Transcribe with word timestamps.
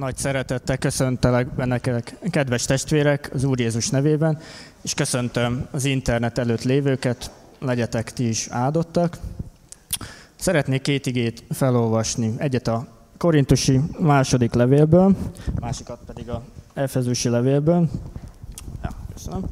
Nagy 0.00 0.16
szeretettel 0.16 0.78
köszöntelek 0.78 1.54
bennekek, 1.54 2.16
kedves 2.30 2.64
testvérek, 2.64 3.30
az 3.34 3.44
Úr 3.44 3.60
Jézus 3.60 3.88
nevében, 3.88 4.38
és 4.82 4.94
köszöntöm 4.94 5.66
az 5.70 5.84
internet 5.84 6.38
előtt 6.38 6.62
lévőket, 6.62 7.30
legyetek 7.58 8.12
ti 8.12 8.28
is 8.28 8.48
áldottak. 8.50 9.16
Szeretnék 10.36 10.82
két 10.82 11.06
igét 11.06 11.44
felolvasni. 11.50 12.34
Egyet 12.36 12.68
a 12.68 12.86
korintusi 13.16 13.80
második 13.98 14.52
levélből, 14.52 15.16
másikat 15.60 15.98
pedig 16.06 16.28
a 16.28 16.42
Efezusi 16.74 17.28
levélből. 17.28 17.88
Ja, 18.82 18.90
köszönöm. 19.12 19.44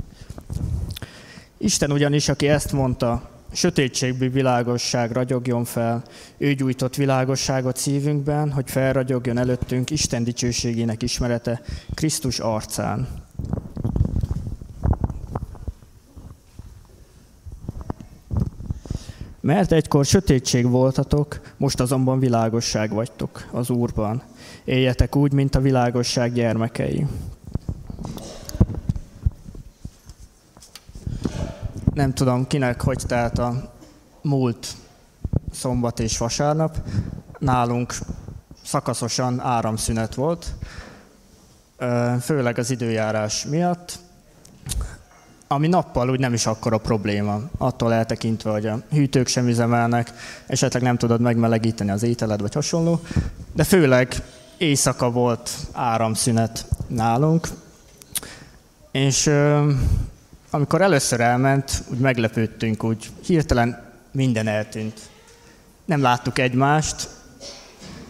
Isten 1.56 1.92
ugyanis, 1.92 2.28
aki 2.28 2.48
ezt 2.48 2.72
mondta, 2.72 3.30
sötétségből 3.52 4.30
világosság 4.30 5.10
ragyogjon 5.10 5.64
fel, 5.64 6.02
ő 6.36 6.54
gyújtott 6.54 6.96
világosságot 6.96 7.76
szívünkben, 7.76 8.52
hogy 8.52 8.70
felragyogjon 8.70 9.38
előttünk 9.38 9.90
Isten 9.90 10.24
dicsőségének 10.24 11.02
ismerete 11.02 11.60
Krisztus 11.95 12.38
arcán. 12.38 13.09
Mert 19.40 19.73
egykor 19.73 20.04
sötétség 20.04 20.70
voltatok, 20.70 21.40
most 21.56 21.80
azonban 21.80 22.18
világosság 22.18 22.92
vagytok 22.92 23.48
az 23.52 23.70
Úrban. 23.70 24.23
Éljetek 24.65 25.16
úgy, 25.16 25.32
mint 25.32 25.54
a 25.54 25.60
világosság 25.60 26.32
gyermekei. 26.32 27.06
Nem 31.98 32.15
tudom 32.15 32.47
kinek, 32.47 32.83
hogy 32.83 33.02
telt 33.07 33.38
a 33.38 33.73
múlt 34.23 34.66
szombat 35.52 36.01
és 36.01 36.19
vasárnap. 36.19 36.77
Nálunk 37.38 37.95
szakaszosan 38.65 39.41
áramszünet 39.41 40.15
volt, 40.15 40.55
főleg 42.21 42.59
az 42.59 42.71
időjárás 42.71 43.45
miatt, 43.45 43.99
ami 45.46 45.68
nappal 45.68 46.10
úgy 46.10 46.18
nem 46.18 46.32
is 46.32 46.46
akkora 46.46 46.79
probléma, 46.79 47.40
attól 47.57 47.93
eltekintve, 47.93 48.51
hogy 48.51 48.66
a 48.66 48.83
hűtők 48.90 49.27
sem 49.27 49.49
üzemelnek, 49.49 50.12
esetleg 50.46 50.83
nem 50.83 50.96
tudod 50.96 51.21
megmelegíteni 51.21 51.90
az 51.90 52.02
ételed, 52.02 52.40
vagy 52.40 52.55
hasonló, 52.55 53.01
de 53.52 53.65
főleg 53.65 54.15
éjszaka 54.57 55.10
volt 55.10 55.51
áramszünet 55.73 56.66
nálunk, 56.87 57.49
és 58.90 59.30
amikor 60.51 60.82
először 60.82 61.21
elment, 61.21 61.82
úgy 61.91 61.99
meglepődtünk, 61.99 62.85
úgy 62.85 63.10
hirtelen 63.23 63.93
minden 64.10 64.47
eltűnt. 64.47 65.00
Nem 65.84 66.03
láttuk 66.03 66.38
egymást, 66.38 67.09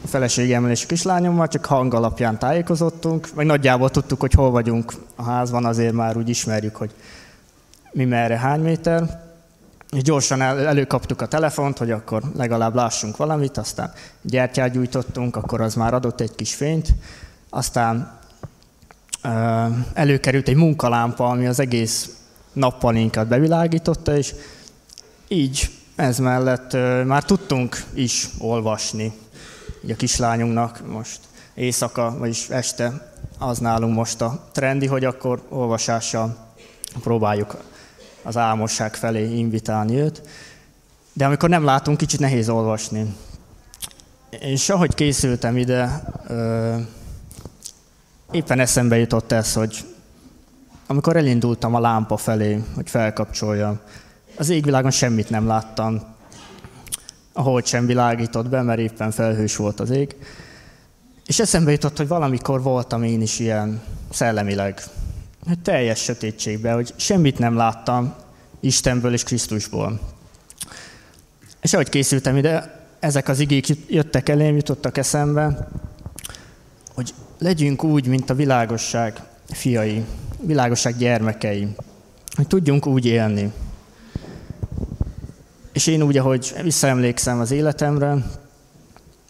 a 0.04 0.06
feleségemmel 0.06 0.70
és 0.70 0.84
a 0.84 0.86
kislányommal, 0.86 1.48
csak 1.48 1.64
hang 1.64 1.94
alapján 1.94 2.38
tájékozottunk, 2.38 3.28
meg 3.34 3.46
nagyjából 3.46 3.90
tudtuk, 3.90 4.20
hogy 4.20 4.32
hol 4.32 4.50
vagyunk 4.50 4.92
a 5.16 5.22
házban, 5.22 5.64
azért 5.64 5.92
már 5.92 6.16
úgy 6.16 6.28
ismerjük, 6.28 6.76
hogy 6.76 6.90
mi 7.92 8.04
merre, 8.04 8.38
hány 8.38 8.60
méter. 8.60 9.26
És 9.90 10.02
gyorsan 10.02 10.40
el, 10.40 10.66
előkaptuk 10.66 11.20
a 11.20 11.26
telefont, 11.26 11.78
hogy 11.78 11.90
akkor 11.90 12.22
legalább 12.36 12.74
lássunk 12.74 13.16
valamit, 13.16 13.56
aztán 13.56 13.92
gyertyát 14.22 14.72
gyújtottunk, 14.72 15.36
akkor 15.36 15.60
az 15.60 15.74
már 15.74 15.94
adott 15.94 16.20
egy 16.20 16.34
kis 16.34 16.54
fényt. 16.54 16.88
Aztán 17.50 18.18
előkerült 19.94 20.48
egy 20.48 20.56
munkalámpa, 20.56 21.28
ami 21.28 21.46
az 21.46 21.60
egész 21.60 22.17
nappalinkat 22.58 23.28
bevilágította, 23.28 24.16
és 24.16 24.34
így 25.28 25.70
ez 25.96 26.18
mellett 26.18 26.72
már 27.06 27.24
tudtunk 27.24 27.84
is 27.94 28.28
olvasni. 28.38 29.12
Így 29.84 29.90
a 29.90 29.96
kislányunknak 29.96 30.86
most 30.86 31.20
éjszaka, 31.54 32.18
vagyis 32.18 32.48
este 32.48 33.12
az 33.38 33.58
nálunk 33.58 33.94
most 33.94 34.20
a 34.20 34.48
trendi, 34.52 34.86
hogy 34.86 35.04
akkor 35.04 35.42
olvasással 35.48 36.36
próbáljuk 37.00 37.56
az 38.22 38.36
álmosság 38.36 38.94
felé 38.94 39.36
invitálni 39.36 39.96
őt. 39.96 40.22
De 41.12 41.24
amikor 41.24 41.48
nem 41.48 41.64
látunk, 41.64 41.98
kicsit 41.98 42.20
nehéz 42.20 42.48
olvasni. 42.48 43.16
És 44.30 44.68
ahogy 44.68 44.94
készültem 44.94 45.56
ide, 45.56 46.02
éppen 48.30 48.60
eszembe 48.60 48.98
jutott 48.98 49.32
ez, 49.32 49.52
hogy 49.52 49.84
amikor 50.90 51.16
elindultam 51.16 51.74
a 51.74 51.80
lámpa 51.80 52.16
felé, 52.16 52.62
hogy 52.74 52.90
felkapcsolja, 52.90 53.80
az 54.36 54.48
égvilágon 54.48 54.90
semmit 54.90 55.30
nem 55.30 55.46
láttam, 55.46 56.02
ahogy 57.32 57.66
sem 57.66 57.86
világított 57.86 58.48
be, 58.48 58.62
mert 58.62 58.78
éppen 58.78 59.10
felhős 59.10 59.56
volt 59.56 59.80
az 59.80 59.90
ég. 59.90 60.16
És 61.26 61.38
eszembe 61.38 61.70
jutott, 61.70 61.96
hogy 61.96 62.08
valamikor 62.08 62.62
voltam 62.62 63.02
én 63.02 63.20
is 63.20 63.38
ilyen 63.38 63.82
szellemileg, 64.10 64.82
hogy 65.46 65.58
teljes 65.58 66.02
sötétségben, 66.02 66.74
hogy 66.74 66.94
semmit 66.96 67.38
nem 67.38 67.56
láttam 67.56 68.14
Istenből 68.60 69.12
és 69.12 69.22
Krisztusból. 69.22 70.00
És 71.60 71.72
ahogy 71.72 71.88
készültem 71.88 72.36
ide, 72.36 72.84
ezek 72.98 73.28
az 73.28 73.38
igék 73.38 73.66
jöttek 73.88 74.28
elém, 74.28 74.56
jutottak 74.56 74.98
eszembe, 74.98 75.68
hogy 76.94 77.14
legyünk 77.38 77.84
úgy, 77.84 78.06
mint 78.06 78.30
a 78.30 78.34
világosság 78.34 79.20
fiai, 79.46 80.04
világosság 80.40 80.96
gyermekei, 80.96 81.68
hogy 82.36 82.46
tudjunk 82.46 82.86
úgy 82.86 83.06
élni. 83.06 83.52
És 85.72 85.86
én 85.86 86.02
úgy, 86.02 86.16
ahogy 86.16 86.54
visszaemlékszem 86.62 87.40
az 87.40 87.50
életemre, 87.50 88.16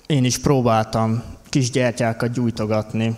én 0.06 0.24
is 0.24 0.38
próbáltam 0.38 1.22
kis 1.48 1.70
gyertyákat 1.70 2.32
gyújtogatni. 2.32 3.16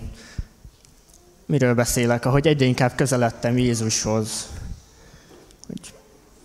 Miről 1.46 1.74
beszélek? 1.74 2.24
Ahogy 2.24 2.46
egyre 2.46 2.64
inkább 2.64 2.94
közeledtem 2.94 3.58
Jézushoz, 3.58 4.48
hogy 5.66 5.92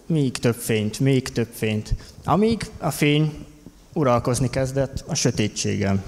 még 0.06 0.38
több 0.38 0.56
fényt, 0.56 1.00
még 1.00 1.30
több 1.30 1.50
fényt, 1.54 1.96
amíg 2.24 2.72
a 2.78 2.92
fény 2.92 3.46
uralkozni 3.94 4.50
kezdett 4.50 5.04
a 5.08 5.16
sötétségem. 5.16 6.04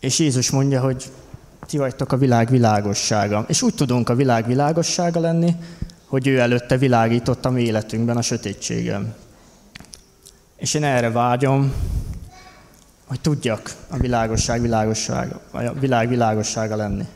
És 0.00 0.18
Jézus 0.18 0.50
mondja, 0.50 0.80
hogy 0.80 1.10
ti 1.66 1.78
vagytok 1.78 2.12
a 2.12 2.16
világ 2.16 2.48
világossága. 2.50 3.44
És 3.48 3.62
úgy 3.62 3.74
tudunk 3.74 4.08
a 4.08 4.14
világ 4.14 4.46
világossága 4.46 5.20
lenni, 5.20 5.56
hogy 6.06 6.26
ő 6.26 6.38
előtte 6.38 6.76
világított 6.76 7.44
a 7.44 7.50
mi 7.50 7.62
életünkben 7.62 8.16
a 8.16 8.22
sötétségem. 8.22 9.14
És 10.56 10.74
én 10.74 10.84
erre 10.84 11.10
vágyom, 11.10 11.72
hogy 13.06 13.20
tudjak 13.20 13.74
a 13.88 13.96
világosság 13.96 14.60
világossága, 14.60 15.40
a 15.50 15.72
világ 15.72 16.08
világossága 16.08 16.76
lenni. 16.76 17.06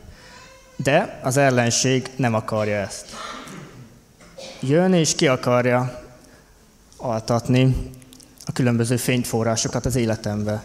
De 0.76 1.20
az 1.22 1.36
ellenség 1.36 2.10
nem 2.16 2.34
akarja 2.34 2.76
ezt. 2.76 3.06
Jön 4.60 4.92
és 4.92 5.14
ki 5.14 5.26
akarja 5.26 6.02
altatni 6.96 7.90
a 8.46 8.52
különböző 8.52 8.96
fényforrásokat 8.96 9.86
az 9.86 9.96
életembe. 9.96 10.62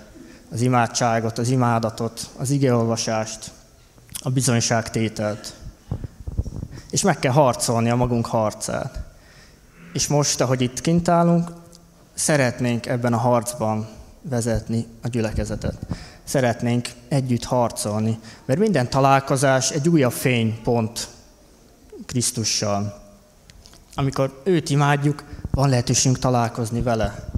Az 0.51 0.61
imádságot, 0.61 1.38
az 1.38 1.50
imádatot, 1.50 2.29
az 2.38 2.50
igeolvasást, 2.50 3.51
a 4.23 4.29
bizonyságtételt. 4.29 5.53
És 6.89 7.01
meg 7.01 7.19
kell 7.19 7.31
harcolni 7.31 7.89
a 7.89 7.95
magunk 7.95 8.25
harcát. 8.25 9.00
És 9.94 10.07
most, 10.07 10.41
ahogy 10.41 10.61
itt 10.61 10.81
kint 10.81 11.07
állunk, 11.07 11.51
szeretnénk 12.13 12.85
ebben 12.85 13.13
a 13.13 13.17
harcban 13.17 13.88
vezetni 14.22 14.85
a 15.01 15.07
gyülekezetet. 15.07 15.78
Szeretnénk 16.23 16.89
együtt 17.07 17.44
harcolni, 17.44 18.19
mert 18.45 18.59
minden 18.59 18.89
találkozás 18.89 19.72
egy 19.72 19.89
újabb 19.89 20.12
fénypont 20.12 21.07
Krisztussal. 22.06 23.01
Amikor 23.95 24.41
őt 24.44 24.69
imádjuk, 24.69 25.23
van 25.51 25.69
lehetőségünk 25.69 26.19
találkozni 26.19 26.81
vele, 26.81 27.29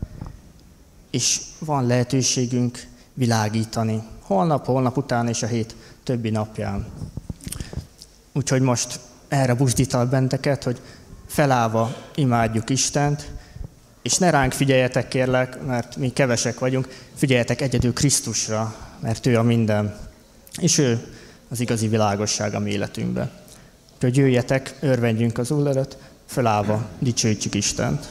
és 1.11 1.41
van 1.59 1.85
lehetőségünk 1.85 2.87
világítani. 3.13 4.03
Holnap, 4.21 4.65
holnap 4.65 4.97
után 4.97 5.27
és 5.27 5.43
a 5.43 5.47
hét 5.47 5.75
többi 6.05 6.29
napján. 6.29 6.85
Úgyhogy 8.33 8.61
most 8.61 8.99
erre 9.27 9.53
buzdítal 9.53 10.05
benteket, 10.05 10.63
hogy 10.63 10.81
felállva 11.27 11.95
imádjuk 12.15 12.69
Istent, 12.69 13.31
és 14.01 14.17
ne 14.17 14.29
ránk 14.29 14.53
figyeljetek 14.53 15.07
kérlek, 15.07 15.65
mert 15.65 15.95
mi 15.95 16.09
kevesek 16.09 16.59
vagyunk, 16.59 16.87
figyeljetek 17.15 17.61
egyedül 17.61 17.93
Krisztusra, 17.93 18.75
mert 18.99 19.25
ő 19.25 19.37
a 19.37 19.43
minden. 19.43 19.97
És 20.57 20.77
ő 20.77 21.13
az 21.49 21.59
igazi 21.59 21.87
világosság 21.87 22.53
a 22.53 22.59
mi 22.59 22.71
életünkben. 22.71 23.31
Úgyhogy 23.93 24.17
jöjjetek, 24.17 24.75
örvendjünk 24.79 25.37
az 25.37 25.51
Úr 25.51 25.67
előtt, 25.67 25.97
felállva 26.25 26.87
dicsőítjük 26.99 27.55
Istent. 27.55 28.07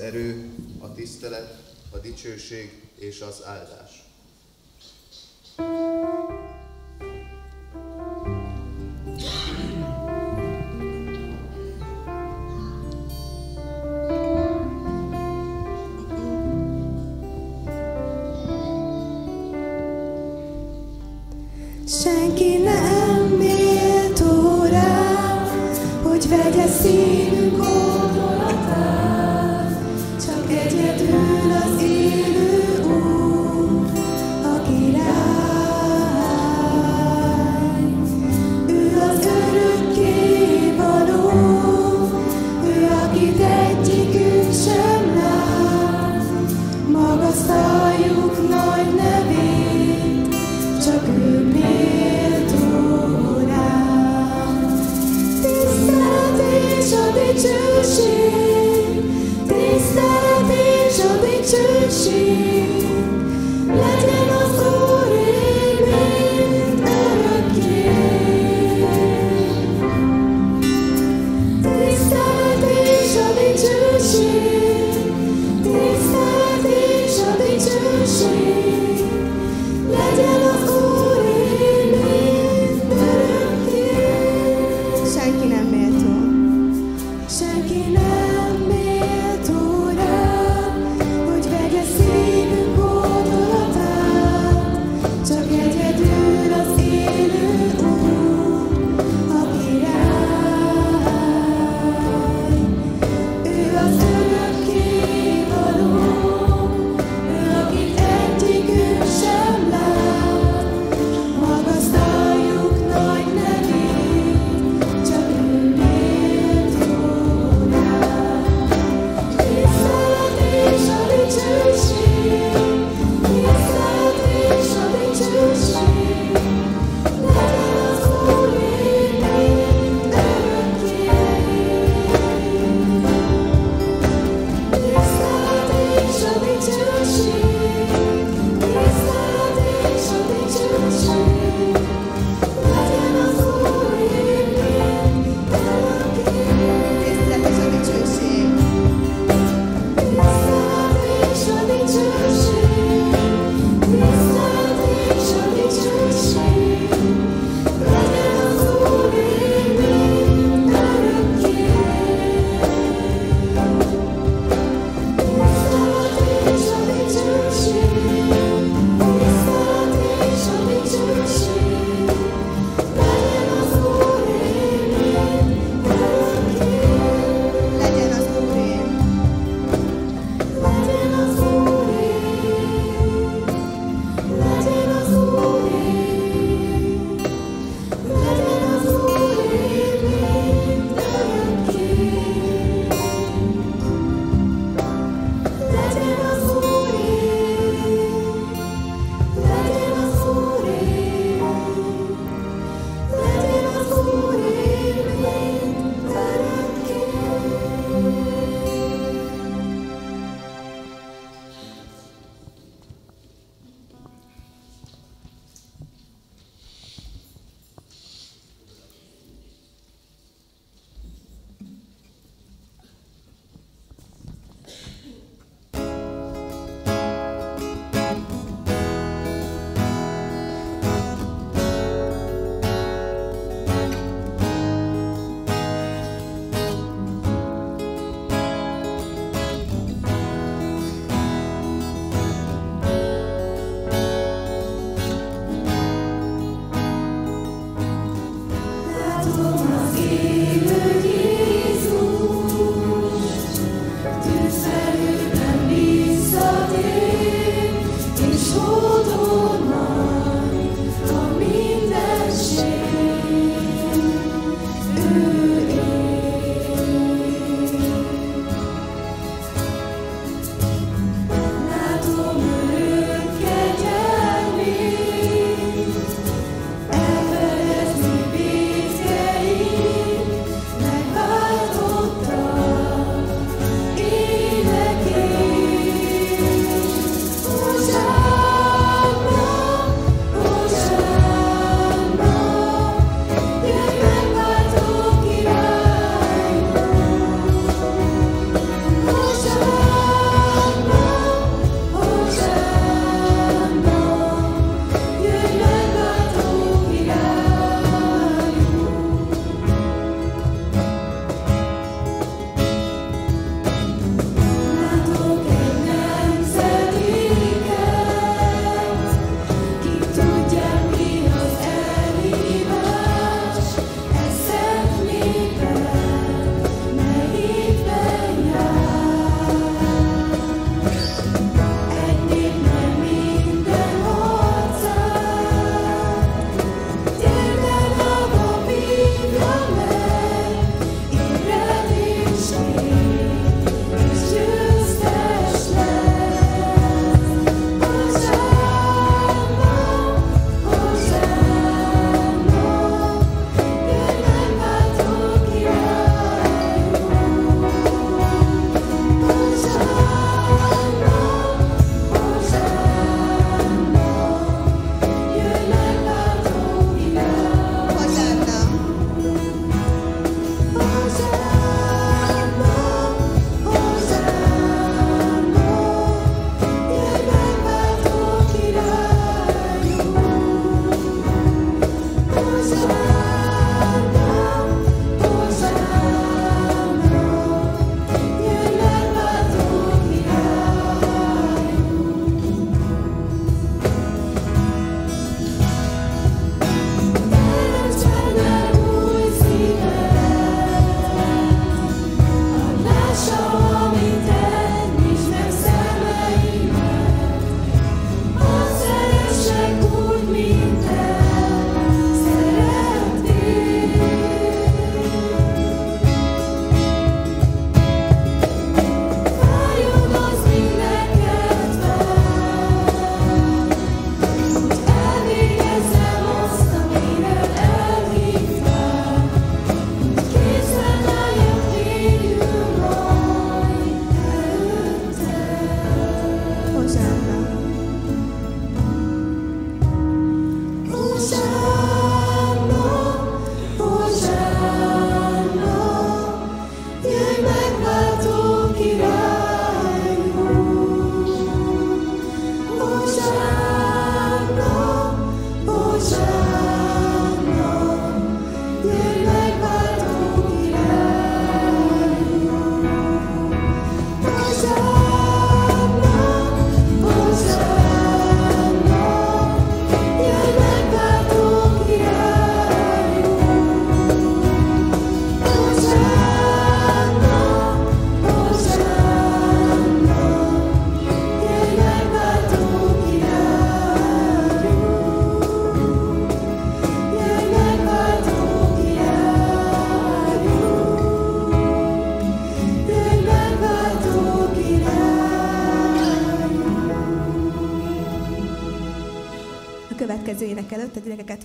Erő, 0.00 0.54
a 0.78 0.94
tisztelet, 0.94 1.74
a 1.90 1.98
dicsőség 1.98 2.82
és 2.98 3.20
az 3.20 3.42
áldás. 3.44 3.99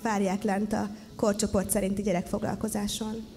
Várják 0.01 0.43
lent 0.43 0.73
a 0.73 0.89
korcsoport 1.15 1.69
szerinti 1.69 2.01
gyerekfoglalkozáson. 2.01 3.34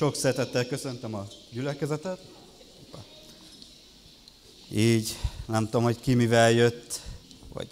Sok 0.00 0.14
szeretettel 0.14 0.66
köszöntöm 0.66 1.14
a 1.14 1.26
gyülekezetet. 1.52 2.18
Így 4.72 5.16
nem 5.46 5.64
tudom, 5.64 5.82
hogy 5.82 6.00
ki 6.00 6.14
mivel 6.14 6.50
jött, 6.50 7.00
vagy 7.52 7.66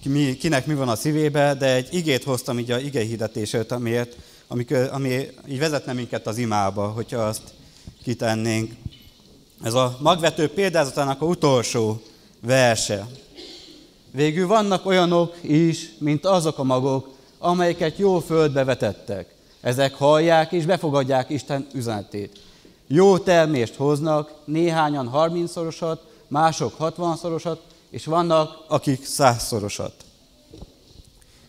ki, 0.00 0.36
kinek 0.36 0.66
mi 0.66 0.74
van 0.74 0.88
a 0.88 0.96
szívébe, 0.96 1.54
de 1.54 1.74
egy 1.74 1.94
igét 1.94 2.24
hoztam 2.24 2.58
így 2.58 2.70
a 2.70 2.78
ige 2.78 3.00
hirdetésért, 3.00 3.72
amiért, 3.72 4.16
ami, 4.46 4.64
kö- 4.64 4.90
ami 4.90 5.28
így 5.48 5.58
vezetne 5.58 5.92
minket 5.92 6.26
az 6.26 6.38
imába, 6.38 6.88
hogyha 6.88 7.18
azt 7.18 7.42
kitennénk. 8.02 8.72
Ez 9.62 9.74
a 9.74 9.98
magvető 10.00 10.48
példázatának 10.48 11.22
a 11.22 11.26
utolsó 11.26 12.02
verse. 12.40 13.08
Végül 14.10 14.46
vannak 14.46 14.86
olyanok 14.86 15.36
is, 15.42 15.90
mint 15.98 16.26
azok 16.26 16.58
a 16.58 16.64
magok, 16.64 17.14
amelyeket 17.38 17.98
jó 17.98 18.18
földbe 18.18 18.64
vetettek. 18.64 19.36
Ezek 19.60 19.94
hallják 19.94 20.52
és 20.52 20.66
befogadják 20.66 21.30
Isten 21.30 21.66
üzenetét. 21.72 22.40
Jó 22.86 23.18
termést 23.18 23.74
hoznak, 23.74 24.32
néhányan 24.44 25.10
30-szorosat, 25.14 25.98
mások 26.28 26.74
60-szorosat, 26.78 27.58
és 27.90 28.04
vannak, 28.04 28.64
akik 28.68 29.04
százszorosat. 29.04 29.92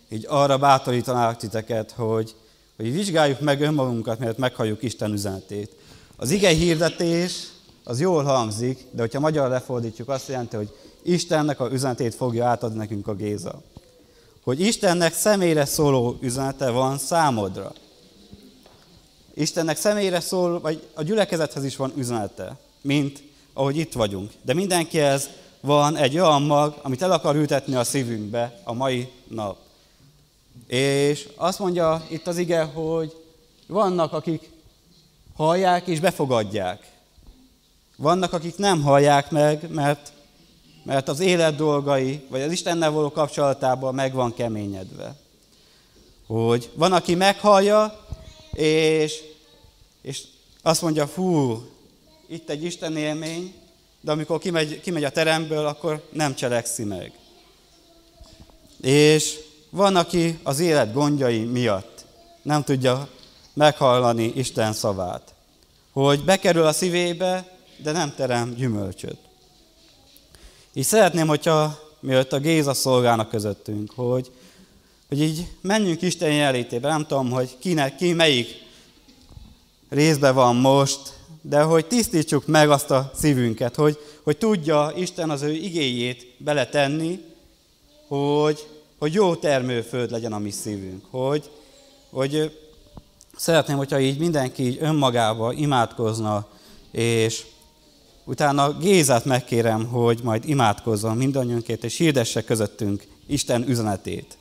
Így 0.10 0.26
arra 0.30 0.58
bátorítanák 0.58 1.38
titeket, 1.38 1.91
hogy, 1.91 2.36
hogy 2.78 2.93
vizsgáljuk 2.93 3.39
meg 3.39 3.62
önmagunkat, 3.62 4.19
mert 4.19 4.38
meghalljuk 4.38 4.84
Isten 4.84 5.12
üzenetét. 5.12 5.76
Az 6.15 6.32
ige 6.32 6.50
hirdetés 6.50 7.48
az 7.84 8.00
jól 8.00 8.24
hangzik, 8.24 8.86
de 8.91 9.02
hogyha 9.02 9.19
magyar 9.19 9.50
lefordítjuk, 9.50 10.10
azt 10.10 10.28
jelenti, 10.28 10.56
hogy 10.56 10.76
Istennek 11.04 11.60
a 11.60 11.72
üzenetét 11.72 12.15
fogja 12.15 12.45
átadni 12.45 12.78
nekünk 12.78 13.08
a 13.08 13.15
Géza. 13.15 13.62
Hogy 14.43 14.60
Istennek 14.60 15.13
személyre 15.13 15.65
szóló 15.65 16.17
üzenete 16.22 16.69
van 16.69 16.98
számodra. 16.98 17.72
Istennek 19.39 19.78
személyre 19.78 20.19
szól, 20.19 20.60
vagy 20.60 20.88
a 20.93 21.04
gyülekezethez 21.04 21.63
is 21.63 21.75
van 21.75 21.93
üzenete, 21.95 22.58
mint 22.82 23.23
ahogy 23.54 23.78
itt 23.78 23.93
vagyunk. 23.93 24.32
De 24.41 24.54
mindenkihez 24.54 25.30
van 25.62 25.95
egy 25.95 26.19
olyan 26.19 26.41
mag, 26.41 26.80
amit 26.82 27.02
el 27.02 27.12
akar 27.12 27.36
ültetni 27.36 27.75
a 27.75 27.84
szívünkbe 27.84 28.62
a 28.63 28.73
mai 28.73 29.12
nap. 29.28 29.58
És 30.67 31.30
azt 31.36 31.60
mondja 31.60 32.06
itt 32.10 32.28
az 32.28 32.38
ige, 32.38 32.63
hogy 32.63 33.15
vannak, 33.67 34.13
akik 34.13 34.49
hallják 35.36 35.88
és 35.88 35.99
befogadják. 35.99 36.91
Vannak, 37.97 38.34
akik 38.34 38.58
nem 38.58 38.82
hallják 38.82 39.32
meg, 39.32 39.69
mert, 39.69 40.12
mert 40.84 41.08
az 41.08 41.19
élet 41.19 41.56
dolgai, 41.56 42.25
vagy 42.30 42.41
az 42.41 42.52
Istennel 42.52 42.91
való 42.91 43.12
kapcsolatában 43.12 43.93
meg 43.93 44.13
van 44.13 44.34
keményedve. 44.34 45.15
Hogy 46.28 46.69
van, 46.73 46.93
aki 46.93 47.15
meghallja, 47.15 48.08
és, 48.54 49.28
és 50.01 50.23
azt 50.62 50.81
mondja, 50.81 51.07
fú, 51.07 51.62
itt 52.27 52.49
egy 52.49 52.63
Isten 52.63 52.97
élmény, 52.97 53.53
de 54.01 54.12
amikor 54.12 54.39
kimegy, 54.39 54.81
kimegy 54.81 55.03
a 55.03 55.09
teremből, 55.09 55.65
akkor 55.65 56.09
nem 56.12 56.35
cselekszi 56.35 56.83
meg. 56.83 57.12
És 58.81 59.39
van, 59.69 59.95
aki 59.95 60.39
az 60.43 60.59
élet 60.59 60.93
gondjai 60.93 61.43
miatt 61.43 62.05
nem 62.41 62.63
tudja 62.63 63.09
meghallani 63.53 64.31
Isten 64.35 64.73
szavát. 64.73 65.33
Hogy 65.91 66.23
bekerül 66.23 66.65
a 66.65 66.71
szívébe, 66.71 67.57
de 67.77 67.91
nem 67.91 68.13
terem 68.15 68.53
gyümölcsöt. 68.53 69.17
Így 70.73 70.85
szeretném, 70.85 71.27
hogyha 71.27 71.79
mielőtt 71.99 72.33
a 72.33 72.39
Géza 72.39 72.73
szolgálna 72.73 73.27
közöttünk, 73.27 73.91
hogy, 73.95 74.31
hogy 75.07 75.21
így 75.21 75.47
menjünk 75.62 76.01
Isten 76.01 76.33
jelétébe. 76.33 76.89
Nem 76.89 77.05
tudom, 77.07 77.29
hogy 77.29 77.57
kinek, 77.59 77.95
ki 77.95 78.13
melyik 78.13 78.47
részben 79.89 80.34
van 80.34 80.56
most, 80.56 80.99
de 81.41 81.62
hogy 81.62 81.86
tisztítsuk 81.86 82.47
meg 82.47 82.69
azt 82.69 82.91
a 82.91 83.12
szívünket, 83.15 83.75
hogy, 83.75 83.97
hogy 84.23 84.38
tudja 84.38 84.91
Isten 84.95 85.30
az 85.30 85.41
ő 85.41 85.52
igéjét 85.52 86.36
beletenni, 86.38 87.19
hogy, 88.08 88.67
hogy 88.99 89.13
jó 89.13 89.36
termőföld 89.36 90.12
legyen 90.12 90.34
a 90.34 90.39
mi 90.39 90.52
szívünk. 90.52 91.06
Hogy, 91.10 91.49
hogy 92.10 92.58
szeretném, 93.36 93.78
hogyha 93.78 93.99
így 93.99 94.19
mindenki 94.19 94.65
így 94.65 94.78
önmagába 94.82 95.54
imádkozna, 95.54 96.47
és 96.91 97.45
utána 98.25 98.78
Gézát 98.78 99.25
megkérem, 99.25 99.86
hogy 99.86 100.19
majd 100.23 100.49
imádkozzon 100.49 101.17
mindannyiunkért, 101.17 101.84
és 101.84 101.97
hirdesse 101.97 102.43
közöttünk 102.43 103.08
Isten 103.28 103.67
üzenetét. 103.67 104.38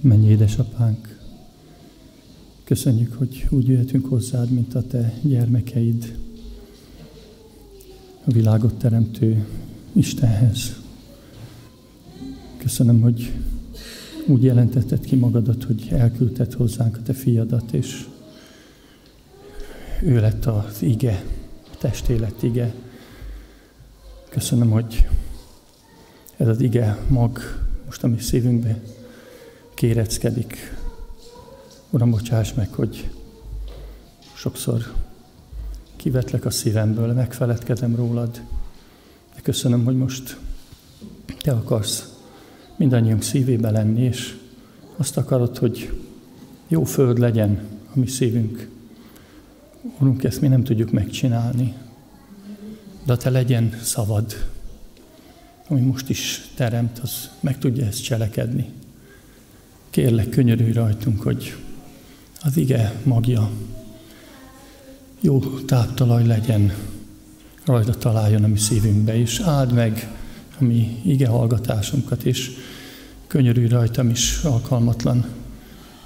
Mennyi 0.00 0.28
édesapánk, 0.28 1.18
köszönjük, 2.64 3.12
hogy 3.12 3.46
úgy 3.50 3.68
jöhetünk 3.68 4.06
hozzád, 4.06 4.50
mint 4.50 4.74
a 4.74 4.82
te 4.82 5.14
gyermekeid, 5.22 6.18
a 8.24 8.32
világot 8.32 8.74
teremtő 8.74 9.46
Istenhez. 9.92 10.80
Köszönöm, 12.58 13.00
hogy 13.00 13.32
úgy 14.26 14.42
jelentetted 14.42 15.00
ki 15.00 15.16
magadat, 15.16 15.64
hogy 15.64 15.88
elküldted 15.90 16.52
hozzánk 16.52 16.96
a 16.96 17.02
te 17.02 17.12
fiadat, 17.12 17.72
és 17.72 18.06
ő 20.02 20.20
lett 20.20 20.44
az 20.46 20.82
ige, 20.82 21.24
a 21.72 21.76
testélet 21.78 22.42
ige. 22.42 22.74
Köszönöm, 24.28 24.70
hogy 24.70 25.06
ez 26.36 26.48
az 26.48 26.60
ige 26.60 26.98
mag 27.08 27.38
most 27.86 28.02
a 28.02 28.06
mi 28.06 28.18
szívünkbe 28.18 28.80
kéreckedik. 29.78 30.76
Uram, 31.90 32.10
bocsáss 32.10 32.52
meg, 32.52 32.72
hogy 32.72 33.10
sokszor 34.34 34.94
kivetlek 35.96 36.44
a 36.44 36.50
szívemből, 36.50 37.12
megfeledkezem 37.12 37.96
rólad. 37.96 38.40
De 39.34 39.40
köszönöm, 39.42 39.84
hogy 39.84 39.96
most 39.96 40.38
te 41.40 41.52
akarsz 41.52 42.16
mindannyiunk 42.76 43.22
szívébe 43.22 43.70
lenni, 43.70 44.02
és 44.02 44.36
azt 44.96 45.16
akarod, 45.16 45.58
hogy 45.58 46.02
jó 46.68 46.84
föld 46.84 47.18
legyen 47.18 47.60
a 47.94 47.98
mi 47.98 48.06
szívünk. 48.06 48.68
Urunk, 49.98 50.24
ezt 50.24 50.40
mi 50.40 50.48
nem 50.48 50.64
tudjuk 50.64 50.90
megcsinálni, 50.90 51.74
de 53.04 53.16
te 53.16 53.30
legyen 53.30 53.78
szavad, 53.82 54.50
ami 55.68 55.80
most 55.80 56.08
is 56.08 56.50
teremt, 56.54 56.98
az 56.98 57.30
meg 57.40 57.58
tudja 57.58 57.86
ezt 57.86 58.02
cselekedni. 58.02 58.86
Kérlek, 59.90 60.28
könyörülj 60.28 60.72
rajtunk, 60.72 61.22
hogy 61.22 61.56
az 62.42 62.56
ige 62.56 62.94
magja 63.02 63.50
jó 65.20 65.40
táptalaj 65.40 66.26
legyen, 66.26 66.72
rajta 67.64 67.94
találjon 67.94 68.44
a 68.44 68.46
mi 68.46 68.58
szívünkbe, 68.58 69.18
és 69.18 69.40
áld 69.40 69.72
meg 69.72 70.08
a 70.60 70.64
mi 70.64 71.00
ige 71.04 71.28
hallgatásunkat, 71.28 72.22
és 72.24 72.50
könyörülj 73.26 73.68
rajtam 73.68 74.10
is 74.10 74.42
alkalmatlan 74.42 75.26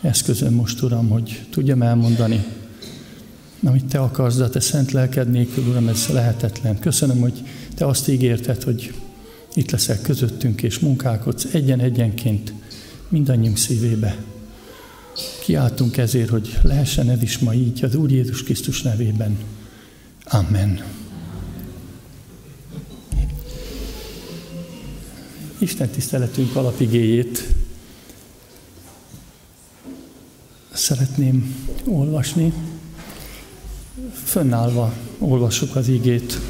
eszközön 0.00 0.52
most, 0.52 0.82
Uram, 0.82 1.08
hogy 1.08 1.46
tudjam 1.50 1.82
elmondani, 1.82 2.44
amit 3.64 3.84
Te 3.84 3.98
akarsz, 3.98 4.36
de 4.36 4.48
Te 4.48 4.60
szent 4.60 4.92
lelked 4.92 5.30
nélkül, 5.30 5.64
Uram, 5.64 5.88
ez 5.88 6.06
lehetetlen. 6.12 6.78
Köszönöm, 6.78 7.20
hogy 7.20 7.42
Te 7.74 7.86
azt 7.86 8.08
ígérted, 8.08 8.62
hogy 8.62 8.94
itt 9.54 9.70
leszel 9.70 10.00
közöttünk, 10.00 10.62
és 10.62 10.78
munkálkodsz 10.78 11.44
egyen-egyenként 11.44 12.52
mindannyiunk 13.12 13.56
szívébe. 13.56 14.16
Kiáltunk 15.44 15.96
ezért, 15.96 16.28
hogy 16.28 16.58
lehessen 16.62 17.10
ez 17.10 17.22
is 17.22 17.38
ma 17.38 17.54
így, 17.54 17.84
az 17.84 17.94
Úr 17.94 18.10
Jézus 18.10 18.42
Krisztus 18.42 18.82
nevében. 18.82 19.38
Amen. 20.24 20.84
Isten 25.58 25.88
tiszteletünk 25.88 26.56
alapigéjét 26.56 27.54
szeretném 30.72 31.54
olvasni. 31.84 32.52
Fönnállva 34.24 34.94
olvassuk 35.18 35.76
az 35.76 35.88
igét. 35.88 36.40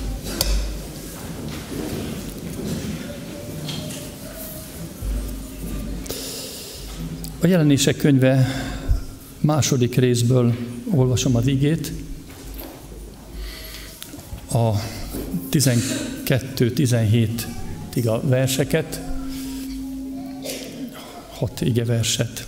A 7.42 7.46
jelenések 7.46 7.96
könyve 7.96 8.46
második 9.40 9.94
részből 9.94 10.54
olvasom 10.90 11.36
az 11.36 11.46
igét. 11.46 11.92
A 14.52 14.70
12-17 15.50 17.28
a 18.04 18.20
verseket, 18.20 19.00
hat 21.30 21.60
ige 21.60 21.84
verset. 21.84 22.46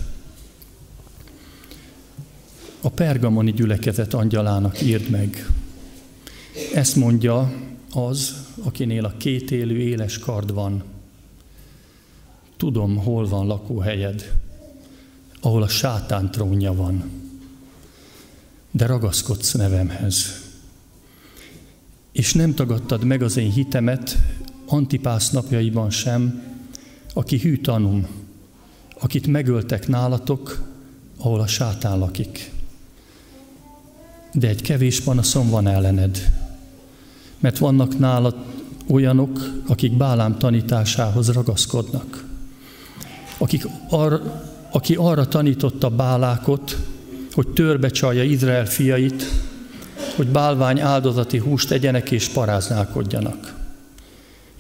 A 2.81 2.89
pergamoni 2.89 3.53
gyülekezet 3.53 4.15
angyalának 4.15 4.83
írd 4.83 5.11
meg. 5.11 5.47
Ezt 6.75 6.97
mondja 6.97 7.53
az, 7.93 8.35
akinél 8.63 9.05
a 9.05 9.15
két 9.17 9.51
élő 9.51 9.79
éles 9.79 10.19
kard 10.19 10.53
van. 10.53 10.83
Tudom, 12.57 12.97
hol 12.97 13.29
van 13.29 13.47
lakóhelyed, 13.47 14.33
ahol 15.45 15.63
a 15.63 15.69
sátán 15.69 16.31
trónja 16.31 16.75
van. 16.75 17.11
De 18.71 18.87
ragaszkodsz 18.87 19.53
nevemhez. 19.53 20.43
És 22.13 22.33
nem 22.33 22.55
tagadtad 22.55 23.05
meg 23.05 23.23
az 23.23 23.37
én 23.37 23.53
hitemet 23.53 24.19
Antipász 24.67 25.31
napjaiban 25.31 25.91
sem, 25.91 26.43
aki 27.15 27.39
hű 27.39 27.57
tanum, 27.57 28.07
akit 29.01 29.27
megöltek 29.27 29.89
nálatok, 29.89 30.63
ahol 31.17 31.41
a 31.41 31.47
sátán 31.47 31.99
lakik. 31.99 32.51
De 34.33 34.49
egy 34.49 34.63
kevés 34.63 35.01
panaszom 35.01 35.51
van 35.51 35.67
ellened, 35.67 36.33
mert 37.39 37.59
vannak 37.59 37.99
nálad 37.99 38.37
olyanok, 38.87 39.63
akik 39.67 39.97
Bálám 39.97 40.39
tanításához 40.39 41.33
ragaszkodnak. 41.33 42.25
Akik 43.39 43.67
ar, 43.89 44.43
aki 44.75 44.95
arra 44.95 45.29
tanította 45.29 45.91
Bálákot, 45.91 46.77
hogy 47.33 47.49
törbe 47.49 47.89
csalja 47.89 48.23
Izrael 48.23 48.67
fiait, 48.67 49.25
hogy 50.17 50.27
bálvány 50.27 50.81
áldozati 50.81 51.39
húst 51.39 51.71
egyenek 51.71 52.11
és 52.11 52.29
paráználkodjanak. 52.29 53.55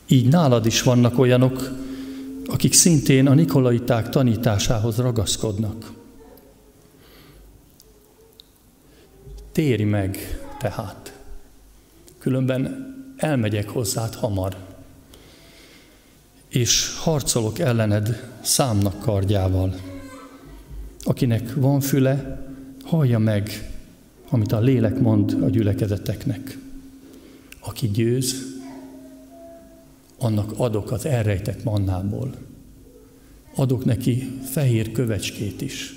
Így 0.07 0.29
nálad 0.29 0.67
is 0.67 0.83
vannak 0.83 1.19
olyanok, 1.19 1.71
akik 2.47 2.73
szintén 2.73 3.27
a 3.27 3.35
nikolaiták 3.35 4.09
tanításához 4.09 4.97
ragaszkodnak. 4.97 5.93
Térj 9.53 9.83
meg 9.83 10.39
tehát, 10.59 11.19
különben 12.19 12.93
elmegyek 13.17 13.69
hozzád 13.69 14.15
hamar, 14.15 14.57
és 16.49 16.97
harcolok 16.99 17.59
ellened 17.59 18.29
számnak 18.43 19.01
kardjával. 19.01 19.94
Akinek 21.05 21.55
van 21.55 21.81
füle, 21.81 22.45
hallja 22.83 23.19
meg, 23.19 23.73
amit 24.29 24.53
a 24.53 24.61
lélek 24.61 24.99
mond 24.99 25.43
a 25.43 25.49
gyülekezeteknek. 25.49 26.59
Aki 27.61 27.89
győz, 27.89 28.55
annak 30.19 30.53
adok 30.57 30.91
az 30.91 31.07
elrejtett 31.07 31.65
mannából. 31.65 32.35
Adok 33.55 33.85
neki 33.85 34.39
fehér 34.51 34.93
kövecskét 34.93 35.61
is. 35.61 35.95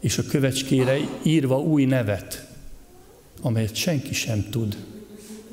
És 0.00 0.18
a 0.18 0.22
kövecskére 0.22 0.98
írva 1.22 1.60
új 1.60 1.84
nevet, 1.84 2.48
amelyet 3.40 3.74
senki 3.74 4.14
sem 4.14 4.48
tud, 4.50 4.76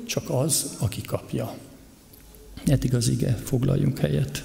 csak 0.04 0.30
az, 0.30 0.76
aki 0.78 1.00
kapja. 1.00 1.54
Eddig 2.66 2.94
az 2.94 3.08
ige, 3.08 3.32
foglaljunk 3.32 3.98
helyet. 3.98 4.44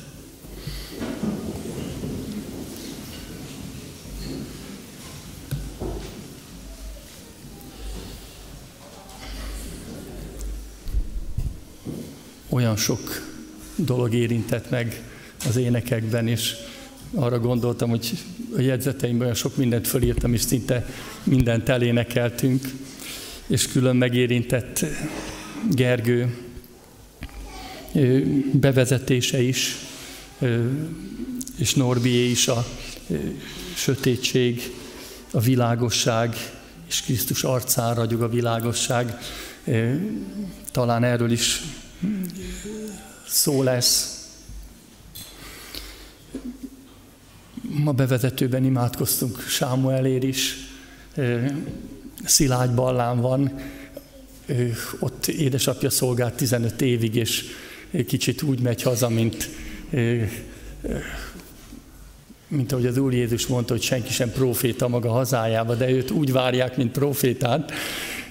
Olyan 12.51 12.75
sok 12.75 13.29
dolog 13.75 14.13
érintett 14.13 14.69
meg 14.69 15.01
az 15.47 15.55
énekekben, 15.55 16.27
és 16.27 16.53
arra 17.13 17.39
gondoltam, 17.39 17.89
hogy 17.89 18.11
a 18.55 18.61
jegyzeteimben 18.61 19.21
olyan 19.21 19.35
sok 19.35 19.57
mindent 19.57 19.87
fölírtam, 19.87 20.33
és 20.33 20.41
szinte 20.41 20.85
mindent 21.23 21.69
elénekeltünk, 21.69 22.69
és 23.47 23.67
külön 23.67 23.95
megérintett 23.95 24.85
Gergő 25.69 26.37
bevezetése 28.51 29.41
is, 29.41 29.75
és 31.57 31.73
Norbié 31.73 32.29
is 32.29 32.47
a 32.47 32.65
sötétség, 33.75 34.71
a 35.31 35.39
világosság, 35.39 36.35
és 36.87 37.01
Krisztus 37.01 37.43
arcán 37.43 37.95
ragyog 37.95 38.21
a 38.21 38.29
világosság. 38.29 39.17
Talán 40.71 41.03
erről 41.03 41.31
is 41.31 41.61
szó 43.27 43.63
lesz. 43.63 44.25
Ma 47.61 47.91
bevezetőben 47.91 48.65
imádkoztunk 48.65 49.39
Sámuelér 49.47 50.23
is, 50.23 50.55
Szilágy 52.23 52.71
Ballán 52.71 53.21
van, 53.21 53.59
ott 54.99 55.27
édesapja 55.27 55.89
szolgált 55.89 56.33
15 56.33 56.81
évig, 56.81 57.15
és 57.15 57.43
kicsit 58.07 58.41
úgy 58.41 58.59
megy 58.59 58.81
haza, 58.81 59.09
mint 59.09 59.49
mint 62.47 62.71
ahogy 62.71 62.85
az 62.85 62.97
Úr 62.97 63.13
Jézus 63.13 63.47
mondta, 63.47 63.73
hogy 63.73 63.81
senki 63.81 64.11
sem 64.11 64.31
proféta 64.31 64.87
maga 64.87 65.09
hazájába, 65.09 65.75
de 65.75 65.89
őt 65.89 66.11
úgy 66.11 66.31
várják, 66.31 66.77
mint 66.77 66.91
profétát, 66.91 67.71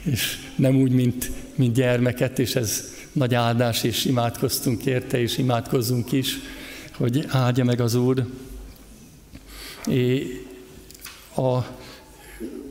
és 0.02 0.38
nem 0.56 0.76
úgy, 0.76 0.92
mint, 0.92 1.30
mint 1.54 1.74
gyermeket, 1.74 2.38
és 2.38 2.56
ez 2.56 2.94
nagy 3.12 3.34
áldás, 3.34 3.82
és 3.82 4.04
imádkoztunk 4.04 4.86
érte, 4.86 5.20
és 5.20 5.38
imádkozzunk 5.38 6.12
is, 6.12 6.38
hogy 6.96 7.24
áldja 7.28 7.64
meg 7.64 7.80
az 7.80 7.94
Úr. 7.94 8.26
É, 9.86 10.26
a 11.36 11.58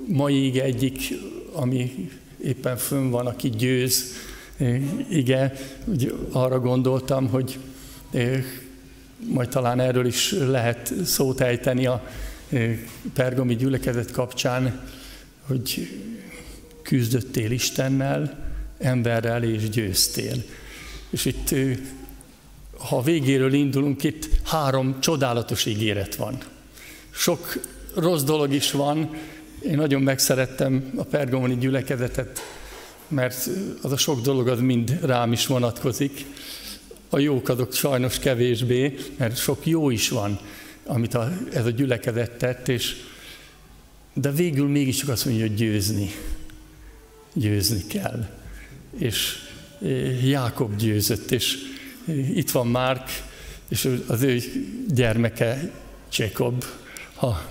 mai 0.05 0.45
ige 0.45 0.63
egyik, 0.63 1.13
ami 1.53 2.09
éppen 2.43 2.77
fönn 2.77 3.09
van, 3.09 3.27
aki 3.27 3.49
győz, 3.49 4.13
ige, 5.09 5.53
úgy 5.85 6.13
arra 6.31 6.59
gondoltam, 6.59 7.27
hogy 7.27 7.59
majd 9.27 9.49
talán 9.49 9.79
erről 9.79 10.05
is 10.05 10.31
lehet 10.31 10.93
szót 11.05 11.41
ejteni 11.41 11.85
a 11.85 12.07
pergomi 13.13 13.55
gyülekezet 13.55 14.11
kapcsán, 14.11 14.81
hogy 15.47 15.99
küzdöttél 16.81 17.51
Istennel, 17.51 18.48
emberrel 18.79 19.43
és 19.43 19.69
győztél. 19.69 20.43
És 21.09 21.25
itt, 21.25 21.55
ha 22.77 22.97
a 22.97 23.01
végéről 23.01 23.53
indulunk, 23.53 24.03
itt 24.03 24.29
három 24.43 24.99
csodálatos 24.99 25.65
ígéret 25.65 26.15
van. 26.15 26.37
Sok 27.09 27.59
rossz 27.95 28.23
dolog 28.23 28.53
is 28.53 28.71
van. 28.71 29.15
Én 29.61 29.75
nagyon 29.75 30.01
megszerettem 30.01 30.91
a 30.95 31.03
pergamoni 31.03 31.57
gyülekezetet, 31.57 32.39
mert 33.07 33.49
az 33.81 33.91
a 33.91 33.97
sok 33.97 34.21
dolog 34.21 34.47
az 34.47 34.59
mind 34.59 34.99
rám 35.01 35.31
is 35.31 35.47
vonatkozik. 35.47 36.25
A 37.09 37.19
jók 37.19 37.49
azok 37.49 37.73
sajnos 37.73 38.19
kevésbé, 38.19 38.97
mert 39.17 39.37
sok 39.37 39.65
jó 39.65 39.89
is 39.89 40.09
van, 40.09 40.39
amit 40.85 41.13
a, 41.13 41.31
ez 41.53 41.65
a 41.65 41.69
gyülekezet 41.69 42.31
tett, 42.31 42.67
és, 42.67 42.95
de 44.13 44.31
végül 44.31 44.67
mégiscsak 44.67 45.09
azt 45.09 45.25
mondja, 45.25 45.47
hogy 45.47 45.55
győzni. 45.55 46.11
Győzni 47.33 47.87
kell. 47.87 48.38
És 48.97 49.35
eh, 49.81 50.27
Jákob 50.27 50.75
győzött, 50.75 51.31
és 51.31 51.57
eh, 52.07 52.37
itt 52.37 52.51
van 52.51 52.67
Márk, 52.67 53.09
és 53.69 53.89
az 54.07 54.21
ő 54.21 54.41
gyermeke 54.87 55.71
Jacob, 56.11 56.63
ha 57.15 57.41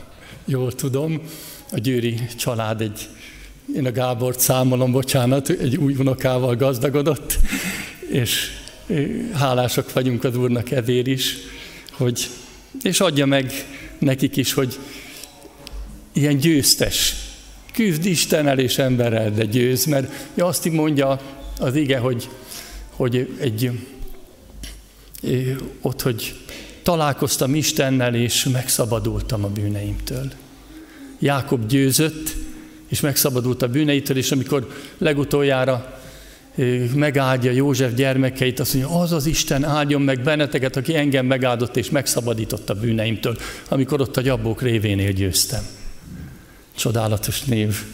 jól 0.44 0.72
tudom, 0.72 1.22
a 1.72 1.78
győri 1.78 2.20
család 2.36 2.80
egy, 2.80 3.08
én 3.74 3.86
a 3.86 3.92
Gábort 3.92 4.40
számolom, 4.40 4.92
bocsánat, 4.92 5.48
egy 5.48 5.76
új 5.76 5.94
unokával 5.94 6.56
gazdagodott, 6.56 7.38
és 8.10 8.50
hálások 9.32 9.92
vagyunk 9.92 10.24
az 10.24 10.36
Úrnak 10.36 10.70
ezért 10.70 11.06
is, 11.06 11.36
hogy, 11.90 12.28
és 12.82 13.00
adja 13.00 13.26
meg 13.26 13.52
nekik 13.98 14.36
is, 14.36 14.52
hogy 14.52 14.78
ilyen 16.12 16.36
győztes, 16.36 17.14
küzd 17.78 18.06
Istennel 18.06 18.58
és 18.58 18.78
emberrel, 18.78 19.30
de 19.30 19.44
győz, 19.44 19.84
mert 19.84 20.12
azt 20.38 20.70
mondja 20.70 21.20
az 21.58 21.74
ige, 21.74 21.98
hogy, 21.98 22.28
hogy 22.90 23.36
egy, 23.40 23.70
ott, 25.80 26.02
hogy 26.02 26.34
találkoztam 26.82 27.54
Istennel, 27.54 28.14
és 28.14 28.44
megszabadultam 28.44 29.44
a 29.44 29.48
bűneimtől. 29.48 30.32
Jákob 31.18 31.66
győzött, 31.66 32.36
és 32.88 33.00
megszabadult 33.00 33.62
a 33.62 33.68
bűneitől, 33.68 34.16
és 34.16 34.32
amikor 34.32 34.68
legutoljára 34.98 36.00
megáldja 36.94 37.50
József 37.50 37.94
gyermekeit, 37.94 38.60
azt 38.60 38.74
mondja, 38.74 39.00
az 39.00 39.12
az 39.12 39.26
Isten 39.26 39.64
áldjon 39.64 40.02
meg 40.02 40.22
benneteket, 40.22 40.76
aki 40.76 40.96
engem 40.96 41.26
megáldott 41.26 41.76
és 41.76 41.90
megszabadított 41.90 42.70
a 42.70 42.74
bűneimtől, 42.74 43.36
amikor 43.68 44.00
ott 44.00 44.16
a 44.16 44.20
gyabók 44.20 44.62
révénél 44.62 45.12
győztem. 45.12 45.77
Csodálatos 46.78 47.42
név. 47.42 47.84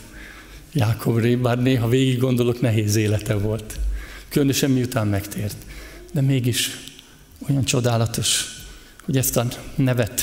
Jákob 0.73 1.19
ré, 1.19 1.37
bár 1.37 1.59
néha 1.59 1.89
végig 1.89 2.19
gondolok, 2.19 2.61
nehéz 2.61 2.97
élete 2.97 3.35
volt. 3.35 3.79
Különösen 4.29 4.71
miután 4.71 5.07
megtért. 5.07 5.57
De 6.13 6.21
mégis 6.21 6.71
olyan 7.49 7.65
csodálatos, 7.65 8.45
hogy 9.05 9.17
ezt 9.17 9.37
a 9.37 9.47
nevet 9.75 10.21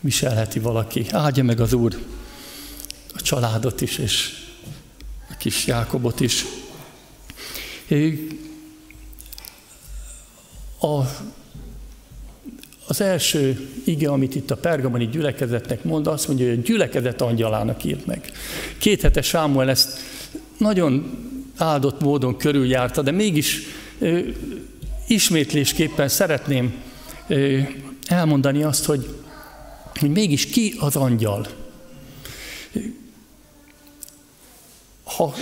viselheti 0.00 0.58
valaki. 0.58 1.06
Áldja 1.10 1.44
meg 1.44 1.60
az 1.60 1.72
Úr 1.72 1.98
a 3.14 3.20
családot 3.20 3.80
is, 3.80 3.98
és 3.98 4.32
a 5.30 5.36
kis 5.38 5.66
Jákobot 5.66 6.20
is. 6.20 6.44
A, 10.80 11.02
az 12.88 13.00
első 13.00 13.68
ige, 13.84 14.08
amit 14.08 14.34
itt 14.34 14.50
a 14.50 14.56
pergamoni 14.56 15.06
gyülekezetnek 15.06 15.84
mond, 15.84 16.06
azt 16.06 16.28
mondja, 16.28 16.48
hogy 16.48 16.58
a 16.58 16.62
gyülekezet 16.62 17.20
angyalának 17.20 17.84
írt 17.84 18.06
meg. 18.06 18.30
Két 18.78 19.02
hete 19.02 19.22
Sámuel 19.22 19.70
ezt 19.70 19.98
nagyon 20.58 21.10
áldott 21.56 22.00
módon 22.00 22.36
körüljárta, 22.36 23.02
de 23.02 23.10
mégis 23.10 23.62
ö, 23.98 24.18
ismétlésképpen 25.06 26.08
szeretném 26.08 26.74
ö, 27.26 27.58
elmondani 28.06 28.62
azt, 28.62 28.84
hogy, 28.84 29.08
hogy 29.94 30.10
mégis 30.10 30.46
ki 30.46 30.74
az 30.78 30.96
angyal. 30.96 31.46
Ha 35.16 35.34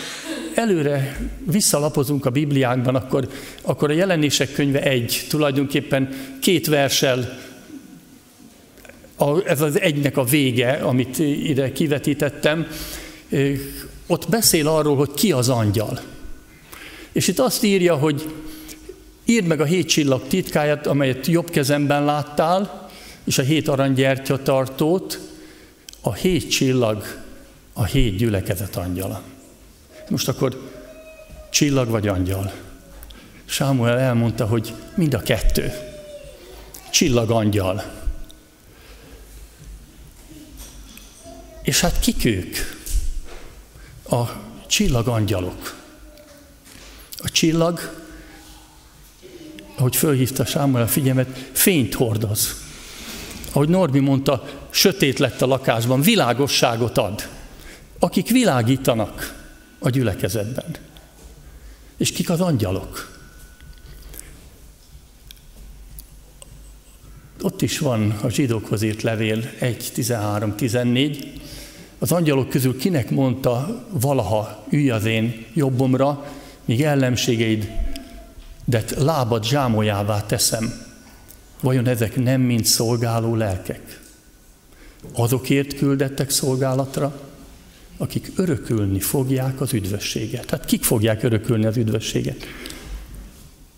előre 0.54 1.18
visszalapozunk 1.44 2.26
a 2.26 2.30
Bibliánkban, 2.30 2.94
akkor, 2.94 3.28
akkor 3.62 3.90
a 3.90 3.94
jelenések 3.94 4.52
könyve 4.52 4.82
egy, 4.82 5.26
tulajdonképpen 5.28 6.08
két 6.40 6.66
versel, 6.66 7.38
a, 9.16 9.48
ez 9.48 9.60
az 9.60 9.80
egynek 9.80 10.16
a 10.16 10.24
vége, 10.24 10.72
amit 10.72 11.18
ide 11.18 11.72
kivetítettem, 11.72 12.66
ott 14.06 14.28
beszél 14.28 14.68
arról, 14.68 14.96
hogy 14.96 15.10
ki 15.14 15.32
az 15.32 15.48
angyal. 15.48 16.00
És 17.12 17.28
itt 17.28 17.38
azt 17.38 17.64
írja, 17.64 17.94
hogy 17.94 18.32
írd 19.24 19.46
meg 19.46 19.60
a 19.60 19.64
hét 19.64 19.88
csillag 19.88 20.26
titkáját, 20.26 20.86
amelyet 20.86 21.26
jobb 21.26 21.50
kezemben 21.50 22.04
láttál, 22.04 22.90
és 23.24 23.38
a 23.38 23.42
hét 23.42 23.68
aranygyertya 23.68 24.42
tartót, 24.42 25.20
a 26.00 26.14
hét 26.14 26.50
csillag, 26.50 27.04
a 27.72 27.84
hét 27.84 28.16
gyülekezet 28.16 28.76
angyala. 28.76 29.22
Most 30.08 30.28
akkor 30.28 30.72
csillag 31.50 31.88
vagy 31.88 32.08
angyal? 32.08 32.52
Sámuel 33.44 33.98
elmondta, 33.98 34.46
hogy 34.46 34.74
mind 34.94 35.14
a 35.14 35.22
kettő. 35.22 35.72
Csillag 36.90 37.30
angyal. 37.30 37.84
És 41.62 41.80
hát 41.80 41.98
kik 41.98 42.24
ők? 42.24 42.56
A 44.10 44.24
csillag 44.66 45.08
angyalok. 45.08 45.74
A 47.16 47.30
csillag, 47.30 48.04
ahogy 49.76 49.96
fölhívta 49.96 50.44
Sámuel 50.44 50.82
a 50.82 50.88
figyelmet, 50.88 51.50
fényt 51.52 51.94
hordoz. 51.94 52.54
Ahogy 53.52 53.68
Norbi 53.68 53.98
mondta, 53.98 54.44
sötét 54.70 55.18
lett 55.18 55.42
a 55.42 55.46
lakásban, 55.46 56.00
világosságot 56.00 56.98
ad. 56.98 57.28
Akik 57.98 58.30
világítanak, 58.30 59.35
a 59.86 59.90
gyülekezetben. 59.90 60.76
És 61.96 62.12
kik 62.12 62.30
az 62.30 62.40
angyalok? 62.40 63.18
Ott 67.42 67.62
is 67.62 67.78
van 67.78 68.10
a 68.22 68.28
zsidókhoz 68.28 68.82
írt 68.82 69.02
levél 69.02 69.50
1, 69.58 69.90
13, 69.94 70.54
14. 70.54 71.40
Az 71.98 72.12
angyalok 72.12 72.48
közül 72.48 72.78
kinek 72.78 73.10
mondta 73.10 73.84
valaha, 73.90 74.64
ülj 74.70 74.90
az 74.90 75.04
én 75.04 75.46
jobbomra, 75.54 76.24
míg 76.64 76.82
ellenségeid, 76.82 77.72
de 78.64 78.84
lábad 78.98 79.44
zsámolyává 79.44 80.26
teszem. 80.26 80.72
Vajon 81.60 81.86
ezek 81.86 82.16
nem 82.16 82.40
mind 82.40 82.64
szolgáló 82.64 83.34
lelkek? 83.34 84.00
Azokért 85.12 85.74
küldettek 85.74 86.30
szolgálatra, 86.30 87.20
akik 87.96 88.32
örökülni 88.36 89.00
fogják 89.00 89.60
az 89.60 89.72
üdvösséget. 89.72 90.50
Hát 90.50 90.64
kik 90.64 90.84
fogják 90.84 91.22
örökülni 91.22 91.66
az 91.66 91.76
üdvösséget? 91.76 92.46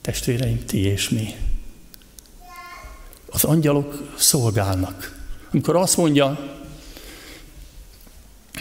Testvéreim, 0.00 0.64
ti 0.66 0.78
és 0.78 1.08
mi. 1.08 1.34
Az 3.26 3.44
angyalok 3.44 4.14
szolgálnak. 4.16 5.16
Amikor 5.50 5.76
azt 5.76 5.96
mondja 5.96 6.56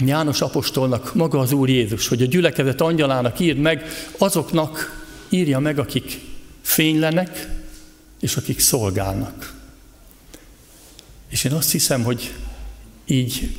János 0.06 0.42
apostolnak 0.42 1.14
maga 1.16 1.40
az 1.40 1.52
Úr 1.52 1.70
Jézus, 1.70 2.08
hogy 2.08 2.22
a 2.22 2.26
gyülekezet 2.26 2.82
angyalának 2.82 3.40
írd 3.40 3.58
meg, 3.58 3.86
azoknak 4.18 5.06
írja 5.30 5.60
meg, 5.60 5.80
akik 5.80 6.20
fénylenek, 6.62 7.48
és 8.20 8.36
akik 8.36 8.60
szolgálnak. 8.60 9.54
És 11.30 11.44
én 11.44 11.52
azt 11.52 11.72
hiszem, 11.72 12.04
hogy 12.04 12.34
így 13.06 13.58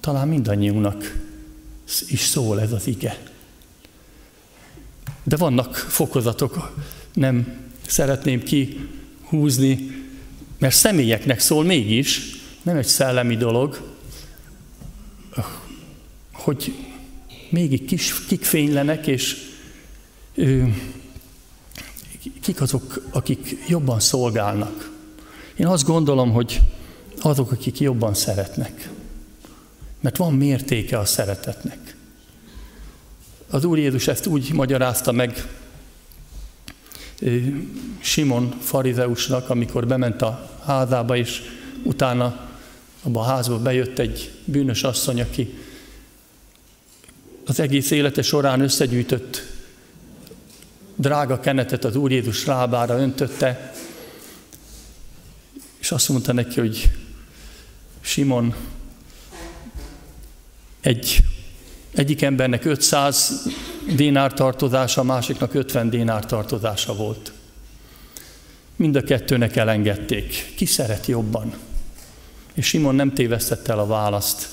talán 0.00 0.28
mindannyiunknak 0.28 1.22
is 2.08 2.20
szól 2.20 2.60
ez 2.60 2.72
az 2.72 2.86
ige. 2.86 3.22
De 5.22 5.36
vannak 5.36 5.74
fokozatok, 5.76 6.74
nem 7.12 7.58
szeretném 7.86 8.42
kihúzni, 8.42 9.90
mert 10.58 10.74
személyeknek 10.74 11.40
szól 11.40 11.64
mégis, 11.64 12.20
nem 12.62 12.76
egy 12.76 12.86
szellemi 12.86 13.36
dolog, 13.36 13.92
hogy 16.32 16.74
még 17.50 17.84
kis, 17.84 18.26
kik 18.26 18.44
fénylenek, 18.44 19.06
és 19.06 19.36
ö, 20.34 20.66
kik 22.40 22.60
azok, 22.60 23.08
akik 23.10 23.64
jobban 23.68 24.00
szolgálnak. 24.00 24.90
Én 25.56 25.66
azt 25.66 25.84
gondolom, 25.84 26.32
hogy 26.32 26.60
azok, 27.20 27.52
akik 27.52 27.80
jobban 27.80 28.14
szeretnek. 28.14 28.90
Mert 30.00 30.16
van 30.16 30.34
mértéke 30.34 30.98
a 30.98 31.04
szeretetnek. 31.04 31.96
Az 33.50 33.64
Úr 33.64 33.78
Jézus 33.78 34.08
ezt 34.08 34.26
úgy 34.26 34.52
magyarázta 34.52 35.12
meg 35.12 35.46
Simon 38.00 38.54
farizeusnak, 38.60 39.50
amikor 39.50 39.86
bement 39.86 40.22
a 40.22 40.50
házába, 40.64 41.16
és 41.16 41.42
utána 41.82 42.48
abba 43.02 43.20
a 43.20 43.24
házba 43.24 43.58
bejött 43.58 43.98
egy 43.98 44.32
bűnös 44.44 44.82
asszony, 44.82 45.20
aki 45.20 45.58
az 47.46 47.60
egész 47.60 47.90
élete 47.90 48.22
során 48.22 48.60
összegyűjtött 48.60 49.42
drága 50.94 51.40
kenetet 51.40 51.84
az 51.84 51.96
Úr 51.96 52.10
Jézus 52.10 52.44
lábára 52.44 52.98
öntötte, 52.98 53.72
és 55.78 55.92
azt 55.92 56.08
mondta 56.08 56.32
neki, 56.32 56.60
hogy 56.60 56.90
Simon, 58.00 58.54
egy, 60.80 61.18
egyik 61.94 62.22
embernek 62.22 62.64
500 62.64 63.46
dénár 63.94 64.34
tartozása, 64.34 65.00
a 65.00 65.04
másiknak 65.04 65.54
50 65.54 65.90
dénár 65.90 66.26
tartozása 66.26 66.94
volt. 66.94 67.32
Mind 68.76 68.96
a 68.96 69.02
kettőnek 69.02 69.56
elengedték. 69.56 70.52
Ki 70.56 70.64
szeret 70.64 71.06
jobban? 71.06 71.54
És 72.54 72.66
Simon 72.66 72.94
nem 72.94 73.12
tévesztette 73.12 73.72
el 73.72 73.78
a 73.78 73.86
választ, 73.86 74.48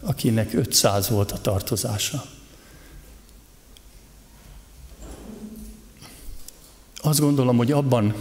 akinek 0.00 0.54
500 0.54 1.08
volt 1.08 1.32
a 1.32 1.40
tartozása. 1.40 2.24
Azt 7.02 7.20
gondolom, 7.20 7.56
hogy 7.56 7.72
abban 7.72 8.14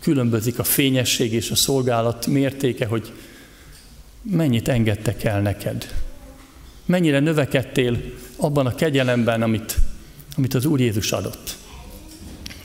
különbözik 0.00 0.58
a 0.58 0.64
fényesség 0.64 1.32
és 1.32 1.50
a 1.50 1.54
szolgálat 1.54 2.26
mértéke, 2.26 2.86
hogy 2.86 3.12
mennyit 4.22 4.68
engedtek 4.68 5.24
el 5.24 5.40
neked. 5.40 6.03
Mennyire 6.84 7.20
növekedtél 7.20 8.00
abban 8.36 8.66
a 8.66 8.74
kegyelemben, 8.74 9.42
amit, 9.42 9.76
amit 10.36 10.54
az 10.54 10.64
Úr 10.64 10.80
Jézus 10.80 11.12
adott. 11.12 11.56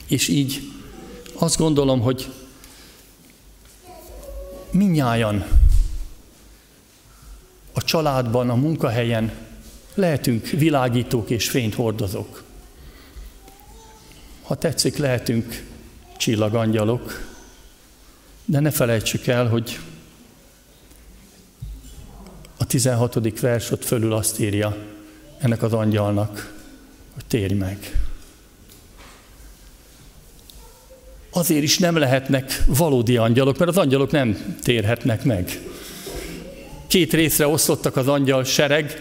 És 0.06 0.28
így 0.28 0.70
azt 1.32 1.56
gondolom, 1.56 2.00
hogy 2.00 2.32
minnyájan 4.70 5.44
a 7.72 7.82
családban, 7.82 8.50
a 8.50 8.54
munkahelyen 8.54 9.32
lehetünk 9.94 10.46
világítók 10.46 11.30
és 11.30 11.50
fényt 11.50 11.74
hordozók. 11.74 12.42
Ha 14.42 14.54
tetszik, 14.54 14.96
lehetünk 14.96 15.66
csillagangyalok, 16.16 17.28
de 18.44 18.60
ne 18.60 18.70
felejtsük 18.70 19.26
el, 19.26 19.48
hogy 19.48 19.78
a 22.60 22.64
16. 22.66 23.40
vers 23.40 23.70
ott 23.70 23.84
fölül 23.84 24.12
azt 24.12 24.40
írja 24.40 24.76
ennek 25.38 25.62
az 25.62 25.72
angyalnak, 25.72 26.54
hogy 27.14 27.24
térj 27.26 27.54
meg. 27.54 28.00
Azért 31.30 31.62
is 31.62 31.78
nem 31.78 31.96
lehetnek 31.96 32.62
valódi 32.66 33.16
angyalok, 33.16 33.58
mert 33.58 33.70
az 33.70 33.76
angyalok 33.76 34.10
nem 34.10 34.58
térhetnek 34.62 35.24
meg. 35.24 35.60
Két 36.86 37.12
részre 37.12 37.46
osztottak 37.46 37.96
az 37.96 38.08
angyal 38.08 38.44
sereg, 38.44 39.00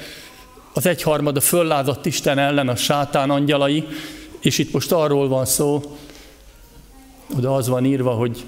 az 0.74 0.86
egyharmada 0.86 1.42
föllázadt 1.42 2.06
Isten 2.06 2.38
ellen 2.38 2.68
a 2.68 2.76
sátán 2.76 3.30
angyalai, 3.30 3.88
és 4.40 4.58
itt 4.58 4.72
most 4.72 4.92
arról 4.92 5.28
van 5.28 5.46
szó, 5.46 5.98
oda 7.38 7.56
az 7.56 7.68
van 7.68 7.86
írva, 7.86 8.12
hogy 8.12 8.46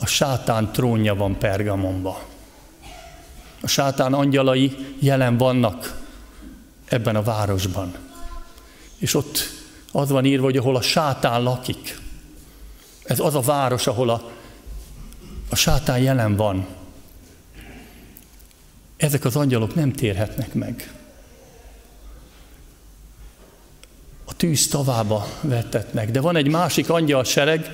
a 0.00 0.06
sátán 0.06 0.72
trónja 0.72 1.14
van 1.14 1.38
Pergamonba. 1.38 2.26
A 3.60 3.66
sátán 3.66 4.14
angyalai 4.14 4.94
jelen 4.98 5.36
vannak 5.36 6.00
ebben 6.84 7.16
a 7.16 7.22
városban. 7.22 7.94
És 8.98 9.14
ott 9.14 9.38
az 9.92 10.10
van 10.10 10.24
írva, 10.24 10.44
hogy 10.44 10.56
ahol 10.56 10.76
a 10.76 10.82
sátán 10.82 11.42
lakik. 11.42 12.00
Ez 13.04 13.20
az 13.20 13.34
a 13.34 13.40
város, 13.40 13.86
ahol 13.86 14.10
a, 14.10 14.30
a 15.50 15.56
sátán 15.56 15.98
jelen 15.98 16.36
van. 16.36 16.66
Ezek 18.96 19.24
az 19.24 19.36
angyalok 19.36 19.74
nem 19.74 19.92
térhetnek 19.92 20.54
meg. 20.54 20.92
A 24.24 24.34
tűz 24.36 24.68
tavába 24.68 25.26
vettetnek. 25.40 26.10
De 26.10 26.20
van 26.20 26.36
egy 26.36 26.48
másik 26.48 26.90
angyal 26.90 27.24
sereg, 27.24 27.70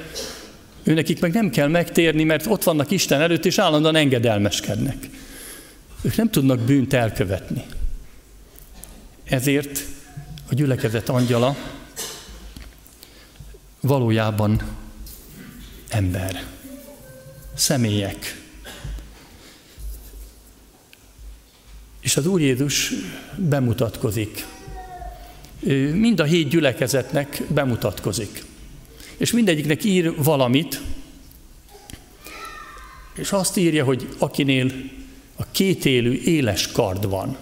Őnekik 0.85 1.20
meg 1.20 1.32
nem 1.32 1.51
kell 1.51 1.68
megtérni, 1.68 2.24
mert 2.24 2.47
ott 2.47 2.62
vannak 2.62 2.91
Isten 2.91 3.20
előtt, 3.20 3.45
és 3.45 3.59
állandóan 3.59 3.97
engedelmeskednek. 3.97 5.09
Ők 6.03 6.16
nem 6.16 6.30
tudnak 6.30 6.61
bűnt 6.61 6.93
elkövetni. 6.93 7.64
Ezért 9.24 9.85
a 10.51 10.55
gyülekezet 10.55 11.09
angyala 11.09 11.57
valójában 13.80 14.62
ember, 15.89 16.43
személyek. 17.55 18.43
És 22.01 22.16
az 22.16 22.26
Úr 22.26 22.41
Jézus 22.41 22.93
bemutatkozik. 23.37 24.47
Mind 25.93 26.20
a 26.20 26.24
hét 26.24 26.49
gyülekezetnek 26.49 27.43
bemutatkozik 27.49 28.43
és 29.16 29.32
mindegyiknek 29.32 29.84
ír 29.84 30.22
valamit, 30.22 30.80
és 33.14 33.32
azt 33.32 33.56
írja, 33.56 33.84
hogy 33.84 34.08
akinél 34.18 34.72
a 35.36 35.50
kétélű 35.50 36.20
éles 36.24 36.72
kard 36.72 37.08
van. 37.08 37.36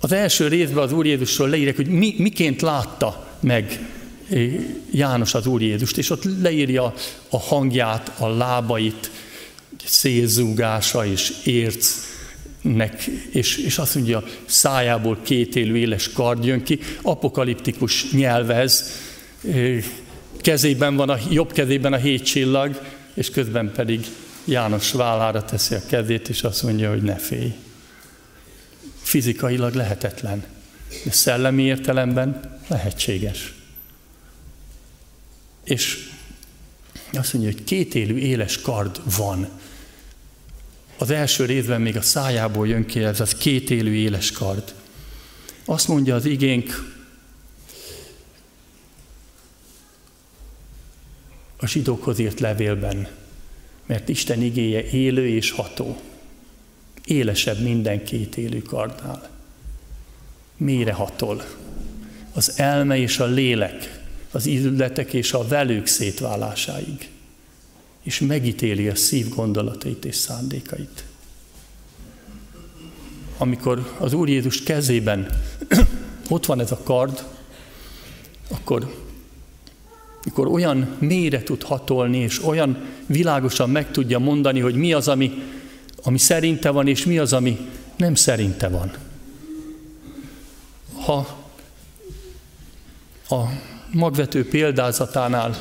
Az 0.00 0.12
első 0.12 0.48
részben 0.48 0.82
az 0.82 0.92
Úr 0.92 1.06
Jézusról 1.06 1.48
leírják, 1.48 1.76
hogy 1.76 1.88
mi, 1.88 2.14
miként 2.18 2.60
látta 2.60 3.38
meg 3.40 3.88
eh, 4.28 4.52
János 4.90 5.34
az 5.34 5.46
Úr 5.46 5.62
Jézust, 5.62 5.98
és 5.98 6.10
ott 6.10 6.24
leírja 6.42 6.94
a 7.28 7.38
hangját, 7.38 8.12
a 8.18 8.28
lábait, 8.28 9.10
szélzúgása 9.84 11.06
és 11.06 11.32
ércnek, 11.44 13.06
és, 13.30 13.56
és 13.56 13.78
azt 13.78 13.94
mondja, 13.94 14.24
szájából 14.46 15.18
kétélű 15.22 15.74
éles 15.74 16.12
kard 16.12 16.44
jön 16.44 16.62
ki, 16.62 16.78
apokaliptikus 17.02 18.10
nyelvez, 18.10 18.90
eh, 19.48 19.84
kezében 20.42 20.96
van 20.96 21.08
a 21.08 21.18
jobb 21.30 21.52
kezében 21.52 21.92
a 21.92 21.96
hét 21.96 22.24
csillag, 22.24 22.80
és 23.14 23.30
közben 23.30 23.72
pedig 23.72 24.06
János 24.44 24.92
vállára 24.92 25.44
teszi 25.44 25.74
a 25.74 25.80
kezét, 25.86 26.28
és 26.28 26.42
azt 26.42 26.62
mondja, 26.62 26.90
hogy 26.90 27.02
ne 27.02 27.16
félj. 27.16 27.54
Fizikailag 29.02 29.74
lehetetlen, 29.74 30.44
de 31.04 31.10
szellemi 31.10 31.62
értelemben 31.62 32.58
lehetséges. 32.68 33.52
És 35.64 36.10
azt 37.12 37.32
mondja, 37.32 37.52
hogy 37.52 37.64
kétélű 37.64 38.16
éles 38.16 38.60
kard 38.60 39.00
van. 39.16 39.48
Az 40.98 41.10
első 41.10 41.44
részben 41.44 41.80
még 41.80 41.96
a 41.96 42.02
szájából 42.02 42.68
jön 42.68 42.86
ki 42.86 43.04
ez 43.04 43.20
az 43.20 43.34
kétélű 43.34 43.92
éles 43.92 44.32
kard. 44.32 44.74
Azt 45.64 45.88
mondja 45.88 46.14
az 46.14 46.24
igénk, 46.24 46.94
a 51.62 51.66
zsidókhoz 51.66 52.18
írt 52.18 52.40
levélben, 52.40 53.08
mert 53.86 54.08
Isten 54.08 54.42
igéje 54.42 54.90
élő 54.90 55.28
és 55.28 55.50
ható, 55.50 56.00
élesebb 57.04 57.60
minden 57.60 58.04
két 58.04 58.36
élő 58.36 58.62
kardnál. 58.62 59.30
Mére 60.56 60.92
hatol? 60.92 61.44
Az 62.32 62.58
elme 62.58 62.96
és 62.96 63.18
a 63.18 63.24
lélek, 63.24 64.00
az 64.30 64.46
ízületek 64.46 65.12
és 65.12 65.32
a 65.32 65.46
velők 65.46 65.86
szétválásáig, 65.86 67.10
és 68.02 68.20
megítéli 68.20 68.88
a 68.88 68.94
szív 68.94 69.28
gondolatait 69.28 70.04
és 70.04 70.16
szándékait. 70.16 71.04
Amikor 73.38 73.96
az 73.98 74.12
Úr 74.12 74.28
Jézus 74.28 74.62
kezében 74.62 75.42
ott 76.28 76.46
van 76.46 76.60
ez 76.60 76.72
a 76.72 76.80
kard, 76.82 77.24
akkor 78.48 79.01
mikor 80.24 80.46
olyan 80.46 80.96
mélyre 80.98 81.42
tud 81.42 81.62
hatolni, 81.62 82.18
és 82.18 82.44
olyan 82.44 82.84
világosan 83.06 83.70
meg 83.70 83.90
tudja 83.90 84.18
mondani, 84.18 84.60
hogy 84.60 84.74
mi 84.74 84.92
az, 84.92 85.08
ami, 85.08 85.42
ami 86.02 86.18
szerinte 86.18 86.70
van, 86.70 86.88
és 86.88 87.04
mi 87.04 87.18
az, 87.18 87.32
ami 87.32 87.58
nem 87.96 88.14
szerinte 88.14 88.68
van. 88.68 88.92
Ha 91.04 91.16
a 93.28 93.42
magvető 93.92 94.48
példázatánál 94.48 95.56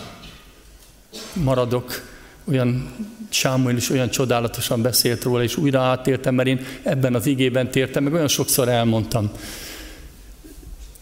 maradok, 1.33 2.09
olyan 2.43 2.89
Sámuel 3.29 3.75
is 3.75 3.89
olyan 3.89 4.09
csodálatosan 4.09 4.81
beszélt 4.81 5.23
róla, 5.23 5.43
és 5.43 5.57
újra 5.57 5.81
átéltem, 5.81 6.35
mert 6.35 6.47
én 6.47 6.65
ebben 6.83 7.15
az 7.15 7.25
igében 7.25 7.71
tértem, 7.71 8.03
meg 8.03 8.13
olyan 8.13 8.27
sokszor 8.27 8.69
elmondtam. 8.69 9.31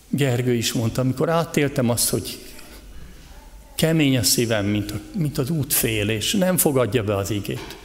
Gergő 0.10 0.54
is 0.54 0.74
mondta, 0.74 1.02
amikor 1.02 1.30
átéltem 1.30 1.90
azt, 1.90 2.10
hogy 2.10 2.40
kemény 3.80 4.18
a 4.18 4.24
szívem, 4.24 4.66
mint, 4.66 4.92
a, 4.92 5.00
mint 5.12 5.38
az 5.38 5.50
útfél, 5.50 6.10
és 6.10 6.34
nem 6.34 6.58
fogadja 6.58 7.04
be 7.04 7.16
az 7.16 7.32
igét. 7.32 7.78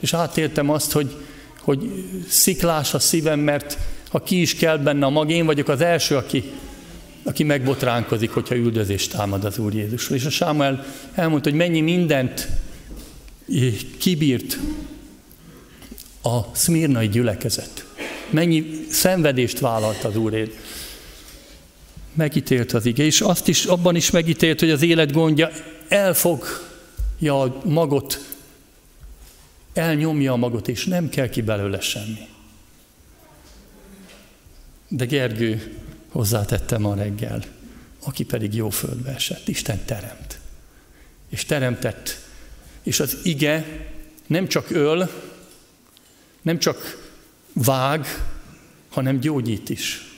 És 0.00 0.12
átéltem 0.12 0.70
azt, 0.70 0.92
hogy, 0.92 1.16
hogy 1.60 2.04
sziklás 2.28 2.94
a 2.94 2.98
szívem, 2.98 3.40
mert 3.40 3.78
ha 4.08 4.22
ki 4.22 4.40
is 4.40 4.54
kell 4.54 4.76
benne 4.76 5.06
a 5.06 5.10
mag, 5.10 5.30
én 5.30 5.46
vagyok 5.46 5.68
az 5.68 5.80
első, 5.80 6.16
aki, 6.16 6.44
aki 7.22 7.42
megbotránkozik, 7.42 8.30
hogyha 8.30 8.54
üldözést 8.54 9.10
támad 9.10 9.44
az 9.44 9.58
Úr 9.58 9.74
Jézusról. 9.74 10.18
És 10.18 10.24
a 10.24 10.30
Sámuel 10.30 10.86
elmondta, 11.14 11.48
hogy 11.48 11.58
mennyi 11.58 11.80
mindent 11.80 12.48
kibírt 13.98 14.58
a 16.22 16.40
szmirnai 16.52 17.08
gyülekezet. 17.08 17.86
Mennyi 18.30 18.86
szenvedést 18.88 19.58
vállalt 19.58 20.04
az 20.04 20.16
Úrért. 20.16 20.52
Megítélt 22.12 22.72
az 22.72 22.86
ige, 22.86 23.04
és 23.04 23.20
azt 23.20 23.48
is, 23.48 23.64
abban 23.64 23.96
is 23.96 24.10
megítélt, 24.10 24.60
hogy 24.60 24.70
az 24.70 24.82
élet 24.82 25.12
gondja 25.12 25.50
elfogja 25.88 27.42
a 27.42 27.60
magot, 27.64 28.18
elnyomja 29.72 30.32
a 30.32 30.36
magot, 30.36 30.68
és 30.68 30.84
nem 30.84 31.08
kell 31.08 31.28
ki 31.28 31.42
belőle 31.42 31.80
semmi. 31.80 32.28
De 34.88 35.04
Gergő 35.04 35.76
hozzátette 36.08 36.78
ma 36.78 36.94
reggel, 36.94 37.44
aki 38.04 38.24
pedig 38.24 38.54
jó 38.54 38.70
földbe 38.70 39.14
esett. 39.14 39.48
Isten 39.48 39.84
teremt. 39.84 40.38
És 41.28 41.44
teremtett. 41.44 42.28
És 42.82 43.00
az 43.00 43.18
ige 43.22 43.66
nem 44.26 44.48
csak 44.48 44.70
öl, 44.70 45.10
nem 46.42 46.58
csak 46.58 47.08
vág, 47.52 48.06
hanem 48.88 49.20
gyógyít 49.20 49.68
is. 49.68 50.09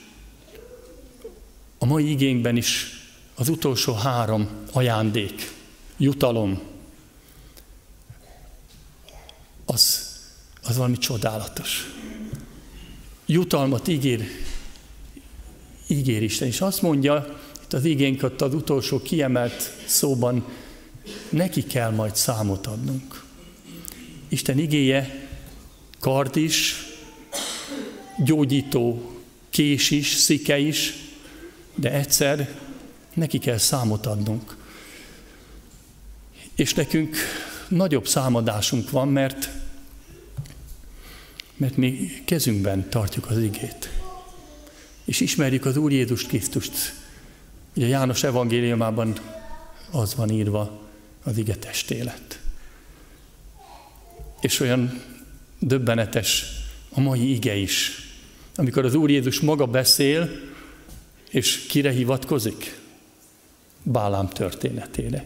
A 1.83 1.85
mai 1.85 2.09
igénkben 2.09 2.57
is 2.57 2.85
az 3.35 3.49
utolsó 3.49 3.93
három 3.93 4.49
ajándék, 4.71 5.51
jutalom, 5.97 6.61
az, 9.65 10.09
az 10.61 10.77
valami 10.77 10.97
csodálatos. 10.97 11.93
Jutalmat 13.25 13.87
ígér, 13.87 14.23
ígér 15.87 16.23
Isten, 16.23 16.47
és 16.47 16.61
azt 16.61 16.81
mondja, 16.81 17.39
itt 17.63 17.73
az 17.73 17.85
igénk 17.85 18.23
az 18.37 18.53
utolsó 18.53 19.01
kiemelt 19.01 19.71
szóban, 19.85 20.45
neki 21.29 21.63
kell 21.63 21.91
majd 21.91 22.15
számot 22.15 22.67
adnunk. 22.67 23.23
Isten 24.27 24.57
igéje 24.57 25.27
kard 25.99 26.35
is, 26.35 26.75
gyógyító 28.25 29.11
kés 29.49 29.91
is, 29.91 30.07
szike 30.13 30.57
is, 30.57 31.02
de 31.75 31.91
egyszer 31.91 32.49
neki 33.13 33.37
kell 33.37 33.57
számot 33.57 34.05
adnunk. 34.05 34.55
És 36.55 36.73
nekünk 36.73 37.15
nagyobb 37.67 38.07
számadásunk 38.07 38.89
van, 38.89 39.07
mert, 39.07 39.49
mert 41.55 41.77
mi 41.77 42.09
kezünkben 42.25 42.89
tartjuk 42.89 43.29
az 43.29 43.37
igét. 43.37 43.89
És 45.05 45.19
ismerjük 45.19 45.65
az 45.65 45.77
Úr 45.77 45.91
Jézus 45.91 46.25
Krisztust. 46.25 46.93
Ugye 47.75 47.87
János 47.87 48.23
evangéliumában 48.23 49.13
az 49.91 50.15
van 50.15 50.29
írva, 50.29 50.81
az 51.23 51.37
ige 51.37 51.55
testélet. 51.55 52.39
És 54.41 54.59
olyan 54.59 55.01
döbbenetes 55.59 56.45
a 56.89 56.99
mai 56.99 57.31
ige 57.31 57.55
is, 57.55 57.91
amikor 58.55 58.85
az 58.85 58.93
Úr 58.93 59.09
Jézus 59.09 59.39
maga 59.39 59.65
beszél, 59.65 60.29
és 61.33 61.65
kire 61.67 61.91
hivatkozik? 61.91 62.79
Bálám 63.83 64.29
történetére. 64.29 65.25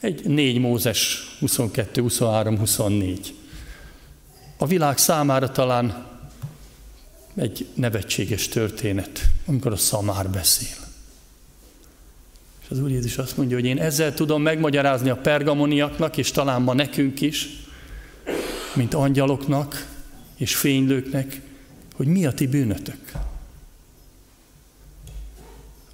Egy 0.00 0.24
4 0.24 0.58
Mózes 0.58 1.18
22, 1.38 2.00
23, 2.00 2.58
24. 2.58 3.34
A 4.56 4.66
világ 4.66 4.98
számára 4.98 5.50
talán 5.50 6.06
egy 7.34 7.66
nevetséges 7.74 8.48
történet, 8.48 9.20
amikor 9.46 9.72
a 9.72 9.76
szamár 9.76 10.30
beszél. 10.30 10.76
És 12.62 12.66
az 12.70 12.80
Úr 12.80 12.90
Jézus 12.90 13.18
azt 13.18 13.36
mondja, 13.36 13.56
hogy 13.56 13.66
én 13.66 13.78
ezzel 13.78 14.14
tudom 14.14 14.42
megmagyarázni 14.42 15.10
a 15.10 15.16
pergamoniaknak, 15.16 16.16
és 16.16 16.30
talán 16.30 16.62
ma 16.62 16.74
nekünk 16.74 17.20
is, 17.20 17.48
mint 18.74 18.94
angyaloknak 18.94 19.86
és 20.36 20.56
fénylőknek, 20.56 21.40
hogy 21.94 22.06
mi 22.06 22.26
a 22.26 22.32
ti 22.32 22.46
bűnötök. 22.46 23.25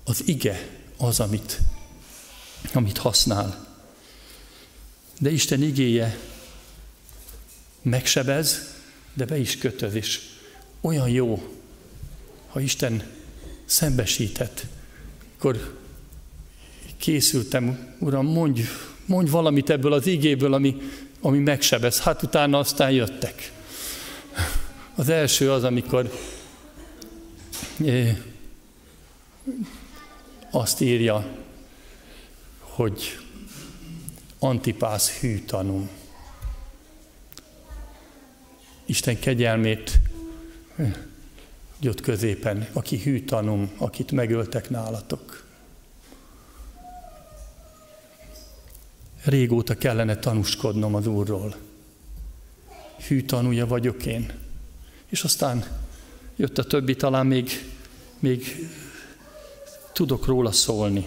Az 0.04 0.22
ige 0.28 0.68
az, 0.96 1.20
amit, 1.20 1.60
amit 2.72 2.98
használ. 2.98 3.66
De 5.18 5.30
Isten 5.30 5.62
igéje 5.62 6.18
megsebez, 7.82 8.74
de 9.14 9.24
be 9.24 9.38
is 9.38 9.58
kötöz, 9.58 9.94
és 9.94 10.20
olyan 10.80 11.08
jó, 11.08 11.56
ha 12.48 12.60
Isten 12.60 13.02
szembesített, 13.64 14.66
akkor 15.36 15.80
készültem, 16.96 17.94
Uram, 17.98 18.26
mondj, 18.26 18.62
mondj 19.06 19.30
valamit 19.30 19.70
ebből 19.70 19.92
az 19.92 20.06
igéből, 20.06 20.54
ami, 20.54 20.76
ami 21.20 21.38
megsebez. 21.38 22.00
Hát 22.00 22.22
utána 22.22 22.58
aztán 22.58 22.90
jöttek. 22.90 23.52
Az 24.94 25.08
első 25.08 25.52
az, 25.52 25.64
amikor 25.64 26.12
eh, 27.84 28.16
azt 30.54 30.80
írja, 30.80 31.26
hogy 32.58 33.18
Antipász 34.38 35.10
hű 35.10 35.44
tanum. 35.44 35.88
Isten 38.84 39.18
kegyelmét 39.18 40.00
jött 41.80 42.00
középen, 42.00 42.68
aki 42.72 42.98
hű 42.98 43.24
tanum, 43.24 43.70
akit 43.76 44.12
megöltek 44.12 44.70
nálatok. 44.70 45.44
Régóta 49.24 49.76
kellene 49.76 50.16
tanúskodnom 50.16 50.94
az 50.94 51.06
Úrról. 51.06 51.56
Hű 53.06 53.22
tanúja 53.24 53.66
vagyok 53.66 54.06
én. 54.06 54.32
És 55.08 55.22
aztán 55.22 55.64
jött 56.36 56.58
a 56.58 56.64
többi, 56.64 56.96
talán 56.96 57.26
még, 57.26 57.50
még 58.18 58.68
tudok 59.92 60.26
róla 60.26 60.52
szólni. 60.52 61.06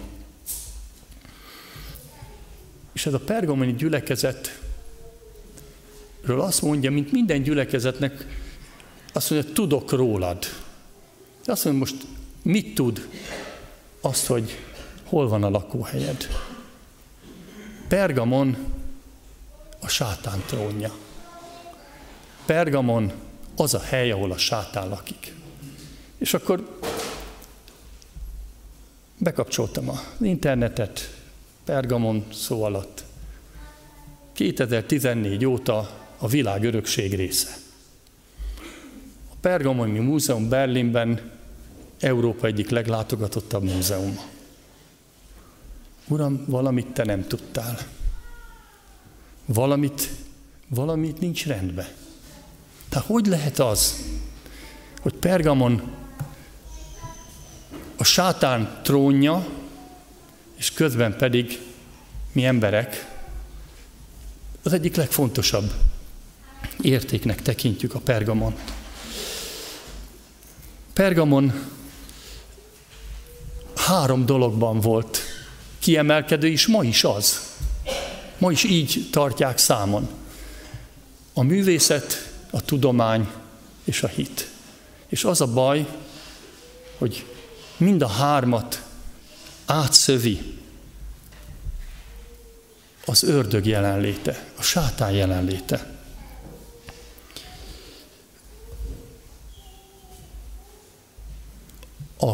És 2.92 3.06
ez 3.06 3.12
a 3.14 3.18
pergamoni 3.18 3.74
gyülekezetről 3.74 4.60
azt 6.40 6.62
mondja, 6.62 6.90
mint 6.90 7.12
minden 7.12 7.42
gyülekezetnek, 7.42 8.26
azt 9.12 9.30
mondja, 9.30 9.52
tudok 9.52 9.92
rólad. 9.92 10.38
De 11.44 11.52
azt 11.52 11.64
mondja, 11.64 11.80
most 11.82 12.06
mit 12.42 12.74
tud? 12.74 13.08
Azt, 14.00 14.26
hogy 14.26 14.58
hol 15.04 15.28
van 15.28 15.42
a 15.42 15.50
lakóhelyed. 15.50 16.28
Pergamon 17.88 18.56
a 19.80 19.88
sátán 19.88 20.42
trónja. 20.46 20.94
Pergamon 22.46 23.12
az 23.56 23.74
a 23.74 23.80
hely, 23.80 24.10
ahol 24.10 24.32
a 24.32 24.38
sátán 24.38 24.88
lakik. 24.88 25.34
És 26.18 26.34
akkor 26.34 26.78
bekapcsoltam 29.18 29.88
az 29.88 29.98
internetet, 30.20 31.14
Pergamon 31.64 32.24
szó 32.32 32.62
alatt. 32.62 33.04
2014 34.32 35.44
óta 35.44 36.06
a 36.18 36.28
világ 36.28 36.64
örökség 36.64 37.14
része. 37.14 37.56
A 39.30 39.34
Pergamoni 39.40 39.98
Múzeum 39.98 40.48
Berlinben 40.48 41.30
Európa 42.00 42.46
egyik 42.46 42.68
leglátogatottabb 42.68 43.62
múzeuma. 43.62 44.22
Uram, 46.08 46.44
valamit 46.46 46.86
te 46.86 47.04
nem 47.04 47.26
tudtál. 47.26 47.78
Valamit, 49.44 50.10
valamit 50.68 51.20
nincs 51.20 51.46
rendben. 51.46 51.88
Tehát 52.88 53.06
hogy 53.06 53.26
lehet 53.26 53.58
az, 53.58 54.04
hogy 55.00 55.14
Pergamon 55.14 55.82
a 57.96 58.04
sátán 58.04 58.80
trónja, 58.82 59.46
és 60.56 60.72
közben 60.72 61.16
pedig 61.16 61.60
mi 62.32 62.44
emberek 62.44 63.14
az 64.62 64.72
egyik 64.72 64.96
legfontosabb 64.96 65.72
értéknek 66.80 67.42
tekintjük 67.42 67.94
a 67.94 67.98
Pergamon. 67.98 68.54
Pergamon 70.92 71.52
három 73.74 74.26
dologban 74.26 74.80
volt 74.80 75.20
kiemelkedő, 75.78 76.48
és 76.48 76.66
ma 76.66 76.84
is 76.84 77.04
az. 77.04 77.54
ma 78.38 78.50
is 78.50 78.64
így 78.64 79.08
tartják 79.10 79.58
számon. 79.58 80.08
A 81.32 81.42
művészet, 81.42 82.32
a 82.50 82.60
tudomány 82.60 83.28
és 83.84 84.02
a 84.02 84.06
hit. 84.06 84.50
És 85.08 85.24
az 85.24 85.40
a 85.40 85.46
baj, 85.46 85.86
hogy 86.98 87.35
mind 87.76 88.02
a 88.02 88.08
hármat 88.08 88.82
átszövi 89.66 90.54
az 93.06 93.22
ördög 93.22 93.66
jelenléte, 93.66 94.44
a 94.58 94.62
sátán 94.62 95.10
jelenléte. 95.10 95.94
A, 102.18 102.30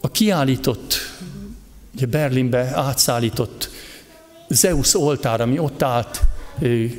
a 0.00 0.10
kiállított, 0.10 0.94
ugye 1.94 2.06
Berlinbe 2.06 2.58
átszállított 2.58 3.68
Zeus 4.48 4.94
oltár, 4.94 5.40
ami 5.40 5.58
ott 5.58 5.82
állt, 5.82 6.20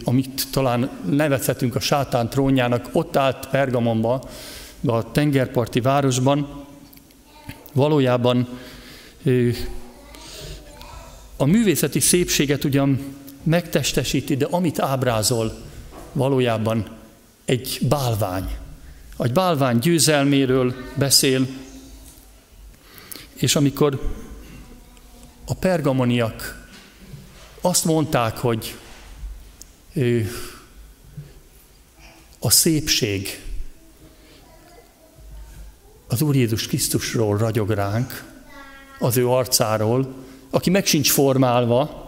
amit 0.04 0.48
talán 0.52 0.90
nevezhetünk 1.06 1.76
a 1.76 1.80
sátán 1.80 2.30
trónjának, 2.30 2.90
ott 2.92 3.16
állt 3.16 3.48
Pergamonban, 3.50 4.24
a 4.86 5.12
tengerparti 5.12 5.82
városban, 5.82 6.66
valójában 7.74 8.48
a 11.38 11.46
művészeti 11.46 12.00
szépséget 12.00 12.64
ugyan 12.64 13.16
megtestesíti, 13.44 14.36
de 14.36 14.46
amit 14.46 14.80
ábrázol, 14.80 15.58
valójában 16.12 16.98
egy 17.46 17.78
bálvány. 17.82 18.56
Egy 19.18 19.32
bálvány 19.32 19.80
győzelméről 19.80 20.76
beszél, 20.96 21.48
és 23.34 23.56
amikor 23.56 24.14
a 25.46 25.54
pergamoniak 25.54 26.68
azt 27.62 27.86
mondták, 27.86 28.38
hogy 28.38 28.76
a 32.40 32.50
szépség 32.50 33.45
az 36.16 36.22
Úr 36.22 36.36
Jézus 36.36 36.68
Krisztusról 36.68 37.38
ragyog 37.38 37.70
ránk, 37.70 38.24
az 39.00 39.18
ő 39.18 39.28
arcáról, 39.28 40.14
aki 40.50 40.70
meg 40.70 40.86
sincs 40.86 41.12
formálva, 41.12 42.04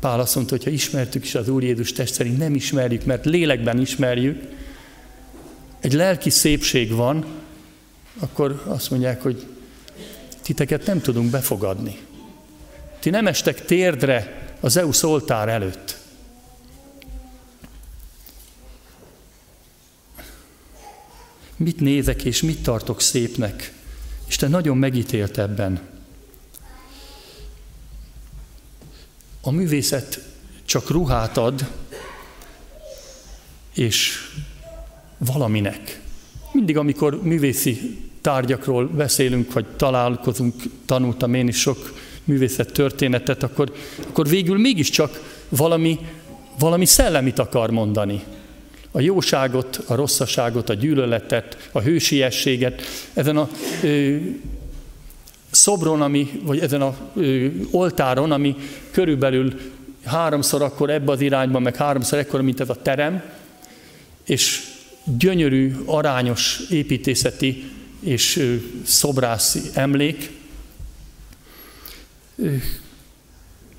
Pál 0.00 0.20
azt 0.20 0.34
mondta, 0.34 0.56
hogy 0.62 0.72
ismertük 0.72 1.24
is 1.24 1.34
az 1.34 1.48
Úr 1.48 1.62
Jézus 1.62 1.92
test 1.92 2.14
szerint, 2.14 2.38
nem 2.38 2.54
ismerjük, 2.54 3.04
mert 3.04 3.24
lélekben 3.24 3.80
ismerjük, 3.80 4.42
egy 5.80 5.92
lelki 5.92 6.30
szépség 6.30 6.92
van, 6.92 7.24
akkor 8.18 8.62
azt 8.66 8.90
mondják, 8.90 9.22
hogy 9.22 9.46
titeket 10.42 10.86
nem 10.86 11.00
tudunk 11.00 11.30
befogadni. 11.30 11.98
Ti 12.98 13.10
nem 13.10 13.26
estek 13.26 13.64
térdre 13.64 14.48
az 14.60 14.76
EU 14.76 14.92
szoltár 14.92 15.48
előtt. 15.48 15.98
Mit 21.56 21.80
nézek 21.80 22.24
és 22.24 22.42
mit 22.42 22.62
tartok 22.62 23.00
szépnek? 23.00 23.72
Isten 24.28 24.50
nagyon 24.50 24.76
megítélt 24.76 25.38
ebben. 25.38 25.80
A 29.40 29.50
művészet 29.50 30.20
csak 30.64 30.90
ruhát 30.90 31.36
ad, 31.36 31.70
és 33.74 34.18
valaminek. 35.18 36.00
Mindig, 36.52 36.76
amikor 36.76 37.22
művészi 37.22 37.98
tárgyakról 38.20 38.86
beszélünk, 38.86 39.52
vagy 39.52 39.66
találkozunk, 39.66 40.54
tanultam 40.86 41.34
én 41.34 41.48
is 41.48 41.60
sok 41.60 41.94
művészet 42.24 42.72
történetet, 42.72 43.42
akkor, 43.42 43.72
akkor 44.08 44.28
végül 44.28 44.58
mégiscsak 44.58 45.40
valami, 45.48 45.98
valami 46.58 46.84
szellemit 46.84 47.38
akar 47.38 47.70
mondani. 47.70 48.22
A 48.94 49.00
jóságot, 49.00 49.76
a 49.86 49.94
rosszaságot, 49.94 50.68
a 50.68 50.74
gyűlöletet, 50.74 51.68
a 51.72 51.80
hősiességet. 51.80 52.82
Ezen 53.12 53.36
a 53.36 53.48
ö, 53.82 54.16
szobron, 55.50 56.02
ami, 56.02 56.40
vagy 56.42 56.58
ezen 56.58 56.82
a 56.82 56.96
ö, 57.14 57.46
oltáron, 57.70 58.32
ami 58.32 58.56
körülbelül 58.90 59.60
háromszor 60.04 60.62
akkor 60.62 60.90
ebbe 60.90 61.12
az 61.12 61.20
irányba, 61.20 61.58
meg 61.58 61.76
háromszor 61.76 62.18
ekkora, 62.18 62.42
mint 62.42 62.60
ez 62.60 62.68
a 62.68 62.82
terem, 62.82 63.22
és 64.24 64.60
gyönyörű, 65.04 65.74
arányos 65.84 66.60
építészeti 66.70 67.70
és 68.00 68.56
szobrászi 68.84 69.60
emlék, 69.74 70.30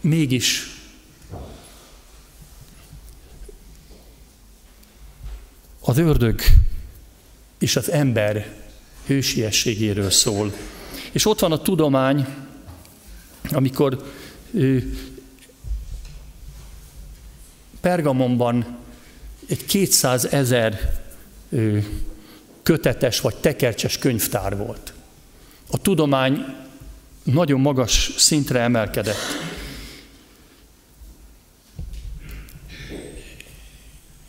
mégis 0.01 0.72
az 5.85 5.97
ördög 5.97 6.41
és 7.57 7.75
az 7.75 7.91
ember 7.91 8.53
hősiességéről 9.05 10.09
szól. 10.09 10.53
És 11.11 11.25
ott 11.25 11.39
van 11.39 11.51
a 11.51 11.61
tudomány, 11.61 12.27
amikor 13.51 14.13
Pergamonban 17.81 18.77
egy 19.47 19.65
200 19.65 20.25
ezer 20.25 21.01
kötetes 22.63 23.19
vagy 23.19 23.35
tekercses 23.35 23.97
könyvtár 23.97 24.57
volt. 24.57 24.93
A 25.71 25.77
tudomány 25.77 26.45
nagyon 27.23 27.59
magas 27.59 28.13
szintre 28.17 28.59
emelkedett. 28.59 29.17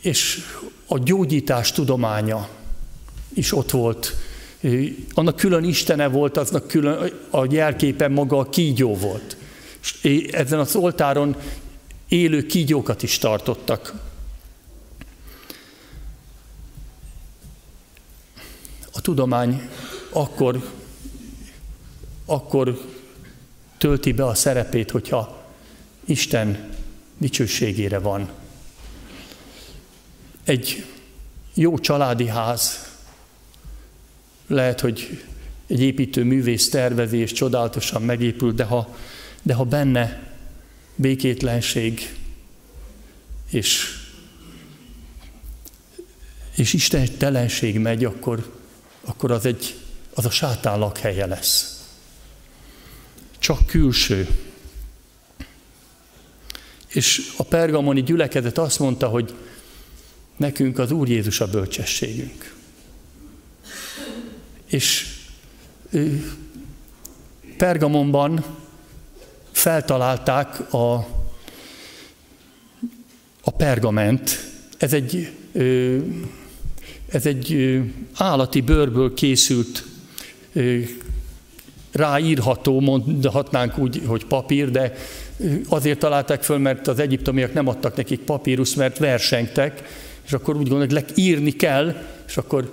És 0.01 0.39
a 0.87 0.97
gyógyítás 0.97 1.71
tudománya 1.71 2.49
is 3.33 3.53
ott 3.53 3.71
volt. 3.71 4.15
Annak 5.13 5.35
külön 5.35 5.63
istene 5.63 6.07
volt, 6.07 6.37
aznak 6.37 6.67
külön 6.67 7.11
a 7.29 7.45
jelképe 7.49 8.07
maga 8.07 8.37
a 8.37 8.49
kígyó 8.49 8.95
volt. 8.95 9.37
És 10.01 10.27
ezen 10.31 10.59
az 10.59 10.75
oltáron 10.75 11.35
élő 12.07 12.45
kígyókat 12.45 13.03
is 13.03 13.17
tartottak. 13.17 13.93
A 18.93 19.01
tudomány 19.01 19.69
akkor 20.09 20.71
akkor 22.25 22.81
tölti 23.77 24.11
be 24.11 24.25
a 24.25 24.33
szerepét, 24.33 24.91
hogyha 24.91 25.43
Isten 26.05 26.69
dicsőségére 27.17 27.99
van. 27.99 28.29
Egy 30.45 30.85
jó 31.53 31.79
családi 31.79 32.27
ház 32.27 32.93
lehet, 34.47 34.79
hogy 34.79 35.23
egy 35.67 35.81
építő 35.81 36.23
művész 36.23 36.69
tervezi 36.69 37.23
csodálatosan 37.23 38.01
megépül, 38.01 38.53
de 38.53 38.63
ha, 38.63 38.95
de 39.41 39.53
ha 39.53 39.63
benne 39.63 40.33
békétlenség 40.95 42.15
és, 43.49 43.99
és 46.55 46.73
Isten 46.73 47.17
telenség 47.17 47.79
megy, 47.79 48.05
akkor, 48.05 48.51
akkor 49.01 49.31
az, 49.31 49.45
egy, 49.45 49.75
az 50.13 50.25
a 50.25 50.29
sátán 50.29 50.79
lakhelye 50.79 51.25
lesz 51.25 51.75
csak 53.45 53.65
külső. 53.65 54.27
És 56.87 57.33
a 57.37 57.43
pergamoni 57.43 58.03
gyülekezet 58.03 58.57
azt 58.57 58.79
mondta, 58.79 59.07
hogy 59.07 59.33
nekünk 60.37 60.79
az 60.79 60.91
Úr 60.91 61.09
Jézus 61.09 61.41
a 61.41 61.47
bölcsességünk. 61.47 62.53
És 64.65 65.15
Pergamonban 67.57 68.43
feltalálták 69.51 70.73
a, 70.73 70.93
a 73.41 73.51
pergament. 73.57 74.49
Ez 74.77 74.93
egy, 74.93 75.31
ez 77.07 77.25
egy 77.25 77.79
állati 78.13 78.61
bőrből 78.61 79.13
készült 79.13 79.85
ráírható, 81.91 82.79
mondhatnánk 82.79 83.77
úgy, 83.77 84.01
hogy 84.05 84.25
papír, 84.25 84.71
de 84.71 84.93
azért 85.67 85.99
találták 85.99 86.43
föl, 86.43 86.57
mert 86.57 86.87
az 86.87 86.99
egyiptomiak 86.99 87.53
nem 87.53 87.67
adtak 87.67 87.95
nekik 87.95 88.19
papírus, 88.19 88.75
mert 88.75 88.97
versengtek, 88.97 89.83
és 90.25 90.33
akkor 90.33 90.57
úgy 90.57 90.67
gondolják, 90.67 91.05
hogy 91.05 91.17
írni 91.17 91.51
kell, 91.51 91.95
és 92.27 92.37
akkor 92.37 92.71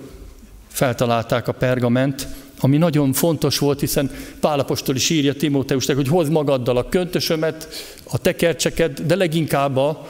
feltalálták 0.67 1.47
a 1.47 1.51
pergament, 1.51 2.27
ami 2.59 2.77
nagyon 2.77 3.13
fontos 3.13 3.57
volt, 3.57 3.79
hiszen 3.79 4.11
Pálapostól 4.39 4.95
is 4.95 5.09
írja 5.09 5.33
Timóteusnak, 5.33 5.95
hogy 5.95 6.07
hozd 6.07 6.31
magaddal 6.31 6.77
a 6.77 6.89
köntösömet, 6.89 7.67
a 8.03 8.17
tekercseket, 8.17 9.05
de 9.05 9.15
leginkább 9.15 9.77
a 9.77 10.07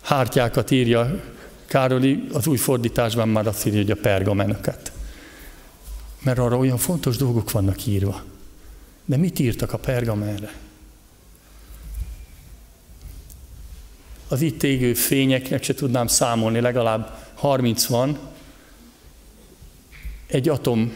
hártyákat 0.00 0.70
írja 0.70 1.20
Károli, 1.66 2.28
az 2.32 2.46
új 2.46 2.56
fordításban 2.56 3.28
már 3.28 3.46
azt 3.46 3.66
írja, 3.66 3.80
hogy 3.80 3.90
a 3.90 3.96
pergameneket. 3.96 4.92
Mert 6.22 6.38
arra 6.38 6.56
olyan 6.56 6.76
fontos 6.76 7.16
dolgok 7.16 7.50
vannak 7.50 7.86
írva. 7.86 8.22
De 9.04 9.16
mit 9.16 9.38
írtak 9.38 9.72
a 9.72 9.78
pergamenre? 9.78 10.52
Az 14.28 14.40
itt 14.40 14.62
égő 14.62 14.94
fényeknek 14.94 15.62
se 15.62 15.74
tudnám 15.74 16.06
számolni, 16.06 16.60
legalább 16.60 17.18
30 17.34 17.86
van, 17.86 18.18
egy 20.26 20.48
atom 20.48 20.94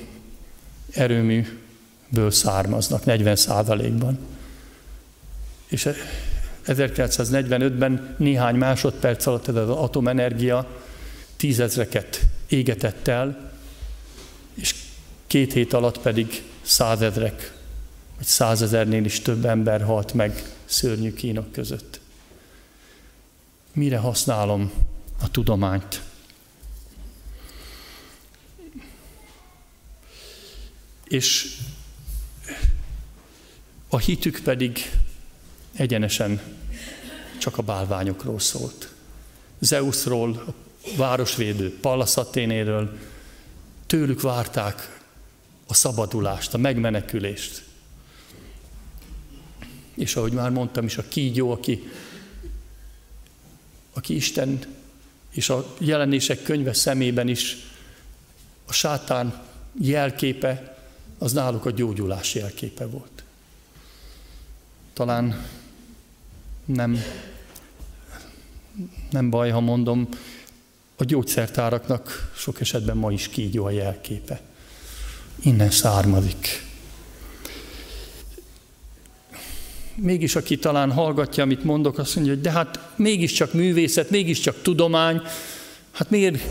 erőműből 0.91 2.30
származnak 2.30 3.05
40 3.05 3.37
százalékban. 3.37 4.18
És 5.68 5.89
1945-ben 6.66 8.14
néhány 8.18 8.55
másodperc 8.55 9.26
alatt 9.26 9.49
ez 9.49 9.55
az 9.55 9.68
atomenergia 9.68 10.80
tízezreket 11.37 12.20
égetett 12.49 13.09
el, 13.09 13.53
és 14.55 14.74
két 15.26 15.53
hét 15.53 15.72
alatt 15.72 15.99
pedig 15.99 16.43
százezrek, 16.62 17.53
vagy 18.16 18.26
százezernél 18.26 19.05
is 19.05 19.20
több 19.20 19.45
ember 19.45 19.83
halt 19.83 20.14
meg 20.14 20.43
szörnyű 20.64 21.12
kínok 21.12 21.53
között. 21.53 22.01
Mire 23.73 23.99
használom 23.99 24.73
a 25.20 25.31
tudományt? 25.31 26.03
És 31.05 31.57
a 33.89 33.99
hitük 33.99 34.41
pedig 34.45 34.79
egyenesen 35.73 36.41
csak 37.39 37.59
a 37.59 37.62
bálványokról 37.62 38.39
szólt. 38.39 38.93
Zeusról, 39.59 40.45
a 40.47 40.55
városvédő 40.97 41.79
Pallas 41.81 42.14
tőlük 43.87 44.20
várták 44.20 45.03
a 45.66 45.75
szabadulást, 45.75 46.55
a 46.55 46.59
megmenekülést. 46.59 47.64
És 49.95 50.16
ahogy 50.16 50.33
már 50.33 50.51
mondtam 50.51 50.85
is, 50.85 50.99
a 50.99 51.09
kígyó, 51.09 51.51
aki, 51.51 51.83
aki 53.93 54.14
Isten 54.14 54.59
és 55.30 55.49
a 55.49 55.74
jelenések 55.78 56.43
könyve 56.43 56.72
szemében 56.72 57.28
is 57.28 57.57
a 58.66 58.72
sátán 58.72 59.43
jelképe, 59.80 60.76
az 61.18 61.32
náluk 61.32 61.66
a 61.66 61.70
gyógyulás 61.70 62.34
jelképe 62.34 62.86
volt. 62.86 63.22
Talán 64.93 65.47
nem, 66.64 67.03
nem 69.11 69.30
baj, 69.30 69.51
ha 69.51 69.61
mondom, 69.61 70.09
a 70.97 71.05
gyógyszertáraknak 71.05 72.32
sok 72.36 72.61
esetben 72.61 72.97
ma 72.97 73.12
is 73.12 73.28
kígyó 73.28 73.64
a 73.64 73.70
jelképe. 73.70 74.40
Innen 75.40 75.70
származik. 75.70 76.72
Mégis 79.95 80.36
aki 80.36 80.59
talán 80.59 80.93
hallgatja, 80.93 81.43
amit 81.43 81.64
mondok, 81.64 81.99
azt 81.99 82.14
mondja, 82.14 82.32
hogy 82.32 82.43
de 82.43 82.51
hát 82.51 82.93
mégiscsak 82.97 83.53
művészet, 83.53 84.11
mégiscsak 84.11 84.62
tudomány, 84.62 85.20
hát 85.93 86.11
miért, 86.11 86.43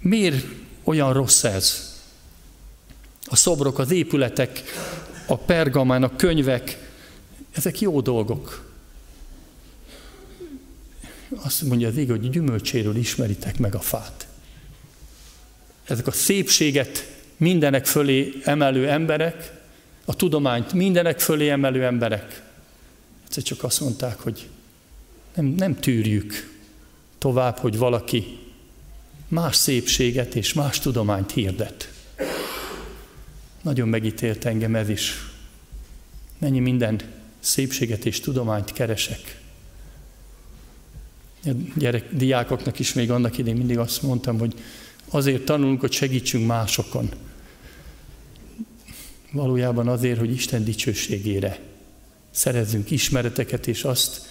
miért 0.00 0.44
olyan 0.84 1.12
rossz 1.12 1.44
ez? 1.44 1.90
A 3.24 3.36
szobrok, 3.36 3.78
az 3.78 3.90
épületek, 3.90 4.62
a 5.26 5.36
pergamán, 5.36 6.02
a 6.02 6.16
könyvek, 6.16 6.90
ezek 7.52 7.80
jó 7.80 8.00
dolgok. 8.00 8.70
Azt 11.34 11.62
mondja 11.62 11.88
az 11.88 11.96
ég, 11.96 12.10
hogy 12.10 12.30
gyümölcséről 12.30 12.96
ismeritek 12.96 13.58
meg 13.58 13.74
a 13.74 13.80
fát. 13.80 14.26
Ezek 15.84 16.06
a 16.06 16.12
szépséget 16.12 17.12
mindenek 17.36 17.86
fölé 17.86 18.32
emelő 18.44 18.88
emberek, 18.88 19.61
a 20.04 20.14
tudományt 20.14 20.72
mindenek 20.72 21.20
fölé 21.20 21.48
emelő 21.48 21.84
emberek, 21.84 22.42
egyszer 23.24 23.42
csak 23.42 23.62
azt 23.62 23.80
mondták, 23.80 24.20
hogy 24.20 24.48
nem, 25.34 25.46
nem 25.46 25.80
tűrjük 25.80 26.50
tovább, 27.18 27.56
hogy 27.56 27.78
valaki 27.78 28.38
más 29.28 29.56
szépséget 29.56 30.34
és 30.34 30.52
más 30.52 30.78
tudományt 30.78 31.32
hirdet. 31.32 31.92
Nagyon 33.62 33.88
megítélt 33.88 34.44
engem 34.44 34.74
ez 34.74 34.88
is. 34.88 35.14
Mennyi 36.38 36.58
minden 36.58 37.00
szépséget 37.40 38.04
és 38.04 38.20
tudományt 38.20 38.72
keresek. 38.72 39.40
A 41.44 41.50
gyerek, 41.76 42.14
diákoknak 42.14 42.78
is 42.78 42.92
még 42.92 43.10
annak 43.10 43.38
idén 43.38 43.56
mindig 43.56 43.78
azt 43.78 44.02
mondtam, 44.02 44.38
hogy 44.38 44.54
azért 45.10 45.44
tanulunk, 45.44 45.80
hogy 45.80 45.92
segítsünk 45.92 46.46
másokon. 46.46 47.10
Valójában 49.32 49.88
azért, 49.88 50.18
hogy 50.18 50.30
Isten 50.30 50.64
dicsőségére 50.64 51.58
szerezzünk 52.30 52.90
ismereteket, 52.90 53.66
és 53.66 53.84
azt 53.84 54.30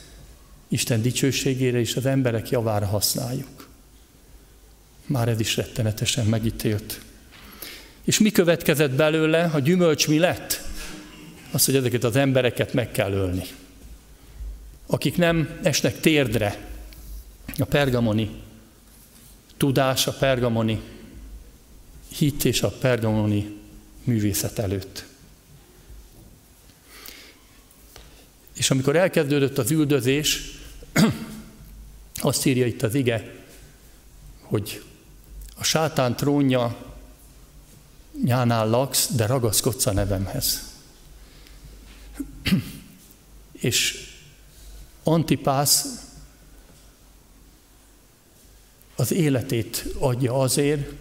Isten 0.68 1.02
dicsőségére 1.02 1.80
és 1.80 1.96
az 1.96 2.06
emberek 2.06 2.50
javára 2.50 2.86
használjuk. 2.86 3.70
Már 5.06 5.28
ez 5.28 5.40
is 5.40 5.56
rettenetesen 5.56 6.26
megítélt. 6.26 7.02
És 8.04 8.20
mi 8.20 8.32
következett 8.32 8.92
belőle, 8.92 9.44
a 9.44 9.60
gyümölcs 9.60 10.08
mi 10.08 10.20
lett? 10.20 10.62
Az, 11.52 11.66
hogy 11.66 11.76
ezeket 11.76 12.04
az 12.04 12.16
embereket 12.16 12.74
meg 12.74 12.92
kell 12.92 13.12
ölni. 13.12 13.44
Akik 14.88 15.18
nem 15.18 15.60
esnek 15.64 16.00
térdre, 16.00 16.70
a 17.58 17.66
pergamoni 17.66 18.30
tudás, 19.58 20.08
a 20.08 20.14
pergamoni 20.14 20.82
hit 22.18 22.46
és 22.46 22.62
a 22.62 22.70
pergamoni 22.70 23.61
művészet 24.04 24.60
előtt. 24.60 25.06
És 28.54 28.72
amikor 28.72 28.96
elkezdődött 28.96 29.58
az 29.58 29.72
üldözés, 29.72 30.60
azt 32.16 32.46
írja 32.46 32.66
itt 32.66 32.82
az 32.82 32.96
ige, 32.96 33.36
hogy 34.42 34.84
a 35.56 35.64
sátán 35.64 36.16
trónja 36.16 36.94
nyánál 38.24 38.70
laksz, 38.70 39.12
de 39.12 39.26
ragaszkodsz 39.26 39.86
a 39.86 39.92
nevemhez. 39.92 40.64
És 43.52 44.10
Antipász 45.04 45.86
az 48.96 49.12
életét 49.12 49.86
adja 50.00 50.40
azért, 50.40 50.92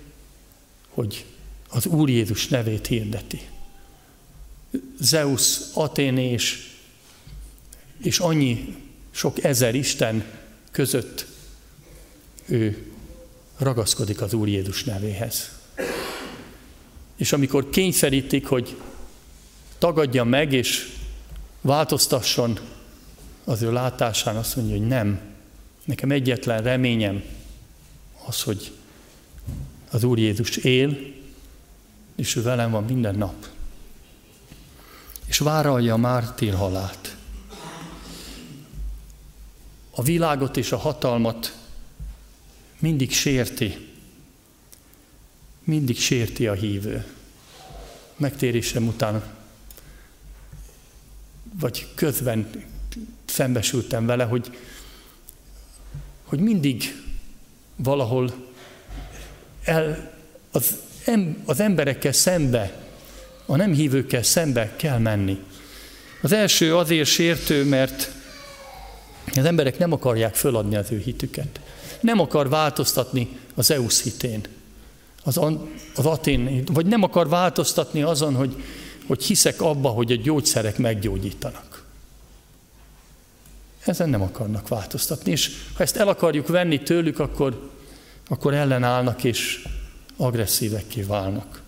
hogy 0.89 1.27
az 1.71 1.87
Úr 1.87 2.09
Jézus 2.09 2.49
nevét 2.49 2.87
hirdeti. 2.87 3.41
Zeus, 5.01 5.59
Aténés 5.75 6.71
és 8.03 8.19
annyi 8.19 8.77
sok 9.11 9.45
ezer 9.45 9.75
Isten 9.75 10.25
között 10.71 11.27
ő 12.47 12.91
ragaszkodik 13.59 14.21
az 14.21 14.33
Úr 14.33 14.49
Jézus 14.49 14.85
nevéhez. 14.85 15.51
És 17.17 17.33
amikor 17.33 17.71
kényszerítik, 17.71 18.47
hogy 18.47 18.77
tagadja 19.79 20.25
meg 20.25 20.53
és 20.53 20.97
változtasson 21.61 22.59
az 23.45 23.63
ő 23.63 23.73
látásán, 23.73 24.37
azt 24.37 24.57
mondja, 24.57 24.77
hogy 24.77 24.87
nem. 24.87 25.21
Nekem 25.85 26.11
egyetlen 26.11 26.63
reményem 26.63 27.23
az, 28.27 28.43
hogy 28.43 28.73
az 29.91 30.05
Úr 30.05 30.19
Jézus 30.19 30.57
él, 30.57 30.99
és 32.21 32.37
ő 32.37 32.43
velem 32.43 32.71
van 32.71 32.85
minden 32.85 33.15
nap. 33.15 33.47
És 35.27 35.39
váralja 35.39 35.95
a 35.95 35.97
mártír 35.97 36.55
halált. 36.55 37.17
A 39.91 40.03
világot 40.03 40.57
és 40.57 40.73
a 40.73 40.77
hatalmat 40.77 41.59
mindig 42.79 43.13
sérti. 43.13 43.89
Mindig 45.65 45.99
sérti 45.99 46.47
a 46.47 46.53
hívő. 46.53 47.07
Megtérésem 48.17 48.87
után, 48.87 49.23
vagy 51.53 51.89
közben 51.95 52.51
szembesültem 53.25 54.07
vele, 54.07 54.25
hogy, 54.25 54.59
hogy 56.25 56.41
mindig 56.41 57.03
valahol 57.77 58.49
el, 59.63 60.13
az, 60.51 60.89
em, 61.11 61.43
az 61.45 61.61
emberekkel 61.61 62.13
szembe, 62.13 62.73
a 63.47 63.57
nem 63.57 63.73
hívőkkel 63.73 64.23
szembe 64.23 64.73
kell 64.77 64.99
menni. 64.99 65.39
Az 66.23 66.33
első 66.33 66.77
azért 66.77 67.09
sértő, 67.09 67.65
mert 67.65 68.11
az 69.37 69.45
emberek 69.45 69.79
nem 69.79 69.93
akarják 69.93 70.35
föladni 70.35 70.77
az 70.77 70.93
ő 70.93 70.99
hitüket. 70.99 71.61
Nem 72.01 72.21
akar 72.21 72.49
változtatni 72.49 73.29
az 73.55 73.71
EUS 73.71 74.03
hitén, 74.03 74.41
az, 75.25 75.41
az 75.95 76.07
Atén, 76.07 76.63
vagy 76.73 76.87
nem 76.87 77.03
akar 77.03 77.29
változtatni 77.29 78.03
azon, 78.03 78.35
hogy, 78.35 78.63
hogy 79.07 79.25
hiszek 79.25 79.61
abba, 79.61 79.89
hogy 79.89 80.13
a 80.13 80.17
gyógyszerek 80.17 80.79
meggyógyítanak. 80.79 81.85
Ezen 83.85 84.09
nem 84.09 84.23
akarnak 84.23 84.69
változtatni, 84.69 85.31
és 85.31 85.51
ha 85.75 85.83
ezt 85.83 85.97
el 85.97 86.09
akarjuk 86.09 86.47
venni 86.47 86.83
tőlük, 86.83 87.19
akkor, 87.19 87.71
akkor 88.29 88.55
ellenállnak 88.55 89.25
és 89.25 89.69
agresszívekké 90.21 91.03
válnak. 91.03 91.63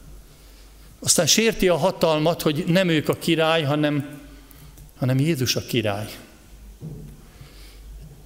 Aztán 0.98 1.26
sérti 1.26 1.68
a 1.68 1.76
hatalmat, 1.76 2.42
hogy 2.42 2.64
nem 2.66 2.88
ők 2.88 3.08
a 3.08 3.14
király, 3.14 3.62
hanem, 3.62 4.20
hanem 4.96 5.18
Jézus 5.18 5.56
a 5.56 5.60
király. 5.60 6.08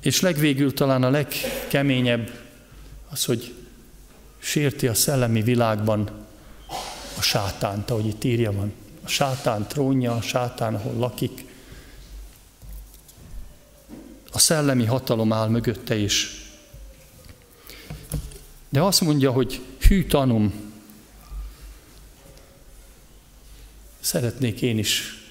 És 0.01 0.20
legvégül 0.20 0.74
talán 0.74 1.03
a 1.03 1.11
legkeményebb 1.11 2.31
az, 3.11 3.24
hogy 3.24 3.55
sérti 4.39 4.87
a 4.87 4.95
szellemi 4.95 5.43
világban 5.43 6.11
a 7.18 7.22
sátánt, 7.22 7.91
ahogy 7.91 8.07
itt 8.07 8.24
írja 8.24 8.53
van. 8.53 8.72
A 9.03 9.09
sátán 9.09 9.66
trónja, 9.66 10.14
a 10.14 10.20
sátán, 10.20 10.74
ahol 10.74 10.95
lakik. 10.95 11.45
A 14.33 14.39
szellemi 14.39 14.85
hatalom 14.85 15.33
áll 15.33 15.49
mögötte 15.49 15.97
is. 15.97 16.45
De 18.68 18.83
azt 18.83 19.01
mondja, 19.01 19.31
hogy 19.31 19.61
hű 19.89 20.05
tanum, 20.05 20.53
szeretnék 24.01 24.62
én 24.62 24.78
is 24.78 25.24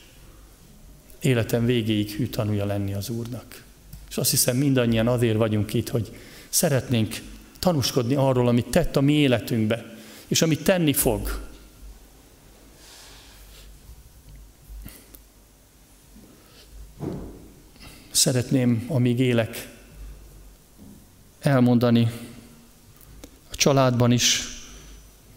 életem 1.20 1.66
végéig 1.66 2.12
hű 2.12 2.28
tanúja 2.28 2.66
lenni 2.66 2.93
az 2.93 3.10
Úrnak. 3.10 3.64
És 4.10 4.18
azt 4.18 4.30
hiszem 4.30 4.58
mindannyian 4.58 5.08
azért 5.08 5.38
vagyunk 5.38 5.74
itt, 5.74 5.89
hogy 5.89 6.16
szeretnénk 6.49 7.16
tanúskodni 7.60 8.16
arról, 8.16 8.47
amit 8.47 8.68
tett 8.68 8.95
a 8.95 9.01
mi 9.01 9.14
életünkbe, 9.14 9.97
és 10.28 10.41
amit 10.41 10.64
tenni 10.64 10.93
fog. 10.93 11.43
Szeretném, 18.12 18.86
amíg 18.88 19.20
élek, 19.20 19.70
elmondani 21.39 22.12
a 23.56 23.58
családban 23.58 24.12
is, 24.12 24.43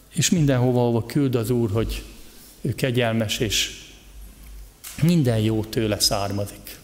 és 0.08 0.30
mindenhova, 0.30 0.80
ahova 0.80 1.06
küld 1.06 1.34
az 1.34 1.50
Úr, 1.50 1.70
hogy 1.70 2.04
ő 2.60 2.74
kegyelmes, 2.74 3.38
és 3.38 3.80
minden 5.02 5.38
jó 5.38 5.64
tőle 5.64 6.00
származik. 6.00 6.78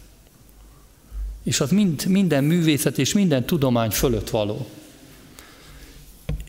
És 1.42 1.60
az 1.60 1.70
mind, 1.70 2.06
minden 2.06 2.44
művészet 2.44 2.98
és 2.98 3.12
minden 3.12 3.46
tudomány 3.46 3.90
fölött 3.90 4.30
való. 4.30 4.68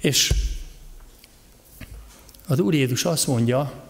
És 0.02 0.34
az 2.48 2.60
Úr 2.60 2.74
Jézus 2.74 3.06
azt 3.06 3.28
mondja, 3.28 3.84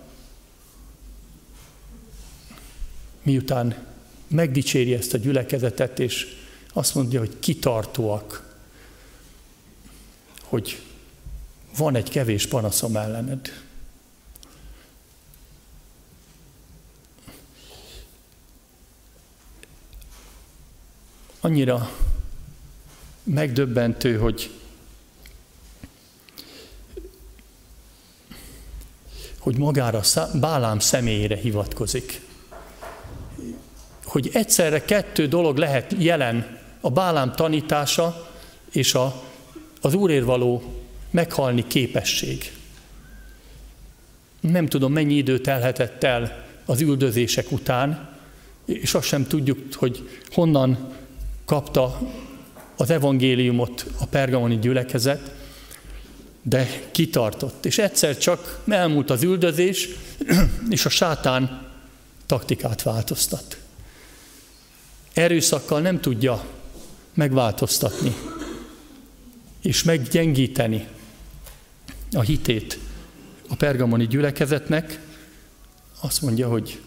miután 3.24 3.86
megdicséri 4.28 4.94
ezt 4.94 5.14
a 5.14 5.18
gyülekezetet, 5.18 6.00
és 6.00 6.28
azt 6.74 6.96
mondja, 6.96 7.20
hogy 7.20 7.40
kitartóak, 7.40 8.45
hogy 10.46 10.82
van 11.78 11.96
egy 11.96 12.10
kevés 12.10 12.48
panaszom 12.48 12.96
ellened. 12.96 13.64
Annyira 21.40 21.92
megdöbbentő, 23.24 24.18
hogy 24.18 24.52
hogy 29.46 29.58
magára 29.58 30.02
Bálám 30.40 30.80
személyére 30.80 31.36
hivatkozik. 31.36 32.22
Hogy 34.04 34.30
egyszerre 34.34 34.82
kettő 34.82 35.28
dolog 35.28 35.58
lehet 35.58 35.96
jelen, 35.98 36.60
a 36.82 36.90
Bálám 36.90 37.32
tanítása 37.32 38.32
és 38.72 38.94
a, 38.94 39.24
az 39.86 39.94
Úrér 39.94 40.26
való 40.26 40.64
meghalni 41.12 41.68
képesség. 41.68 42.52
Nem 44.40 44.68
tudom, 44.68 44.94
mennyi 44.94 45.14
idő 45.14 45.40
telhetett 45.40 46.04
el 46.04 46.46
az 46.66 46.82
üldözések 46.82 47.52
után, 47.52 48.10
és 48.66 48.94
azt 48.94 49.08
sem 49.08 49.28
tudjuk, 49.28 49.60
hogy 49.74 50.10
honnan 50.32 50.94
kapta 51.46 52.00
az 52.76 52.90
evangéliumot 52.90 53.86
a 54.00 54.06
pergamoni 54.06 54.60
gyülekezet, 54.60 55.32
de 56.42 56.68
kitartott. 56.92 57.66
És 57.66 57.78
egyszer 57.78 58.18
csak 58.18 58.62
elmúlt 58.68 59.10
az 59.10 59.24
üldözés, 59.24 59.90
és 60.70 60.86
a 60.86 60.90
sátán 60.90 61.68
taktikát 62.26 62.82
változtat. 62.82 63.58
Erőszakkal 65.14 65.82
nem 65.82 66.00
tudja 66.00 66.46
megváltoztatni, 67.14 68.16
és 69.66 69.84
meggyengíteni 69.84 70.88
a 72.12 72.22
hitét 72.22 72.80
a 73.48 73.56
pergamoni 73.56 74.08
gyülekezetnek, 74.08 75.00
azt 76.02 76.22
mondja, 76.22 76.48
hogy 76.48 76.82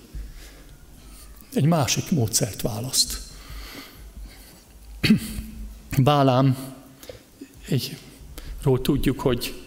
egy 1.55 1.65
másik 1.65 2.11
módszert 2.11 2.63
választ. 2.63 3.21
Bálám 5.99 6.75
egy 7.69 7.97
ról 8.63 8.81
tudjuk, 8.81 9.21
hogy, 9.21 9.63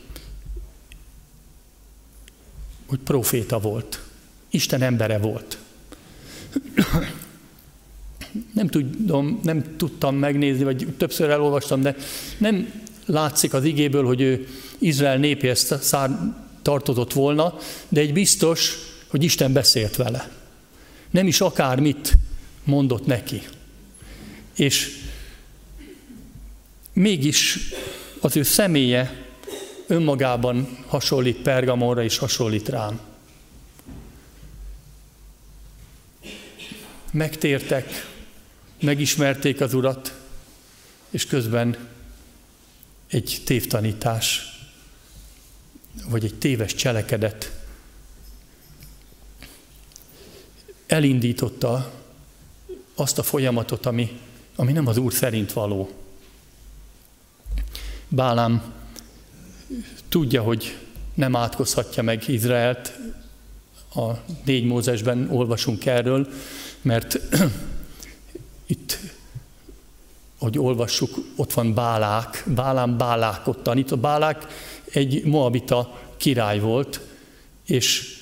hogy 2.86 2.99
proféta 2.99 3.59
volt. 3.59 4.01
Isten 4.49 4.82
embere 4.82 5.18
volt. 5.18 5.57
Nem 8.53 8.68
tudom, 8.68 9.39
nem 9.43 9.78
tudtam 9.78 10.16
megnézni, 10.16 10.64
vagy 10.64 10.93
többször 10.97 11.30
elolvastam, 11.30 11.82
de 11.82 11.95
nem 12.38 12.82
látszik 13.12 13.53
az 13.53 13.64
igéből, 13.64 14.05
hogy 14.05 14.22
ő 14.22 14.47
Izrael 14.78 15.18
népéhez 15.18 15.76
tartozott 16.62 17.14
volna, 17.14 17.57
de 17.89 17.99
egy 17.99 18.14
biztos, 18.14 18.78
hogy 19.07 19.24
Isten 19.24 19.53
beszélt 19.53 19.95
vele. 19.95 20.32
Nem 21.09 21.28
is 21.28 21.41
akármit 21.41 22.14
mondott 22.64 23.05
neki. 23.05 23.41
És 24.55 24.97
mégis 26.93 27.57
az 28.20 28.36
ő 28.36 28.43
személye 28.43 29.26
önmagában 29.88 30.78
hasonlít 30.88 31.38
Pergamonra 31.38 32.03
és 32.03 32.18
hasonlít 32.18 32.70
rám. 32.70 32.99
Megtértek, 37.12 38.09
megismerték 38.80 39.62
az 39.62 39.74
Urat, 39.74 40.14
és 41.09 41.26
közben 41.26 41.90
egy 43.12 43.41
tévtanítás, 43.45 44.41
vagy 46.09 46.24
egy 46.24 46.36
téves 46.36 46.76
cselekedet 46.76 47.51
elindította 50.88 51.91
azt 52.95 53.18
a 53.18 53.24
folyamatot, 53.24 53.86
ami, 53.86 54.20
ami 54.55 54.72
nem 54.72 54.88
az 54.88 54.97
Úr 54.97 55.14
szerint 55.14 55.53
való. 55.53 55.89
Bálám 58.07 58.74
tudja, 60.09 60.41
hogy 60.43 60.78
nem 61.14 61.36
átkozhatja 61.36 62.03
meg 62.03 62.28
Izraelt, 62.28 62.99
a 63.95 64.12
négy 64.45 64.66
Mózesben 64.66 65.30
olvasunk 65.30 65.86
erről, 65.86 66.28
mert 66.82 67.20
itt, 68.66 68.99
hogy 70.41 70.59
olvassuk, 70.59 71.17
ott 71.35 71.53
van 71.53 71.73
Bálák, 71.73 72.43
Bálám 72.55 72.97
Bálákot 72.97 73.63
tanít. 73.63 73.91
A 73.91 73.95
Bálák 73.95 74.47
egy 74.91 75.23
moabita 75.23 75.99
király 76.17 76.59
volt, 76.59 76.99
és 77.65 78.17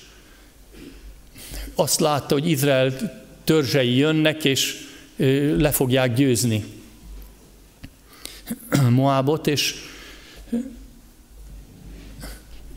azt 1.75 1.99
látta, 1.99 2.33
hogy 2.33 2.49
Izrael 2.49 2.93
törzsei 3.43 3.95
jönnek, 3.95 4.43
és 4.43 4.87
le 5.57 5.71
fogják 5.71 6.13
győzni. 6.13 6.65
Moabot, 8.89 9.47
és, 9.47 9.75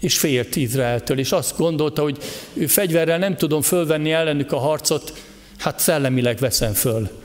és 0.01 0.19
félt 0.19 0.57
Izraeltől, 0.57 1.19
és 1.19 1.33
azt 1.33 1.57
gondolta, 1.57 2.03
hogy 2.03 2.19
fegyverrel 2.67 3.19
nem 3.19 3.37
tudom 3.37 3.63
fölvenni 3.63 4.13
ellenük 4.13 4.53
a 4.53 4.59
harcot, 4.59 5.23
hát 5.59 5.79
szellemileg 5.79 6.39
veszem 6.39 6.73
föl. 6.73 7.22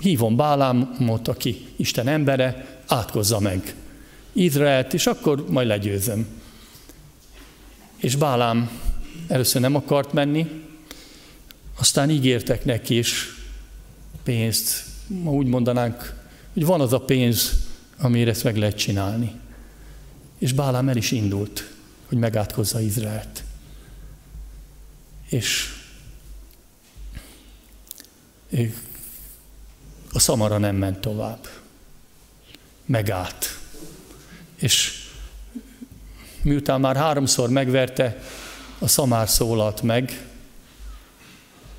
Hívom 0.00 0.36
Bálámot, 0.36 1.28
aki 1.28 1.66
Isten 1.76 2.08
embere, 2.08 2.80
átkozza 2.86 3.40
meg 3.40 3.74
Izraelt, 4.32 4.94
és 4.94 5.06
akkor 5.06 5.44
majd 5.48 5.66
legyőzöm. 5.66 6.26
És 7.96 8.16
Bálám 8.16 8.70
először 9.28 9.60
nem 9.60 9.74
akart 9.74 10.12
menni, 10.12 10.64
aztán 11.78 12.10
ígértek 12.10 12.64
neki 12.64 12.98
is 12.98 13.26
pénzt, 14.22 14.84
ma 15.06 15.30
úgy 15.30 15.46
mondanánk, 15.46 16.14
hogy 16.52 16.64
van 16.64 16.80
az 16.80 16.92
a 16.92 17.00
pénz, 17.00 17.66
amire 17.98 18.30
ezt 18.30 18.44
meg 18.44 18.56
lehet 18.56 18.76
csinálni. 18.76 19.32
És 20.38 20.52
Bálám 20.52 20.88
el 20.88 20.96
is 20.96 21.10
indult, 21.10 21.70
hogy 22.06 22.18
megátkozza 22.18 22.80
Izraelt. 22.80 23.44
És 25.28 25.74
a 30.16 30.18
szamara 30.18 30.58
nem 30.58 30.76
ment 30.76 30.98
tovább. 30.98 31.48
Megállt. 32.84 33.58
És 34.54 35.04
miután 36.42 36.80
már 36.80 36.96
háromszor 36.96 37.48
megverte, 37.48 38.22
a 38.78 38.88
szamár 38.88 39.28
szólalt 39.28 39.82
meg, 39.82 40.26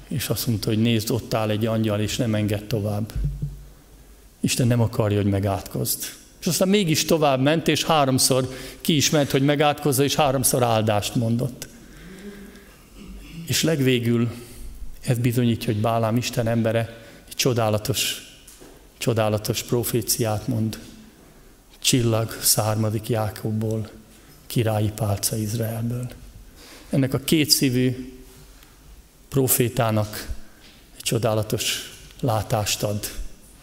és 0.07 0.29
azt 0.29 0.47
mondta, 0.47 0.69
hogy 0.69 0.81
nézd, 0.81 1.11
ott 1.11 1.33
áll 1.33 1.49
egy 1.49 1.65
angyal, 1.65 1.99
és 1.99 2.17
nem 2.17 2.35
enged 2.35 2.63
tovább. 2.63 3.11
Isten 4.39 4.67
nem 4.67 4.81
akarja, 4.81 5.21
hogy 5.21 5.31
megátkozd. 5.31 6.03
És 6.39 6.47
aztán 6.47 6.67
mégis 6.67 7.05
tovább 7.05 7.41
ment, 7.41 7.67
és 7.67 7.83
háromszor 7.83 8.49
ki 8.81 8.95
is 8.95 9.09
ment, 9.09 9.31
hogy 9.31 9.43
megátkozza, 9.43 10.03
és 10.03 10.15
háromszor 10.15 10.63
áldást 10.63 11.15
mondott. 11.15 11.67
És 13.45 13.63
legvégül 13.63 14.31
ez 15.01 15.17
bizonyítja, 15.17 15.73
hogy 15.73 15.81
Bálám 15.81 16.17
Isten 16.17 16.47
embere 16.47 17.05
egy 17.27 17.35
csodálatos, 17.35 18.26
csodálatos 18.97 19.63
proféciát 19.63 20.47
mond. 20.47 20.79
Csillag 21.79 22.37
származik 22.41 23.09
Jákobból, 23.09 23.89
királyi 24.47 24.91
pálca 24.95 25.35
Izraelből. 25.35 26.07
Ennek 26.89 27.13
a 27.13 27.19
kétszívű 27.19 28.13
profétának 29.27 30.27
egy 30.95 31.03
csodálatos 31.03 31.93
látást 32.19 32.83
ad. 32.83 33.11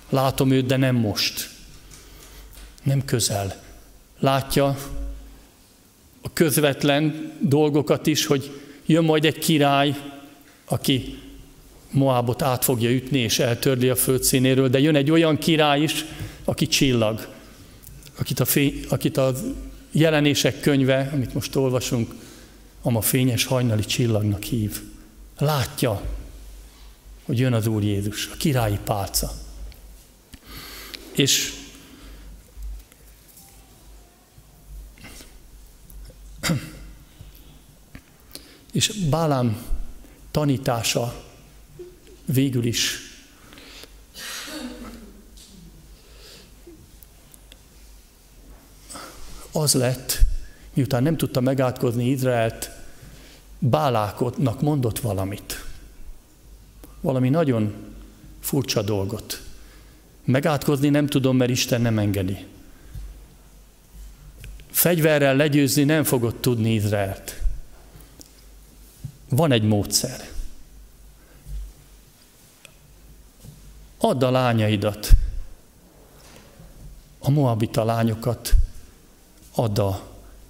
Látom 0.08 0.50
őt, 0.50 0.66
de 0.66 0.76
nem 0.76 0.96
most. 0.96 1.50
Nem 2.82 3.04
közel. 3.04 3.62
Látja 4.18 4.76
a 6.22 6.32
közvetlen 6.32 7.32
dolgokat 7.40 8.06
is, 8.06 8.26
hogy 8.26 8.60
jön 8.86 9.04
majd 9.04 9.24
egy 9.24 9.38
király, 9.38 9.94
aki 10.64 11.18
Moábot 11.94 12.42
át 12.42 12.64
fogja 12.64 12.90
ütni 12.90 13.18
és 13.18 13.38
eltörli 13.38 13.88
a 13.88 13.96
földszínéről, 13.96 14.68
de 14.68 14.78
jön 14.78 14.96
egy 14.96 15.10
olyan 15.10 15.38
király 15.38 15.82
is, 15.82 16.04
aki 16.44 16.66
csillag, 16.66 17.28
akit 18.18 18.40
a, 18.40 18.44
fény, 18.44 18.84
akit 18.88 19.16
a 19.16 19.34
jelenések 19.90 20.60
könyve, 20.60 21.10
amit 21.12 21.34
most 21.34 21.56
olvasunk, 21.56 22.14
a 22.82 23.00
fényes 23.00 23.44
hajnali 23.44 23.84
csillagnak 23.84 24.42
hív. 24.42 24.80
Látja, 25.38 26.02
hogy 27.24 27.38
jön 27.38 27.52
az 27.52 27.66
Úr 27.66 27.82
Jézus, 27.82 28.28
a 28.32 28.36
királyi 28.36 28.78
pálca. 28.84 29.30
És 31.12 31.52
és 38.72 38.92
Bálám 39.10 39.62
tanítása 40.30 41.22
végül 42.24 42.64
is 42.64 42.98
az 49.52 49.74
lett, 49.74 50.18
miután 50.74 51.02
nem 51.02 51.16
tudta 51.16 51.40
megátkozni 51.40 52.08
Izraelt, 52.08 52.70
Bálákotnak 53.58 54.60
mondott 54.60 54.98
valamit. 54.98 55.64
Valami 57.00 57.28
nagyon 57.28 57.74
furcsa 58.40 58.82
dolgot. 58.82 59.42
Megátkozni 60.24 60.88
nem 60.88 61.06
tudom, 61.06 61.36
mert 61.36 61.50
Isten 61.50 61.80
nem 61.80 61.98
engedi. 61.98 62.44
Fegyverrel 64.70 65.36
legyőzni 65.36 65.84
nem 65.84 66.04
fogod 66.04 66.34
tudni 66.34 66.74
Izraelt. 66.74 67.40
Van 69.28 69.52
egy 69.52 69.62
módszer. 69.62 70.33
Add 74.04 74.22
a 74.24 74.30
lányaidat, 74.30 75.10
a 77.18 77.30
moabita 77.30 77.84
lányokat 77.84 78.54
add 79.54 79.78
a 79.78 80.02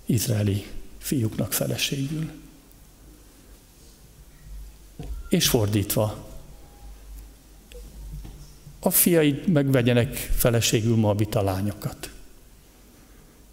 izraeli 0.07 0.66
fiúknak 0.98 1.52
feleségül. 1.52 2.30
És 5.28 5.48
fordítva, 5.48 6.26
a 8.80 8.90
fiaid 8.90 9.48
megvegyenek 9.48 10.16
feleségül 10.16 10.96
moabita 10.96 11.42
lányokat. 11.42 12.11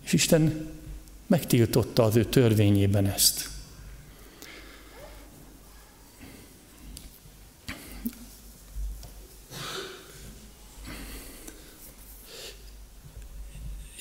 És 0.02 0.14
Isten 0.14 0.70
megtiltotta 1.28 2.04
az 2.04 2.16
ő 2.16 2.26
törvényében 2.26 3.06
ezt. 3.06 3.51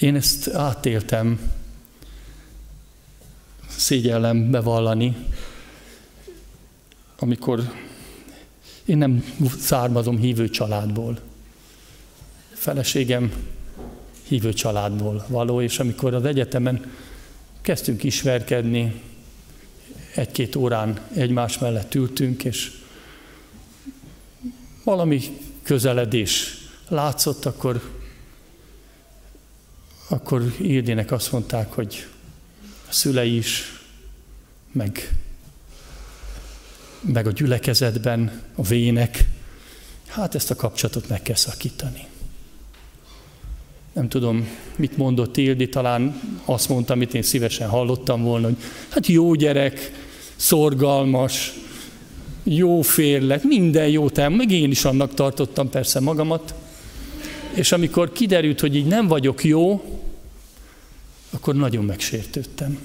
Én 0.00 0.14
ezt 0.14 0.48
átéltem, 0.48 1.40
szégyellem 3.68 4.50
bevallani, 4.50 5.16
amikor 7.18 7.72
én 8.84 8.98
nem 8.98 9.24
származom 9.58 10.18
hívő 10.18 10.48
családból. 10.48 11.18
Feleségem 12.52 13.32
hívő 14.28 14.52
családból 14.52 15.24
való, 15.28 15.60
és 15.60 15.78
amikor 15.78 16.14
az 16.14 16.24
egyetemen 16.24 16.92
kezdtünk 17.60 18.04
ismerkedni, 18.04 19.02
egy-két 20.14 20.56
órán 20.56 21.00
egymás 21.14 21.58
mellett 21.58 21.94
ültünk, 21.94 22.44
és 22.44 22.72
valami 24.84 25.22
közeledés 25.62 26.58
látszott, 26.88 27.44
akkor 27.44 27.99
akkor 30.12 30.54
Ildének 30.58 31.12
azt 31.12 31.32
mondták, 31.32 31.72
hogy 31.72 32.06
a 32.88 32.92
szülei 32.92 33.36
is, 33.36 33.80
meg, 34.72 35.14
meg 37.00 37.26
a 37.26 37.30
gyülekezetben, 37.30 38.42
a 38.54 38.62
vének, 38.62 39.24
hát 40.06 40.34
ezt 40.34 40.50
a 40.50 40.54
kapcsolatot 40.54 41.08
meg 41.08 41.22
kell 41.22 41.34
szakítani. 41.36 42.06
Nem 43.92 44.08
tudom, 44.08 44.48
mit 44.76 44.96
mondott 44.96 45.36
Ildi, 45.36 45.68
talán 45.68 46.20
azt 46.44 46.68
mondta, 46.68 46.92
amit 46.92 47.14
én 47.14 47.22
szívesen 47.22 47.68
hallottam 47.68 48.22
volna, 48.22 48.46
hogy 48.46 48.56
hát 48.88 49.06
jó 49.06 49.34
gyerek, 49.34 49.92
szorgalmas, 50.36 51.52
jó 52.42 52.82
férlek, 52.82 53.42
minden 53.42 53.88
jó 53.88 54.10
tám, 54.10 54.32
meg 54.32 54.50
én 54.50 54.70
is 54.70 54.84
annak 54.84 55.14
tartottam 55.14 55.70
persze 55.70 56.00
magamat. 56.00 56.54
És 57.54 57.72
amikor 57.72 58.12
kiderült, 58.12 58.60
hogy 58.60 58.76
így 58.76 58.86
nem 58.86 59.06
vagyok 59.06 59.44
jó, 59.44 59.82
akkor 61.30 61.54
nagyon 61.54 61.84
megsértődtem. 61.84 62.78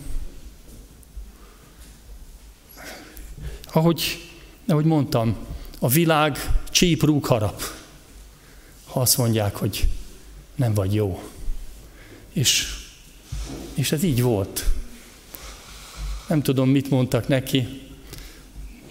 Ahogy, 3.64 4.30
ahogy 4.68 4.86
mondtam, 4.86 5.36
a 5.80 5.88
világ 5.88 6.38
csíp 6.72 7.04
rúg 7.04 7.26
harap, 7.26 7.62
ha 8.86 9.02
azt 9.02 9.18
mondják, 9.18 9.56
hogy 9.56 9.88
nem 10.56 10.74
vagy 10.74 10.93
jó. 10.93 11.24
És, 12.34 12.68
és 13.74 13.91
ez 13.91 14.04
így 14.04 14.22
volt. 14.22 14.66
Nem 16.28 16.41
tudom, 16.41 16.70
mit 16.70 16.89
mondtak 16.89 17.28
neki. 17.28 17.82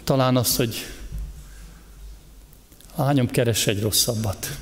Talán 0.04 0.36
azt, 0.36 0.56
hogy 0.56 0.76
lányom, 2.96 3.26
keres 3.26 3.66
egy 3.66 3.80
rosszabbat. 3.80 4.58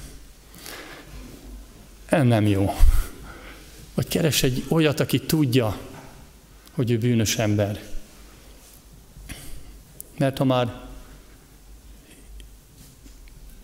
Ez 2.07 2.25
nem 2.25 2.47
jó. 2.47 2.75
Vagy 3.95 4.09
keres 4.09 4.43
egy 4.43 4.65
olyat, 4.69 5.01
aki 5.01 5.21
tudja, 5.21 5.79
hogy 6.73 6.91
ő 6.91 6.99
bűnös 6.99 7.39
ember. 7.39 7.83
Mert 10.19 10.39
ha 10.39 10.45
már 10.45 10.81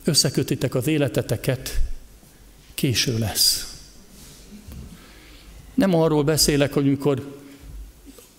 összekötitek 0.05 0.75
az 0.75 0.87
életeteket, 0.87 1.81
késő 2.75 3.19
lesz. 3.19 3.77
Nem 5.75 5.95
arról 5.95 6.25
beszélek, 6.25 6.73
hogy 6.73 6.87
amikor 6.87 7.37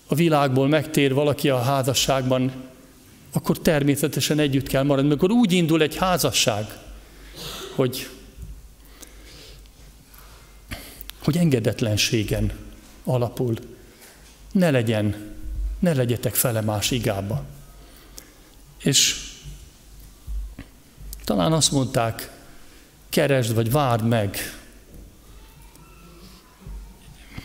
a 0.06 0.14
világból 0.14 0.68
megtér 0.68 1.14
valaki 1.14 1.48
a 1.48 1.58
házasságban, 1.58 2.52
akkor 3.32 3.58
természetesen 3.58 4.38
együtt 4.38 4.66
kell 4.66 4.82
maradni. 4.82 5.10
Amikor 5.10 5.30
úgy 5.30 5.52
indul 5.52 5.82
egy 5.82 5.96
házasság, 5.96 6.78
hogy 7.74 8.08
hogy 11.24 11.36
engedetlenségen 11.36 12.52
alapul. 13.04 13.56
Ne 14.52 14.70
legyen, 14.70 15.34
ne 15.78 15.92
legyetek 15.92 16.34
fele 16.34 16.60
más 16.60 16.90
igába. 16.90 17.44
És 18.82 19.28
talán 21.24 21.52
azt 21.52 21.72
mondták, 21.72 22.30
keresd 23.08 23.54
vagy 23.54 23.70
várd 23.70 24.08
meg. 24.08 24.36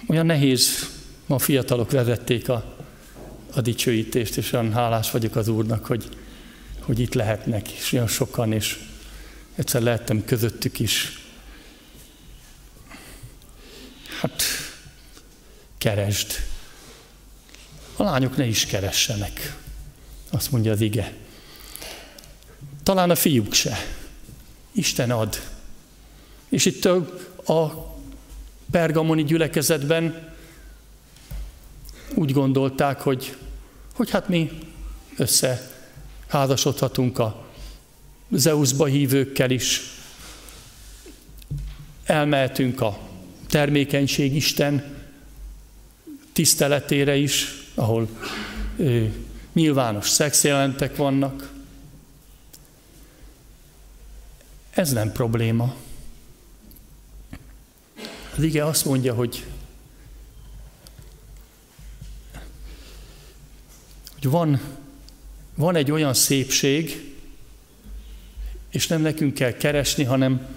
Olyan 0.08 0.26
nehéz, 0.26 0.90
ma 1.26 1.40
fiatalok 1.40 1.92
vezették 1.92 2.50
a, 2.50 2.76
a 3.54 3.62
dicsőítést, 3.62 4.38
és 4.38 4.54
olyan 4.54 4.74
hálás 4.74 5.12
vagyok 5.12 5.36
az 5.36 5.48
Úrnak, 5.48 5.86
hogy, 5.86 6.10
hogy 6.80 7.00
itt 7.00 7.14
lehetnek, 7.14 7.72
és 7.72 7.92
olyan 7.92 8.08
sokan, 8.08 8.52
és 8.52 8.80
egyszer 9.56 9.82
lehettem 9.82 10.26
közöttük 10.26 10.80
is. 10.80 11.25
Hát 14.26 14.44
keresd. 15.78 16.34
A 17.96 18.04
lányok 18.04 18.38
ne 18.38 18.46
is 18.46 18.66
keressenek, 18.66 19.58
azt 20.30 20.52
mondja 20.52 20.72
az 20.72 20.82
ige. 20.82 21.14
Talán 22.84 23.10
a 23.10 23.16
fiúk 23.16 23.54
se. 23.54 23.78
Isten 24.72 25.12
ad. 25.12 25.42
És 26.50 26.66
itt 26.66 26.86
a, 26.86 27.94
pergamoni 28.72 29.24
gyülekezetben 29.24 30.34
úgy 32.14 32.32
gondolták, 32.32 33.02
hogy, 33.02 33.38
hogy 33.94 34.10
hát 34.10 34.28
mi 34.28 34.52
összeházasodhatunk 35.18 37.20
a 37.20 37.46
Zeusba 38.32 38.86
hívőkkel 38.86 39.52
is, 39.52 39.82
elmehetünk 42.06 42.82
a 42.82 43.05
termékenység 43.56 44.36
Isten 44.36 44.84
tiszteletére 46.34 47.16
is, 47.16 47.48
ahol 47.76 48.10
ö, 48.78 49.06
nyilvános 49.54 50.10
szexjelentek 50.10 50.96
vannak. 50.96 51.52
Ez 54.70 54.92
nem 54.92 55.12
probléma. 55.12 55.76
Az 58.38 58.44
ige 58.44 58.66
azt 58.66 58.86
mondja, 58.86 59.14
hogy, 59.14 59.46
hogy 64.14 64.30
van, 64.30 64.62
van 65.56 65.76
egy 65.76 65.92
olyan 65.92 66.14
szépség, 66.14 67.14
és 68.70 68.88
nem 68.88 69.02
nekünk 69.02 69.34
kell 69.34 69.54
keresni, 69.54 70.04
hanem 70.04 70.48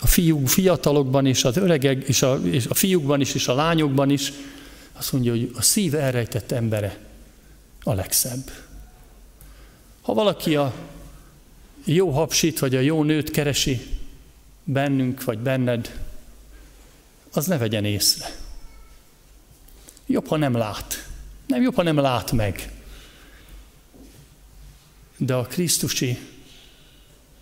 a 0.00 0.06
fiú, 0.06 0.46
fiatalokban 0.46 1.26
és 1.26 1.44
az 1.44 1.56
öregek, 1.56 2.08
és 2.08 2.22
a, 2.22 2.40
és 2.44 2.66
a 2.66 2.74
fiúkban 2.74 3.20
is, 3.20 3.34
és 3.34 3.48
a 3.48 3.54
lányokban 3.54 4.10
is, 4.10 4.32
azt 4.92 5.12
mondja, 5.12 5.30
hogy 5.30 5.50
a 5.54 5.62
szív 5.62 5.94
elrejtett 5.94 6.52
embere 6.52 6.98
a 7.82 7.92
legszebb. 7.92 8.50
Ha 10.02 10.14
valaki 10.14 10.56
a 10.56 10.74
jó 11.84 12.10
hapsit, 12.10 12.58
vagy 12.58 12.74
a 12.74 12.80
jó 12.80 13.02
nőt 13.02 13.30
keresi 13.30 13.86
bennünk, 14.64 15.24
vagy 15.24 15.38
benned, 15.38 16.00
az 17.32 17.46
ne 17.46 17.58
vegyen 17.58 17.84
észre. 17.84 18.36
Jobb, 20.06 20.26
ha 20.26 20.36
nem 20.36 20.56
lát. 20.56 21.08
Nem 21.46 21.62
jobb, 21.62 21.74
ha 21.74 21.82
nem 21.82 21.96
lát 21.96 22.32
meg. 22.32 22.72
De 25.16 25.34
a 25.34 25.42
Krisztusi 25.42 26.18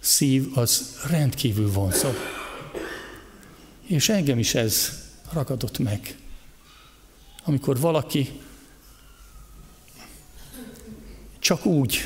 szív 0.01 0.59
az 0.59 1.01
rendkívül 1.09 1.73
vonzó. 1.73 2.11
És 3.85 4.09
engem 4.09 4.39
is 4.39 4.55
ez 4.55 5.03
ragadott 5.33 5.79
meg. 5.79 6.17
Amikor 7.45 7.81
valaki 7.81 8.41
csak 11.39 11.67
úgy 11.67 11.99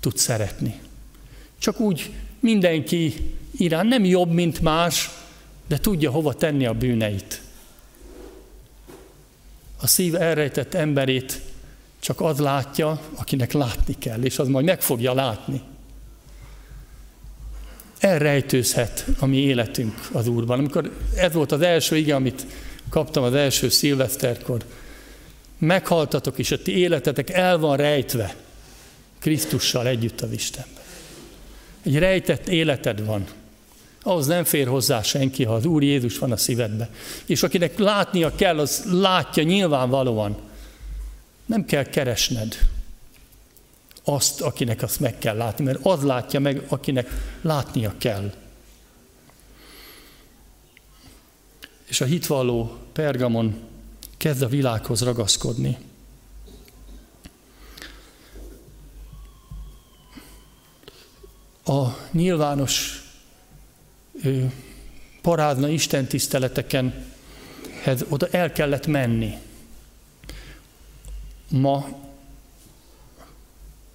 tud 0.00 0.16
szeretni. 0.16 0.80
Csak 1.58 1.80
úgy 1.80 2.12
mindenki 2.40 3.14
irán 3.56 3.86
nem 3.86 4.04
jobb, 4.04 4.30
mint 4.30 4.60
más, 4.60 5.10
de 5.66 5.78
tudja 5.78 6.10
hova 6.10 6.34
tenni 6.34 6.66
a 6.66 6.74
bűneit. 6.74 7.42
A 9.80 9.86
szív 9.86 10.14
elrejtett 10.14 10.74
emberét 10.74 11.40
csak 12.00 12.20
az 12.20 12.38
látja, 12.38 13.00
akinek 13.14 13.52
látni 13.52 13.98
kell, 13.98 14.22
és 14.22 14.38
az 14.38 14.48
majd 14.48 14.64
meg 14.64 14.82
fogja 14.82 15.14
látni 15.14 15.62
elrejtőzhet 18.00 19.06
a 19.18 19.26
mi 19.26 19.36
életünk 19.36 20.08
az 20.12 20.26
Úrban. 20.26 20.58
Amikor 20.58 20.92
ez 21.16 21.32
volt 21.32 21.52
az 21.52 21.60
első 21.60 21.96
ige, 21.96 22.14
amit 22.14 22.46
kaptam 22.90 23.22
az 23.22 23.34
első 23.34 23.68
szilveszterkor, 23.68 24.64
meghaltatok, 25.58 26.38
és 26.38 26.50
a 26.50 26.62
ti 26.62 26.78
életetek 26.78 27.30
el 27.30 27.58
van 27.58 27.76
rejtve 27.76 28.34
Krisztussal 29.18 29.86
együtt 29.86 30.20
az 30.20 30.32
Istenben. 30.32 30.82
Egy 31.82 31.98
rejtett 31.98 32.48
életed 32.48 33.04
van. 33.04 33.24
Ahhoz 34.02 34.26
nem 34.26 34.44
fér 34.44 34.66
hozzá 34.66 35.02
senki, 35.02 35.44
ha 35.44 35.54
az 35.54 35.64
Úr 35.64 35.82
Jézus 35.82 36.18
van 36.18 36.32
a 36.32 36.36
szívedbe. 36.36 36.88
És 37.26 37.42
akinek 37.42 37.78
látnia 37.78 38.34
kell, 38.34 38.58
az 38.58 38.84
látja 38.90 39.42
nyilvánvalóan. 39.42 40.36
Nem 41.46 41.64
kell 41.64 41.84
keresned 41.84 42.58
azt, 44.08 44.40
akinek 44.40 44.82
azt 44.82 45.00
meg 45.00 45.18
kell 45.18 45.36
látni, 45.36 45.64
mert 45.64 45.86
az 45.86 46.02
látja 46.02 46.40
meg, 46.40 46.64
akinek 46.68 47.08
látnia 47.42 47.94
kell. 47.98 48.32
És 51.84 52.00
a 52.00 52.04
hitvalló 52.04 52.76
Pergamon 52.92 53.60
kezd 54.16 54.42
a 54.42 54.48
világhoz 54.48 55.02
ragaszkodni. 55.02 55.76
A 61.64 61.86
nyilvános 62.10 63.02
parádna 65.22 65.68
istentiszteleteken 65.68 67.14
oda 68.08 68.28
el 68.30 68.52
kellett 68.52 68.86
menni. 68.86 69.38
Ma 71.48 72.06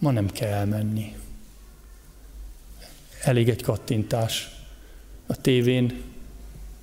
Ma 0.04 0.12
nem 0.12 0.30
kell 0.30 0.52
elmenni. 0.52 1.16
Elég 3.22 3.50
egy 3.50 3.62
kattintás 3.62 4.50
a 5.26 5.36
tévén, 5.36 6.02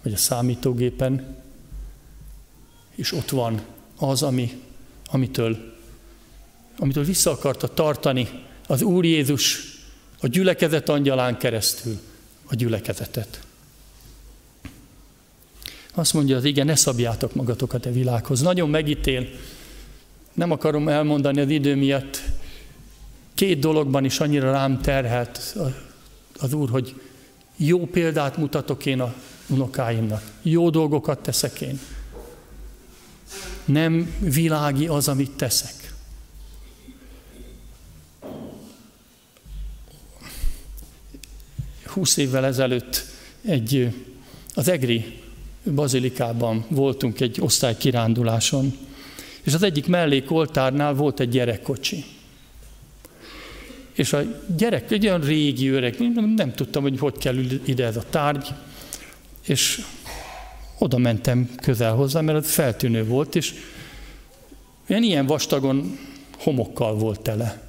vagy 0.02 0.12
a 0.12 0.16
számítógépen, 0.16 1.36
és 2.94 3.12
ott 3.12 3.30
van 3.30 3.60
az, 3.96 4.22
ami, 4.22 4.62
amitől, 5.10 5.74
amitől 6.78 7.04
vissza 7.04 7.30
akarta 7.30 7.74
tartani 7.74 8.28
az 8.66 8.82
Úr 8.82 9.04
Jézus 9.04 9.60
a 10.20 10.26
gyülekezet 10.26 10.88
angyalán 10.88 11.38
keresztül 11.38 11.98
a 12.46 12.54
gyülekezetet. 12.54 13.40
Azt 15.94 16.12
mondja 16.12 16.36
az 16.36 16.44
igen, 16.44 16.66
ne 16.66 16.74
szabjátok 16.74 17.34
magatokat 17.34 17.86
a 17.86 17.92
világhoz. 17.92 18.40
Nagyon 18.40 18.70
megítél. 18.70 19.28
Nem 20.32 20.50
akarom 20.50 20.88
elmondani 20.88 21.40
az 21.40 21.50
idő 21.50 21.74
miatt, 21.74 22.22
két 23.40 23.58
dologban 23.58 24.04
is 24.04 24.20
annyira 24.20 24.50
rám 24.50 24.80
terhelt 24.80 25.56
az 26.38 26.52
Úr, 26.52 26.70
hogy 26.70 27.00
jó 27.56 27.86
példát 27.86 28.36
mutatok 28.36 28.86
én 28.86 29.00
a 29.00 29.14
unokáimnak, 29.46 30.22
jó 30.42 30.70
dolgokat 30.70 31.22
teszek 31.22 31.60
én. 31.60 31.80
Nem 33.64 34.14
világi 34.18 34.86
az, 34.86 35.08
amit 35.08 35.30
teszek. 35.30 35.94
Húsz 41.84 42.16
évvel 42.16 42.44
ezelőtt 42.44 43.04
egy, 43.42 43.94
az 44.54 44.68
Egri 44.68 45.22
bazilikában 45.74 46.64
voltunk 46.68 47.20
egy 47.20 47.40
osztálykiránduláson, 47.40 48.76
és 49.42 49.54
az 49.54 49.62
egyik 49.62 49.86
mellékoltárnál 49.86 50.94
volt 50.94 51.20
egy 51.20 51.28
gyerekkocsi. 51.28 52.04
És 54.00 54.12
a 54.12 54.22
gyerek 54.56 54.90
egy 54.90 55.06
olyan 55.06 55.20
régi 55.20 55.68
öreg, 55.68 55.98
nem, 56.36 56.52
tudtam, 56.54 56.82
hogy 56.82 56.98
hogy 56.98 57.18
kell 57.18 57.36
ide 57.64 57.84
ez 57.84 57.96
a 57.96 58.04
tárgy, 58.10 58.48
és 59.42 59.84
oda 60.78 60.98
mentem 60.98 61.50
közel 61.62 61.94
hozzá, 61.94 62.20
mert 62.20 62.44
ez 62.44 62.50
feltűnő 62.50 63.04
volt, 63.04 63.34
és 63.34 63.54
ilyen, 64.86 65.02
ilyen 65.02 65.26
vastagon 65.26 65.98
homokkal 66.38 66.94
volt 66.94 67.20
tele. 67.20 67.62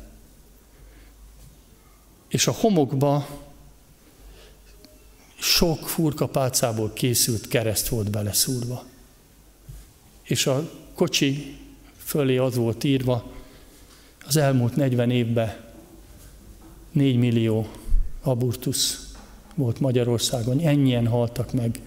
És 2.27 2.47
a 2.47 2.51
homokba 2.51 3.27
sok 5.39 5.89
furkapálcából 5.89 6.93
készült 6.93 7.47
kereszt 7.47 7.87
volt 7.87 8.09
beleszúrva. 8.09 8.83
És 10.23 10.47
a 10.47 10.71
kocsi 10.93 11.57
fölé 11.97 12.37
az 12.37 12.55
volt 12.55 12.83
írva, 12.83 13.31
az 14.25 14.37
elmúlt 14.37 14.75
40 14.75 15.11
évben 15.11 15.69
4 16.91 17.17
millió 17.17 17.67
abortusz 18.21 19.13
volt 19.55 19.79
Magyarországon, 19.79 20.59
ennyien 20.59 21.07
haltak 21.07 21.53
meg. 21.53 21.81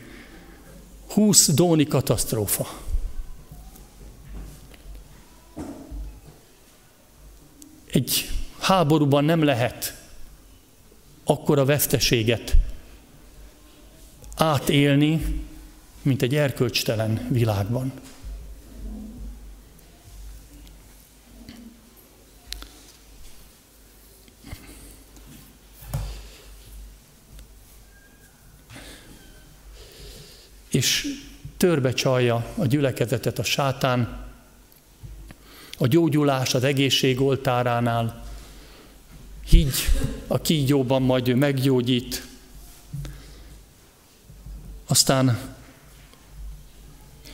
20 1.07 1.49
dóni 1.49 1.87
katasztrófa. 1.87 2.67
Egy 7.93 8.31
háborúban 8.59 9.25
nem 9.25 9.43
lehet 9.43 10.03
akkora 11.25 11.65
veszteséget 11.65 12.57
átélni, 14.37 15.43
mint 16.03 16.23
egy 16.23 16.35
erkölcstelen 16.35 17.29
világban. 17.31 17.93
És 30.75 31.19
törbe 31.57 31.93
csalja 31.93 32.47
a 32.57 32.67
gyülekezetet 32.67 33.39
a 33.39 33.43
sátán, 33.43 34.23
a 35.79 35.87
gyógyulás 35.87 36.55
az 36.55 36.65
egészség 36.65 37.21
oltáránál, 37.21 38.25
higgy 39.49 39.77
a 40.27 40.41
kígyóban, 40.41 41.03
majd 41.03 41.29
ő 41.29 41.35
meggyógyít. 41.35 42.27
Aztán 44.87 45.39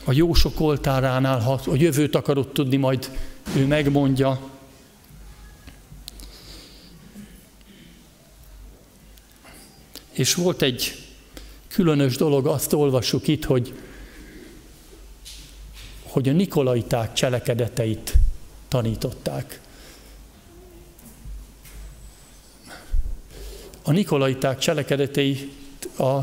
a 0.03 0.11
jósok 0.11 0.59
oltáránál, 0.59 1.39
ha 1.39 1.61
a 1.65 1.75
jövőt 1.75 2.15
akarod 2.15 2.51
tudni, 2.51 2.75
majd 2.75 3.09
ő 3.55 3.65
megmondja. 3.65 4.49
És 10.11 10.33
volt 10.33 10.61
egy 10.61 11.00
különös 11.71 12.15
dolog, 12.15 12.47
azt 12.47 12.73
olvassuk 12.73 13.27
itt, 13.27 13.45
hogy, 13.45 13.73
hogy 16.03 16.29
a 16.29 16.31
nikolaiták 16.31 17.13
cselekedeteit 17.13 18.13
tanították. 18.67 19.59
A 23.83 23.91
nikolaiták 23.91 24.57
cselekedetei 24.57 25.51
a 25.97 26.19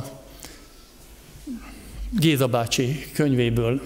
Géza 2.11 2.47
bácsi 2.47 3.07
könyvéből 3.13 3.81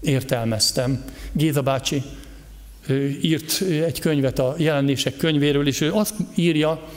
értelmeztem. 0.00 1.04
Géza 1.32 1.62
bácsi 1.62 2.02
ő 2.86 3.18
írt 3.22 3.60
egy 3.60 4.00
könyvet 4.00 4.38
a 4.38 4.54
jelenések 4.58 5.16
könyvéről, 5.16 5.66
és 5.66 5.80
ő 5.80 5.92
azt 5.92 6.14
írja, 6.34 6.88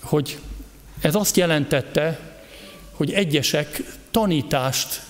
hogy 0.00 0.38
ez 1.00 1.14
azt 1.14 1.36
jelentette, 1.36 2.27
hogy 2.98 3.12
egyesek 3.12 3.82
tanítást 4.10 5.02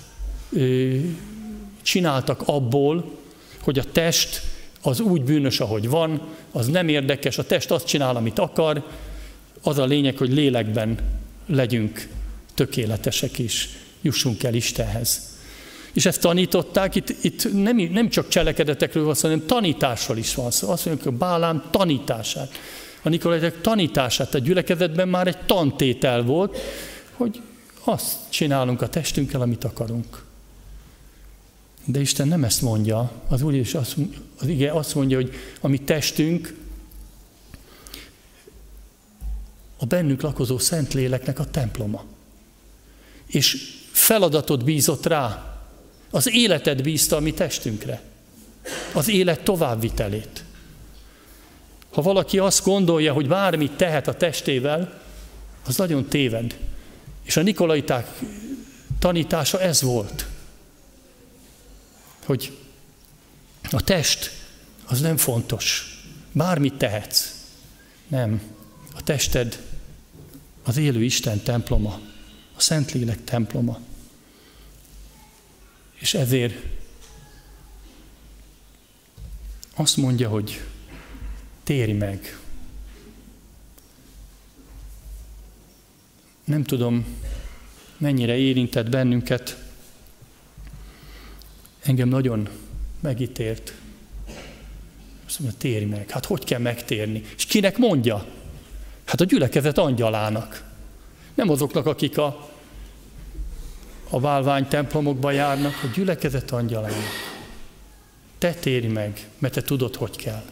csináltak 1.82 2.43
abból, 2.44 3.19
hogy 3.60 3.78
a 3.78 3.85
test 3.93 4.43
az 4.82 5.01
úgy 5.01 5.23
bűnös, 5.23 5.60
ahogy 5.60 5.89
van, 5.89 6.20
az 6.52 6.66
nem 6.66 6.89
érdekes, 6.89 7.39
a 7.39 7.47
test 7.47 7.70
azt 7.70 7.86
csinál, 7.86 8.16
amit 8.16 8.39
akar, 8.39 8.85
az 9.62 9.78
a 9.78 9.85
lényeg, 9.85 10.16
hogy 10.16 10.32
lélekben 10.32 10.98
legyünk 11.47 12.09
tökéletesek 12.55 13.39
is, 13.39 13.69
jussunk 14.01 14.43
el 14.43 14.55
Istenhez. 14.55 15.36
És 15.93 16.06
ezt 16.06 16.20
tanították, 16.20 16.94
itt, 16.94 17.15
itt 17.20 17.52
nem, 17.52 17.77
nem 17.77 18.09
csak 18.09 18.28
cselekedetekről 18.28 19.05
van 19.05 19.15
szó, 19.15 19.28
hanem 19.28 19.47
tanításról 19.47 20.16
is 20.16 20.35
van 20.35 20.51
szó. 20.51 20.70
Azt 20.70 20.85
mondjuk, 20.86 21.09
hogy 21.09 21.19
Bálám 21.19 21.65
tanítását. 21.70 22.51
A 23.02 23.09
Nikolajtek 23.09 23.60
tanítását 23.60 24.35
a 24.35 24.39
gyülekezetben 24.39 25.09
már 25.09 25.27
egy 25.27 25.39
tantétel 25.47 26.23
volt, 26.23 26.59
hogy 27.12 27.40
azt 27.89 28.16
csinálunk 28.28 28.82
a 28.82 28.89
testünkkel, 28.89 29.40
amit 29.40 29.65
akarunk. 29.65 30.24
De 31.85 32.01
Isten 32.01 32.28
nem 32.28 32.44
ezt 32.44 32.62
mondja. 32.62 33.10
Az 33.28 33.43
Úr 33.43 33.55
is 33.55 33.74
azt, 33.74 33.97
az 34.39 34.47
ige 34.47 34.73
azt 34.73 34.94
mondja, 34.94 35.16
hogy 35.16 35.35
a 35.60 35.69
mi 35.69 35.78
testünk 35.78 36.55
a 39.78 39.86
bennünk 39.86 40.20
lakozó 40.20 40.59
Szentléleknek 40.59 41.39
a 41.39 41.51
temploma. 41.51 42.05
És 43.27 43.77
feladatot 43.93 44.65
bízott 44.65 45.06
rá. 45.06 45.56
Az 46.10 46.32
életet 46.32 46.82
bízta 46.82 47.16
a 47.16 47.20
mi 47.20 47.32
testünkre. 47.32 48.02
Az 48.93 49.09
élet 49.09 49.40
továbbvitelét. 49.40 50.44
Ha 51.93 52.02
valaki 52.02 52.39
azt 52.39 52.65
gondolja, 52.65 53.12
hogy 53.12 53.28
bármit 53.28 53.73
tehet 53.73 54.09
a 54.09 54.15
testével, 54.15 55.02
az 55.66 55.77
nagyon 55.77 56.05
téved. 56.05 56.68
És 57.28 57.36
a 57.36 57.42
nikolaiták 57.42 58.18
tanítása 58.98 59.60
ez 59.60 59.82
volt, 59.82 60.26
hogy 62.24 62.59
a 63.70 63.82
test 63.82 64.30
az 64.84 65.00
nem 65.00 65.16
fontos. 65.16 65.94
Bármit 66.32 66.74
tehetsz. 66.74 67.34
Nem. 68.06 68.42
A 68.94 69.02
tested 69.02 69.62
az 70.62 70.76
élő 70.76 71.05
Isten 71.05 71.42
temploma, 71.42 72.00
a 72.56 72.60
Szentlélek 72.60 73.24
temploma. 73.24 73.80
És 75.94 76.14
ezért 76.14 76.55
azt 79.74 79.96
mondja, 79.96 80.28
hogy 80.28 80.60
térj 81.64 81.92
meg. 81.92 82.38
Nem 86.48 86.64
tudom, 86.64 87.04
mennyire 87.96 88.36
érintett 88.36 88.88
bennünket, 88.88 89.58
engem 91.82 92.08
nagyon 92.08 92.48
megítélt. 93.00 93.74
Azt 95.26 95.38
mondja, 95.38 95.58
térj 95.58 95.84
meg. 95.84 96.10
Hát 96.10 96.24
hogy 96.24 96.44
kell 96.44 96.58
megtérni? 96.58 97.22
És 97.36 97.44
kinek 97.44 97.78
mondja? 97.78 98.26
Hát 99.04 99.20
a 99.20 99.24
gyülekezet 99.24 99.78
angyalának. 99.78 100.64
Nem 101.34 101.50
azoknak, 101.50 101.86
akik 101.86 102.18
a, 102.18 102.50
a 104.10 104.20
válvány 104.20 104.68
templomokba 104.68 105.30
járnak, 105.30 105.74
a 105.82 105.86
gyülekezet 105.94 106.50
angyalának. 106.50 107.36
Te 108.38 108.54
térj 108.54 108.86
meg, 108.86 109.28
mert 109.38 109.54
te 109.54 109.62
tudod, 109.62 109.96
hogy 109.96 110.16
kell. 110.16 110.44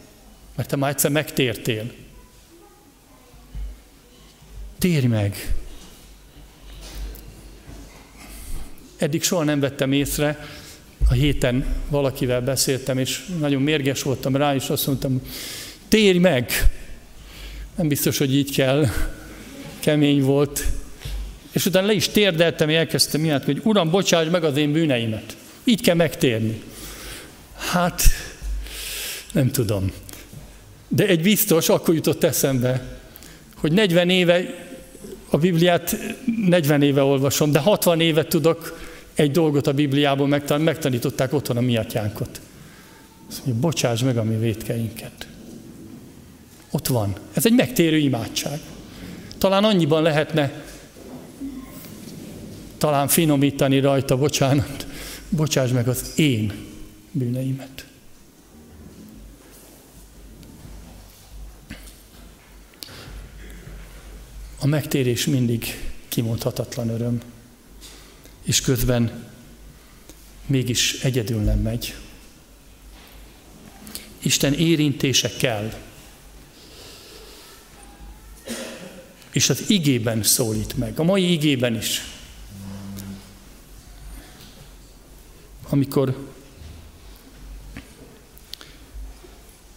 Mert 0.55 0.69
te 0.69 0.77
már 0.77 0.91
egyszer 0.91 1.11
megtértél. 1.11 1.93
Térj 4.79 5.07
meg. 5.07 5.55
Eddig 8.97 9.23
soha 9.23 9.45
nem 9.45 9.61
vettem 9.61 9.93
észre, 9.93 10.47
a 11.09 11.13
héten 11.13 11.65
valakivel 11.89 12.41
beszéltem, 12.41 12.99
és 12.99 13.27
nagyon 13.39 13.63
mérges 13.63 14.03
voltam 14.03 14.37
rá, 14.37 14.55
és 14.55 14.69
azt 14.69 14.87
mondtam, 14.87 15.21
térj 15.89 16.19
meg! 16.19 16.51
Nem 17.77 17.89
biztos, 17.89 18.19
hogy 18.19 18.35
így 18.35 18.55
kell. 18.55 18.87
Kemény 19.81 20.23
volt. 20.23 20.65
És 21.53 21.67
utána 21.67 21.87
le 21.87 21.93
is 21.93 22.09
térdeltem, 22.09 22.69
és 22.69 22.77
elkezdtem 22.77 23.25
ilyet, 23.25 23.45
hogy 23.45 23.61
Uram, 23.65 23.91
bocsáss 23.91 24.29
meg 24.31 24.45
az 24.45 24.57
én 24.57 24.73
bűneimet. 24.73 25.37
Így 25.65 25.81
kell 25.81 25.95
megtérni. 25.95 26.63
Hát, 27.57 28.03
nem 29.33 29.51
tudom. 29.51 29.93
De 30.89 31.07
egy 31.07 31.23
biztos, 31.23 31.69
akkor 31.69 31.95
jutott 31.95 32.25
eszembe, 32.25 32.99
hogy 33.57 33.73
40 33.73 34.11
éve, 34.11 34.55
a 35.31 35.37
Bibliát 35.37 35.97
40 36.47 36.83
éve 36.83 37.03
olvasom, 37.03 37.53
de 37.53 37.59
60 37.59 38.01
éve 38.01 38.25
tudok 38.25 38.79
egy 39.17 39.31
dolgot 39.31 39.67
a 39.67 39.73
Bibliából 39.73 40.27
megtan- 40.27 40.61
megtanították 40.61 41.33
otthon 41.33 41.57
a 41.57 41.61
mi 41.61 41.77
atyánkot. 41.77 42.41
Azt 43.29 43.39
mondja, 43.45 43.61
bocsáss 43.61 44.03
meg 44.03 44.17
a 44.17 44.23
mi 44.23 44.37
vétkeinket. 44.37 45.27
Ott 46.71 46.87
van. 46.87 47.17
Ez 47.33 47.47
egy 47.47 47.53
megtérő 47.53 47.97
imádság. 47.97 48.61
Talán 49.39 49.65
annyiban 49.65 50.03
lehetne 50.03 50.65
talán 52.79 53.09
finomítani 53.09 53.81
rajta, 53.81 54.17
bocsánat, 54.17 54.87
bocsáss 55.29 55.71
meg 55.71 55.89
az 55.89 56.13
én 56.19 56.53
bűneimet. 57.11 57.87
A 64.61 64.67
megtérés 64.67 65.27
mindig 65.27 65.65
kimondhatatlan 66.09 66.89
öröm 66.89 67.21
és 68.47 68.61
közben 68.61 69.25
mégis 70.47 71.03
egyedül 71.03 71.41
nem 71.41 71.59
megy. 71.59 71.95
Isten 74.19 74.53
érintése 74.53 75.31
kell. 75.37 75.73
És 79.33 79.51
az 79.51 79.71
igében 79.71 80.23
szólít 80.23 80.77
meg, 80.77 80.99
a 80.99 81.03
mai 81.03 81.33
igében 81.33 81.77
is. 81.77 82.01
Amikor 85.69 86.29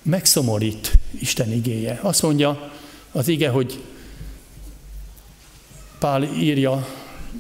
megszomorít 0.01 0.97
Isten 1.19 1.51
igéje. 1.51 1.99
Azt 2.01 2.21
mondja 2.21 2.73
az 3.11 3.27
ige, 3.27 3.49
hogy 3.49 3.83
Pál 5.99 6.23
írja 6.23 6.87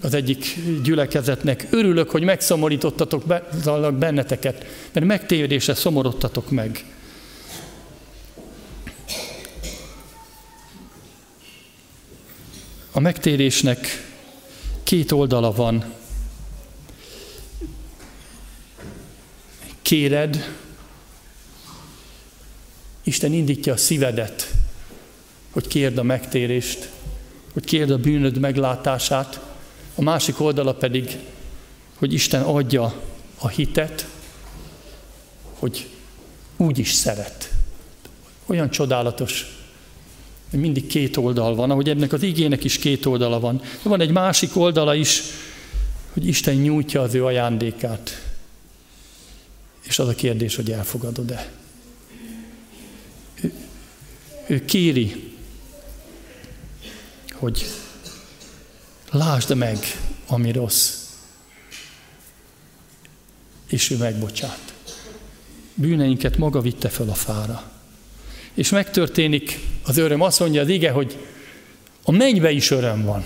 az 0.01 0.13
egyik 0.13 0.59
gyülekezetnek, 0.83 1.67
örülök, 1.69 2.09
hogy 2.09 2.23
megszomorítottatok 2.23 3.23
benneteket, 3.97 4.65
mert 4.91 5.05
megtérdésre 5.05 5.73
szomorodtatok 5.73 6.49
meg. 6.49 6.85
A 12.91 12.99
megtérésnek 12.99 14.07
két 14.83 15.11
oldala 15.11 15.51
van. 15.51 15.93
Kéred, 19.81 20.57
Isten 23.03 23.33
indítja 23.33 23.73
a 23.73 23.77
szívedet, 23.77 24.51
hogy 25.49 25.67
kérd 25.67 25.97
a 25.97 26.03
megtérést, 26.03 26.89
hogy 27.53 27.65
kérd 27.65 27.91
a 27.91 27.97
bűnöd 27.97 28.37
meglátását, 28.37 29.48
a 29.99 30.01
másik 30.01 30.39
oldala 30.39 30.73
pedig, 30.73 31.17
hogy 31.95 32.13
Isten 32.13 32.41
adja 32.41 33.01
a 33.37 33.47
hitet, 33.47 34.07
hogy 35.53 35.87
úgy 36.57 36.77
is 36.77 36.91
szeret. 36.91 37.51
Olyan 38.45 38.69
csodálatos 38.69 39.57
hogy 40.49 40.59
mindig 40.59 40.87
két 40.87 41.17
oldal 41.17 41.55
van, 41.55 41.71
ahogy 41.71 41.89
ennek 41.89 42.13
az 42.13 42.23
igének 42.23 42.63
is 42.63 42.77
két 42.77 43.05
oldala 43.05 43.39
van. 43.39 43.57
De 43.57 43.89
van 43.89 44.01
egy 44.01 44.11
másik 44.11 44.55
oldala 44.55 44.95
is, 44.95 45.21
hogy 46.13 46.27
Isten 46.27 46.55
nyújtja 46.55 47.01
az 47.01 47.13
ő 47.13 47.25
ajándékát. 47.25 48.33
És 49.81 49.99
az 49.99 50.07
a 50.07 50.15
kérdés, 50.15 50.55
hogy 50.55 50.71
elfogadod-e. 50.71 51.51
Ő, 53.41 53.53
ő 54.47 54.65
kéri, 54.65 55.33
hogy 57.31 57.65
lásd 59.11 59.55
meg, 59.55 59.77
ami 60.27 60.51
rossz, 60.51 60.93
és 63.67 63.89
ő 63.89 63.97
megbocsát. 63.97 64.73
Bűneinket 65.73 66.37
maga 66.37 66.61
vitte 66.61 66.89
fel 66.89 67.09
a 67.09 67.13
fára. 67.13 67.71
És 68.53 68.69
megtörténik 68.69 69.59
az 69.83 69.97
öröm. 69.97 70.21
Azt 70.21 70.39
mondja 70.39 70.61
az 70.61 70.67
ige, 70.67 70.91
hogy 70.91 71.17
a 72.03 72.11
mennybe 72.11 72.51
is 72.51 72.71
öröm 72.71 73.03
van 73.03 73.25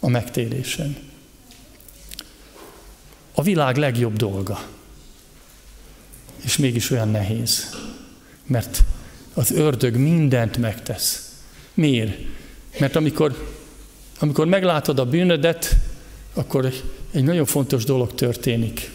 a 0.00 0.08
megtérésen. 0.08 0.96
A 3.34 3.42
világ 3.42 3.76
legjobb 3.76 4.16
dolga. 4.16 4.66
És 6.44 6.56
mégis 6.56 6.90
olyan 6.90 7.08
nehéz. 7.08 7.76
Mert 8.46 8.84
az 9.34 9.50
ördög 9.50 9.96
mindent 9.96 10.56
megtesz. 10.56 11.32
Miért? 11.74 12.18
Mert 12.78 12.96
amikor, 12.96 13.54
amikor 14.22 14.46
meglátod 14.46 14.98
a 14.98 15.06
bűnödet, 15.06 15.76
akkor 16.34 16.72
egy 17.10 17.24
nagyon 17.24 17.44
fontos 17.44 17.84
dolog 17.84 18.14
történik. 18.14 18.92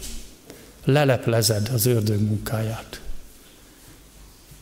Leleplezed 0.84 1.70
az 1.74 1.86
ördög 1.86 2.20
munkáját. 2.20 3.00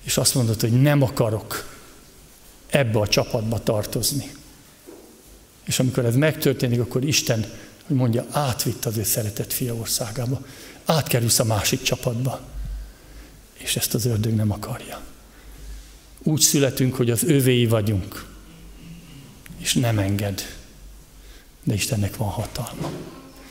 És 0.02 0.16
azt 0.16 0.34
mondod, 0.34 0.60
hogy 0.60 0.80
nem 0.80 1.02
akarok 1.02 1.76
ebbe 2.66 2.98
a 2.98 3.08
csapatba 3.08 3.62
tartozni. 3.62 4.32
És 5.64 5.78
amikor 5.78 6.04
ez 6.04 6.16
megtörténik, 6.16 6.80
akkor 6.80 7.04
Isten, 7.04 7.46
hogy 7.86 7.96
mondja, 7.96 8.26
átvitt 8.30 8.84
az 8.84 8.96
ő 8.96 9.02
szeretett 9.02 9.52
fia 9.52 9.74
országába. 9.74 10.46
Átkerülsz 10.84 11.38
a 11.38 11.44
másik 11.44 11.82
csapatba. 11.82 12.40
És 13.52 13.76
ezt 13.76 13.94
az 13.94 14.04
ördög 14.04 14.34
nem 14.34 14.50
akarja. 14.50 15.00
Úgy 16.22 16.40
születünk, 16.40 16.94
hogy 16.94 17.10
az 17.10 17.22
övéi 17.22 17.66
vagyunk. 17.66 18.34
És 19.66 19.74
nem 19.74 19.98
enged. 19.98 20.42
De 21.64 21.74
Istennek 21.74 22.16
van 22.16 22.28
hatalma. 22.28 22.90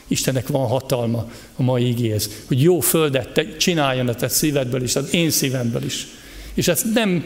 Istennek 0.08 0.48
van 0.48 0.66
hatalma 0.66 1.30
a 1.56 1.62
mai 1.62 1.88
igéhez, 1.88 2.30
hogy 2.46 2.62
jó 2.62 2.80
földet 2.80 3.32
te, 3.32 3.56
csináljon 3.56 4.08
a 4.08 4.14
te 4.14 4.28
szívedből 4.28 4.82
is, 4.82 4.96
az 4.96 5.14
én 5.14 5.30
szívemből 5.30 5.84
is. 5.84 6.06
És 6.54 6.68
ez 6.68 6.82
nem, 6.94 7.24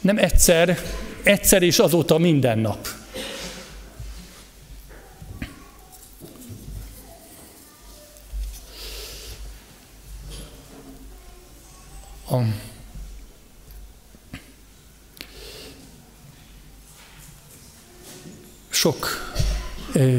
nem 0.00 0.18
egyszer, 0.18 0.78
egyszer 1.22 1.62
és 1.62 1.78
azóta 1.78 2.18
minden 2.18 2.58
nap. 2.58 2.88
A 12.30 12.36
sok 18.84 19.34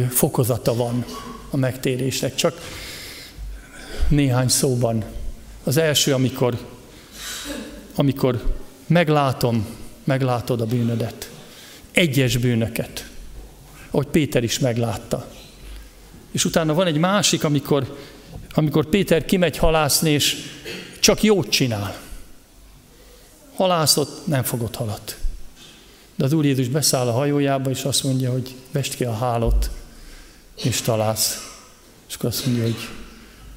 fokozata 0.10 0.76
van 0.76 1.06
a 1.50 1.58
megtérésnek. 1.58 2.36
Csak 2.36 2.62
néhány 4.08 4.48
szóban. 4.48 5.04
Az 5.64 5.78
első, 5.78 6.14
amikor, 6.14 6.58
amikor 7.96 8.56
meglátom, 8.88 9.66
meglátod 10.04 10.62
a 10.62 10.66
bűnödet. 10.66 11.30
Egyes 11.92 12.38
bűnöket. 12.38 13.10
Ahogy 13.92 14.08
Péter 14.08 14.44
is 14.44 14.60
meglátta. 14.60 15.28
És 16.32 16.46
utána 16.46 16.74
van 16.74 16.88
egy 16.88 16.98
másik, 16.98 17.44
amikor, 17.44 17.98
amikor 18.52 18.86
Péter 18.86 19.26
kimegy 19.26 19.58
halászni, 19.58 20.10
és 20.10 20.36
csak 21.00 21.24
jót 21.24 21.50
csinál. 21.50 21.96
Halászott, 23.56 24.28
nem 24.28 24.44
fogott 24.44 24.76
halat. 24.76 25.18
De 26.16 26.26
az 26.26 26.34
Úr 26.34 26.46
Jézus 26.46 26.68
beszáll 26.68 27.08
a 27.08 27.12
hajójába, 27.12 27.70
és 27.70 27.84
azt 27.84 28.04
mondja, 28.04 28.32
hogy 28.32 28.56
vest 28.72 28.96
ki 28.96 29.04
a 29.04 29.14
hálot, 29.14 29.70
és 30.64 30.82
találsz. 30.82 31.56
És 32.08 32.16
akkor 32.16 32.30
azt 32.30 32.46
mondja, 32.46 32.64
hogy 32.64 32.78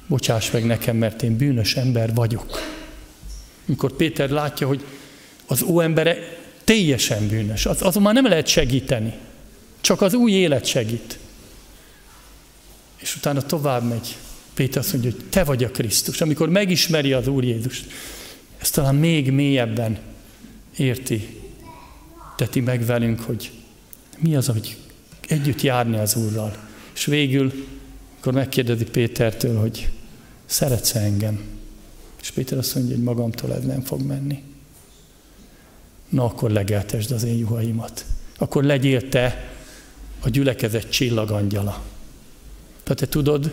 bocsáss 0.07 0.51
meg 0.51 0.65
nekem, 0.65 0.97
mert 0.97 1.23
én 1.23 1.37
bűnös 1.37 1.75
ember 1.75 2.13
vagyok. 2.13 2.59
Amikor 3.67 3.91
Péter 3.91 4.29
látja, 4.29 4.67
hogy 4.67 4.83
az 5.45 5.61
ó 5.61 5.79
embere 5.79 6.17
teljesen 6.63 7.27
bűnös, 7.27 7.65
az, 7.65 7.81
azon 7.81 8.01
már 8.01 8.13
nem 8.13 8.27
lehet 8.27 8.47
segíteni. 8.47 9.13
Csak 9.81 10.01
az 10.01 10.13
új 10.13 10.31
élet 10.31 10.65
segít. 10.65 11.19
És 12.97 13.15
utána 13.15 13.41
tovább 13.41 13.83
megy. 13.83 14.15
Péter 14.53 14.77
azt 14.77 14.93
mondja, 14.93 15.11
hogy 15.11 15.25
te 15.29 15.43
vagy 15.43 15.63
a 15.63 15.71
Krisztus. 15.71 16.21
Amikor 16.21 16.49
megismeri 16.49 17.13
az 17.13 17.27
Úr 17.27 17.43
Jézust, 17.43 17.85
ezt 18.57 18.73
talán 18.73 18.95
még 18.95 19.31
mélyebben 19.31 19.97
érti, 20.77 21.38
teti 22.39 22.59
meg 22.59 22.85
velünk, 22.85 23.19
hogy 23.19 23.51
mi 24.17 24.35
az, 24.35 24.47
hogy 24.47 24.77
együtt 25.27 25.61
járni 25.61 25.97
az 25.97 26.15
Úrral. 26.15 26.57
És 26.93 27.05
végül, 27.05 27.53
akkor 28.19 28.33
megkérdezi 28.33 28.83
Pétertől, 28.83 29.59
hogy 29.59 29.89
szeretsz 30.45 30.95
engem? 30.95 31.39
És 32.21 32.31
Péter 32.31 32.57
azt 32.57 32.75
mondja, 32.75 32.95
hogy 32.95 33.03
magamtól 33.03 33.53
ez 33.53 33.63
nem 33.63 33.81
fog 33.81 34.01
menni. 34.01 34.43
Na, 36.09 36.23
akkor 36.23 36.51
legeltesd 36.51 37.11
az 37.11 37.23
én 37.23 37.37
juhaimat. 37.37 38.05
Akkor 38.37 38.63
legyél 38.63 39.09
te 39.09 39.49
a 40.19 40.29
gyülekezet 40.29 40.89
csillagangyala. 40.89 41.83
Tehát 42.83 42.99
te 42.99 43.07
tudod, 43.07 43.51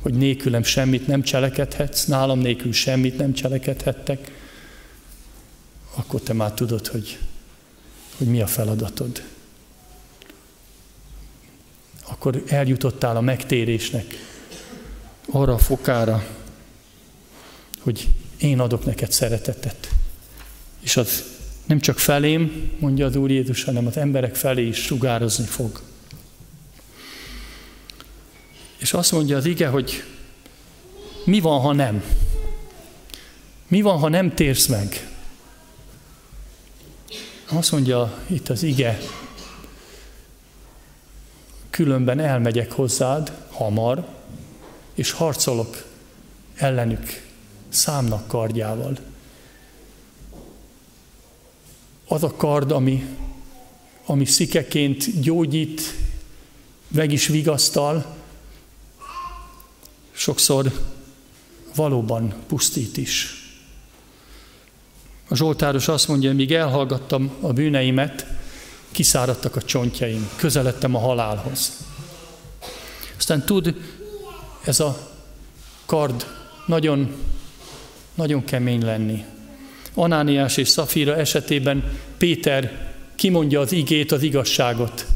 hogy 0.00 0.14
nélkülem 0.14 0.62
semmit 0.62 1.06
nem 1.06 1.22
cselekedhetsz, 1.22 2.04
nálam 2.04 2.38
nélkül 2.38 2.72
semmit 2.72 3.18
nem 3.18 3.32
cselekedhettek, 3.32 4.30
akkor 5.94 6.20
te 6.20 6.32
már 6.32 6.52
tudod, 6.52 6.86
hogy 6.86 7.18
hogy 8.18 8.26
mi 8.26 8.40
a 8.40 8.46
feladatod. 8.46 9.22
Akkor 12.06 12.42
eljutottál 12.46 13.16
a 13.16 13.20
megtérésnek 13.20 14.14
arra 15.30 15.52
a 15.52 15.58
fokára, 15.58 16.26
hogy 17.80 18.08
én 18.38 18.60
adok 18.60 18.84
neked 18.84 19.12
szeretetet. 19.12 19.88
És 20.80 20.96
az 20.96 21.24
nem 21.66 21.80
csak 21.80 21.98
felém, 21.98 22.72
mondja 22.78 23.06
az 23.06 23.16
Úr 23.16 23.30
Jézus, 23.30 23.64
hanem 23.64 23.86
az 23.86 23.96
emberek 23.96 24.34
felé 24.34 24.66
is 24.66 24.76
sugározni 24.76 25.44
fog. 25.44 25.80
És 28.78 28.92
azt 28.92 29.12
mondja 29.12 29.36
az 29.36 29.44
ige, 29.44 29.68
hogy 29.68 30.04
mi 31.24 31.40
van, 31.40 31.60
ha 31.60 31.72
nem? 31.72 32.04
Mi 33.68 33.80
van, 33.80 33.98
ha 33.98 34.08
nem 34.08 34.34
térsz 34.34 34.66
meg? 34.66 35.08
Azt 37.50 37.72
mondja 37.72 38.18
itt 38.26 38.48
az 38.48 38.62
ige, 38.62 38.98
különben 41.70 42.20
elmegyek 42.20 42.72
hozzád 42.72 43.32
hamar, 43.50 44.06
és 44.94 45.10
harcolok 45.10 45.84
ellenük 46.54 47.26
számnak 47.68 48.26
kardjával. 48.26 48.98
Az 52.06 52.22
a 52.22 52.34
kard, 52.34 52.72
ami, 52.72 53.06
ami 54.06 54.24
szikeként 54.24 55.20
gyógyít, 55.20 55.80
meg 56.88 57.12
is 57.12 57.26
vigasztal, 57.26 58.16
sokszor 60.10 60.72
valóban 61.74 62.34
pusztít 62.46 62.96
is. 62.96 63.37
A 65.28 65.36
Zsoltáros 65.36 65.88
azt 65.88 66.08
mondja, 66.08 66.34
míg 66.34 66.52
elhallgattam 66.52 67.30
a 67.40 67.52
bűneimet, 67.52 68.26
kiszáradtak 68.90 69.56
a 69.56 69.62
csontjaim, 69.62 70.30
közeledtem 70.36 70.94
a 70.94 70.98
halálhoz. 70.98 71.72
Aztán 73.16 73.44
tud 73.44 73.74
ez 74.64 74.80
a 74.80 75.10
kard 75.86 76.26
nagyon, 76.66 77.14
nagyon 78.14 78.44
kemény 78.44 78.84
lenni. 78.84 79.24
Anániás 79.94 80.56
és 80.56 80.68
Szafira 80.68 81.16
esetében 81.16 81.84
Péter 82.18 82.92
kimondja 83.14 83.60
az 83.60 83.72
igét, 83.72 84.12
az 84.12 84.22
igazságot. 84.22 85.06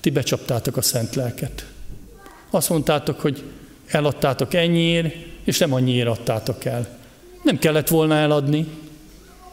Ti 0.00 0.10
becsaptátok 0.10 0.76
a 0.76 0.82
szent 0.82 1.14
lelket. 1.14 1.66
Azt 2.50 2.68
mondtátok, 2.68 3.20
hogy 3.20 3.42
eladtátok 3.86 4.54
ennyiért, 4.54 5.14
és 5.44 5.58
nem 5.58 5.72
annyiért 5.72 6.08
adtátok 6.08 6.64
el. 6.64 6.98
Nem 7.42 7.58
kellett 7.58 7.88
volna 7.88 8.14
eladni, 8.14 8.66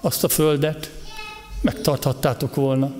azt 0.05 0.23
a 0.23 0.29
földet, 0.29 0.91
megtarthattátok 1.61 2.55
volna. 2.55 2.93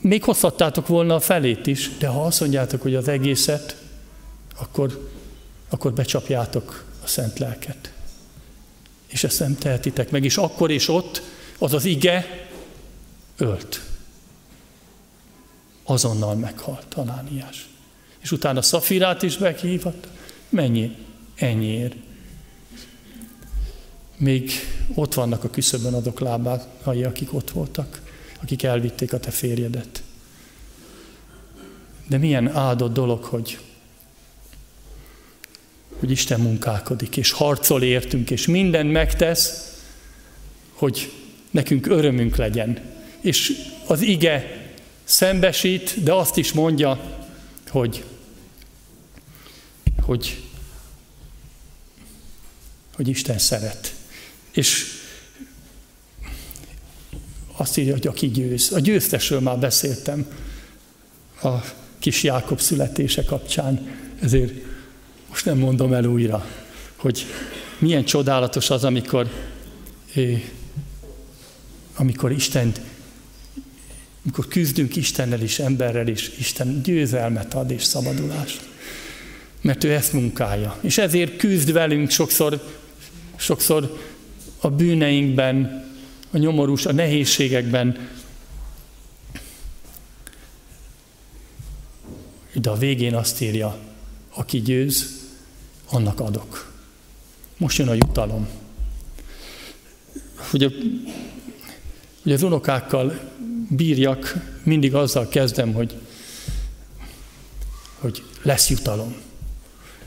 Még 0.00 0.24
hozhattátok 0.24 0.86
volna 0.86 1.14
a 1.14 1.20
felét 1.20 1.66
is, 1.66 1.90
de 1.98 2.06
ha 2.06 2.24
azt 2.24 2.40
mondjátok, 2.40 2.82
hogy 2.82 2.94
az 2.94 3.08
egészet, 3.08 3.76
akkor, 4.58 5.10
akkor 5.68 5.92
becsapjátok 5.92 6.84
a 7.04 7.06
szent 7.06 7.38
lelket. 7.38 7.92
És 9.06 9.24
ezt 9.24 9.40
nem 9.40 9.58
tehetitek 9.58 10.10
meg. 10.10 10.24
És 10.24 10.36
akkor 10.36 10.70
és 10.70 10.88
ott 10.88 11.22
az 11.58 11.72
az 11.72 11.84
ige 11.84 12.48
ölt. 13.36 13.80
Azonnal 15.84 16.34
meghalt 16.34 16.94
Anániás. 16.94 17.68
És 18.18 18.32
utána 18.32 18.62
Szafirát 18.62 19.22
is 19.22 19.38
meghívott. 19.38 20.06
Mennyi? 20.48 20.96
Ennyiért. 21.34 21.94
Még 24.20 24.50
ott 24.94 25.14
vannak 25.14 25.44
a 25.44 25.50
küszöbön 25.50 25.94
azok 25.94 26.20
lábái, 26.20 27.04
akik 27.04 27.34
ott 27.34 27.50
voltak, 27.50 28.02
akik 28.42 28.62
elvitték 28.62 29.12
a 29.12 29.20
te 29.20 29.30
férjedet. 29.30 30.02
De 32.08 32.18
milyen 32.18 32.56
áldott 32.56 32.92
dolog, 32.92 33.24
hogy, 33.24 33.58
hogy 35.98 36.10
Isten 36.10 36.40
munkálkodik, 36.40 37.16
és 37.16 37.30
harcol 37.30 37.82
értünk, 37.82 38.30
és 38.30 38.46
mindent 38.46 38.92
megtesz, 38.92 39.76
hogy 40.72 41.12
nekünk 41.50 41.86
örömünk 41.86 42.36
legyen. 42.36 42.80
És 43.20 43.52
az 43.86 44.00
ige 44.00 44.68
szembesít, 45.04 46.02
de 46.02 46.12
azt 46.12 46.36
is 46.36 46.52
mondja, 46.52 47.20
hogy, 47.68 48.04
hogy, 50.02 50.42
hogy 52.94 53.08
Isten 53.08 53.38
szeret. 53.38 53.98
És 54.50 54.98
azt 57.56 57.76
írja, 57.76 57.92
hogy 57.92 58.06
aki 58.06 58.28
győz. 58.30 58.72
A 58.72 58.78
győztesről 58.78 59.40
már 59.40 59.58
beszéltem 59.58 60.26
a 61.42 61.54
kis 61.98 62.22
Jákob 62.22 62.60
születése 62.60 63.24
kapcsán, 63.24 63.88
ezért 64.20 64.52
most 65.28 65.44
nem 65.44 65.58
mondom 65.58 65.92
el 65.92 66.04
újra, 66.04 66.46
hogy 66.96 67.26
milyen 67.78 68.04
csodálatos 68.04 68.70
az, 68.70 68.84
amikor, 68.84 69.30
amikor 71.94 72.32
Isten, 72.32 72.72
amikor 74.22 74.48
küzdünk 74.48 74.96
Istennel 74.96 75.40
és 75.40 75.58
emberrel, 75.58 76.08
és 76.08 76.32
Isten 76.38 76.82
győzelmet 76.82 77.54
ad 77.54 77.70
és 77.70 77.84
szabadulást. 77.84 78.68
Mert 79.60 79.84
ő 79.84 79.92
ezt 79.92 80.12
munkálja. 80.12 80.78
És 80.80 80.98
ezért 80.98 81.36
küzd 81.36 81.72
velünk 81.72 82.10
sokszor, 82.10 82.62
sokszor 83.36 83.98
a 84.60 84.70
bűneinkben, 84.70 85.88
a 86.30 86.38
nyomorús, 86.38 86.86
a 86.86 86.92
nehézségekben. 86.92 88.08
De 92.54 92.70
a 92.70 92.76
végén 92.76 93.14
azt 93.14 93.40
írja, 93.40 93.78
aki 94.34 94.60
győz, 94.60 95.20
annak 95.90 96.20
adok. 96.20 96.72
Most 97.56 97.78
jön 97.78 97.88
a 97.88 97.94
jutalom. 97.94 98.48
Ugye, 100.52 100.68
ugye 102.24 102.34
az 102.34 102.42
unokákkal 102.42 103.30
bírjak, 103.68 104.34
mindig 104.62 104.94
azzal 104.94 105.28
kezdem, 105.28 105.72
hogy, 105.72 105.96
hogy 107.98 108.22
lesz 108.42 108.70
jutalom. 108.70 109.14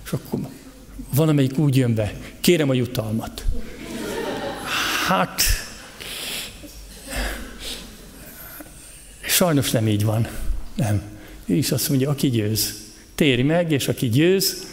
És 0.04 0.12
akkor 0.12 0.40
van, 1.16 1.30
amelyik 1.30 1.58
úgy 1.58 1.76
jön 1.76 1.96
be, 1.96 2.14
kérem 2.40 2.70
a 2.70 2.74
jutalmat. 2.74 3.46
Hát, 5.08 5.42
sajnos 9.22 9.72
nem 9.72 9.88
így 9.88 10.04
van. 10.04 10.28
Nem. 10.76 11.02
Ő 11.46 11.54
is 11.54 11.72
azt 11.72 11.90
mondja, 11.90 12.10
aki 12.10 12.30
győz, 12.30 12.74
téri 13.16 13.44
meg, 13.44 13.72
és 13.72 13.88
aki 13.88 14.10
győz, 14.10 14.68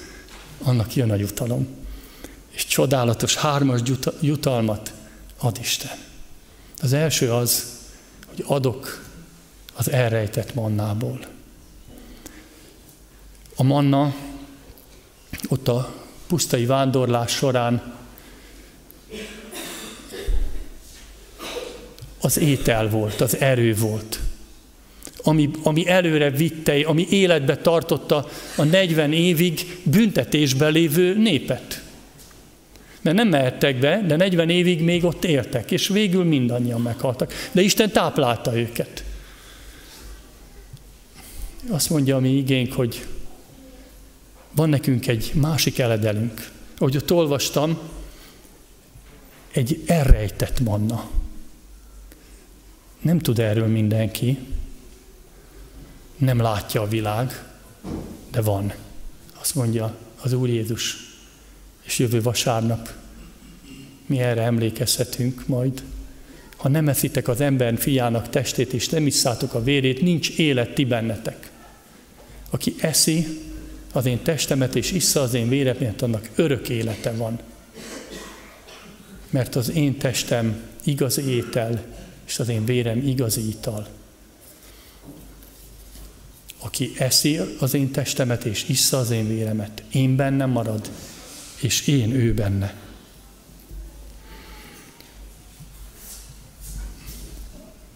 annak 0.63 0.95
jön 0.95 1.11
a 1.11 1.15
jutalom. 1.15 1.69
És 2.51 2.67
csodálatos 2.67 3.37
hármas 3.37 3.81
jutalmat 4.21 4.93
ad 5.39 5.59
Isten. 5.61 5.99
Az 6.83 6.93
első 6.93 7.33
az, 7.33 7.79
hogy 8.27 8.45
adok 8.47 9.05
az 9.75 9.91
elrejtett 9.91 10.55
mannából. 10.55 11.21
A 13.57 13.63
manna 13.63 14.15
ott 15.49 15.69
a 15.69 15.95
pusztai 16.27 16.67
vándorlás 16.67 17.33
során 17.33 17.99
az 22.21 22.39
étel 22.39 22.89
volt, 22.89 23.21
az 23.21 23.41
erő 23.41 23.75
volt, 23.75 24.21
ami, 25.23 25.51
ami 25.63 25.89
előre 25.89 26.31
vitte, 26.31 26.81
ami 26.85 27.07
életbe 27.11 27.57
tartotta 27.57 28.29
a 28.57 28.65
40 28.65 29.13
évig 29.13 29.79
büntetésben 29.83 30.73
lévő 30.73 31.17
népet. 31.17 31.83
Mert 33.01 33.17
nem 33.17 33.29
mehettek 33.29 33.79
be, 33.79 34.05
de 34.07 34.17
40 34.17 34.51
évig 34.51 34.83
még 34.83 35.05
ott 35.05 35.25
éltek, 35.25 35.71
és 35.71 35.89
végül 35.89 36.25
mindannyian 36.25 36.81
meghaltak. 36.81 37.33
De 37.53 37.61
Isten 37.61 37.91
táplálta 37.91 38.59
őket. 38.59 39.05
Azt 41.69 41.91
mondja 41.91 42.17
a 42.17 42.21
mi 42.21 42.37
igénk, 42.37 42.73
hogy 42.73 43.07
van 44.55 44.69
nekünk 44.69 45.07
egy 45.07 45.31
másik 45.35 45.79
eledelünk. 45.79 46.51
Ahogy 46.79 46.97
ott 46.97 47.13
olvastam, 47.13 47.79
egy 49.53 49.83
elrejtett 49.87 50.61
manna. 50.61 51.20
Nem 53.01 53.19
tud 53.19 53.39
erről 53.39 53.67
mindenki, 53.67 54.39
nem 56.17 56.41
látja 56.41 56.83
a 56.83 56.89
világ, 56.89 57.45
de 58.31 58.41
van. 58.41 58.73
Azt 59.41 59.55
mondja 59.55 59.97
az 60.23 60.33
Úr 60.33 60.49
Jézus. 60.49 60.97
És 61.83 61.99
jövő 61.99 62.23
vasárnap 62.23 62.91
mi 64.07 64.19
erre 64.19 64.43
emlékezhetünk 64.43 65.47
majd. 65.47 65.83
Ha 66.57 66.69
nem 66.69 66.89
eszitek 66.89 67.29
az 67.29 67.41
ember 67.41 67.79
fiának 67.79 68.29
testét, 68.29 68.73
és 68.73 68.89
nem 68.89 69.07
isszátok 69.07 69.55
a 69.55 69.63
vérét, 69.63 70.01
nincs 70.01 70.31
élet 70.31 70.75
ti 70.75 70.85
bennetek. 70.85 71.51
Aki 72.51 72.75
eszi 72.81 73.27
az 73.93 74.07
én 74.07 74.23
testemet, 74.23 74.77
és 74.77 74.93
issza 74.93 75.21
az 75.21 75.35
én 75.35 75.49
véremet, 75.49 76.03
annak 76.03 76.31
örök 76.35 76.69
élete 76.69 77.13
van. 77.13 77.39
Mert 79.31 79.57
az 79.57 79.71
én 79.71 79.99
testem 79.99 80.61
igaz 80.85 81.19
étel, 81.19 81.85
és 82.31 82.39
az 82.39 82.49
én 82.49 82.65
vérem 82.65 83.07
igazi 83.07 83.49
ital. 83.49 83.89
Aki 86.59 86.93
eszi 86.99 87.39
az 87.59 87.75
én 87.75 87.91
testemet 87.91 88.45
és 88.45 88.69
issza 88.69 88.99
az 88.99 89.11
én 89.11 89.29
véremet, 89.29 89.83
én 89.93 90.17
benne 90.17 90.47
marad, 90.47 90.91
és 91.61 91.87
én 91.87 92.13
ő 92.13 92.35
benne. 92.35 92.75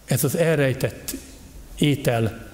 Ez 0.04 0.24
az 0.24 0.36
elrejtett 0.36 1.14
étel, 1.78 2.50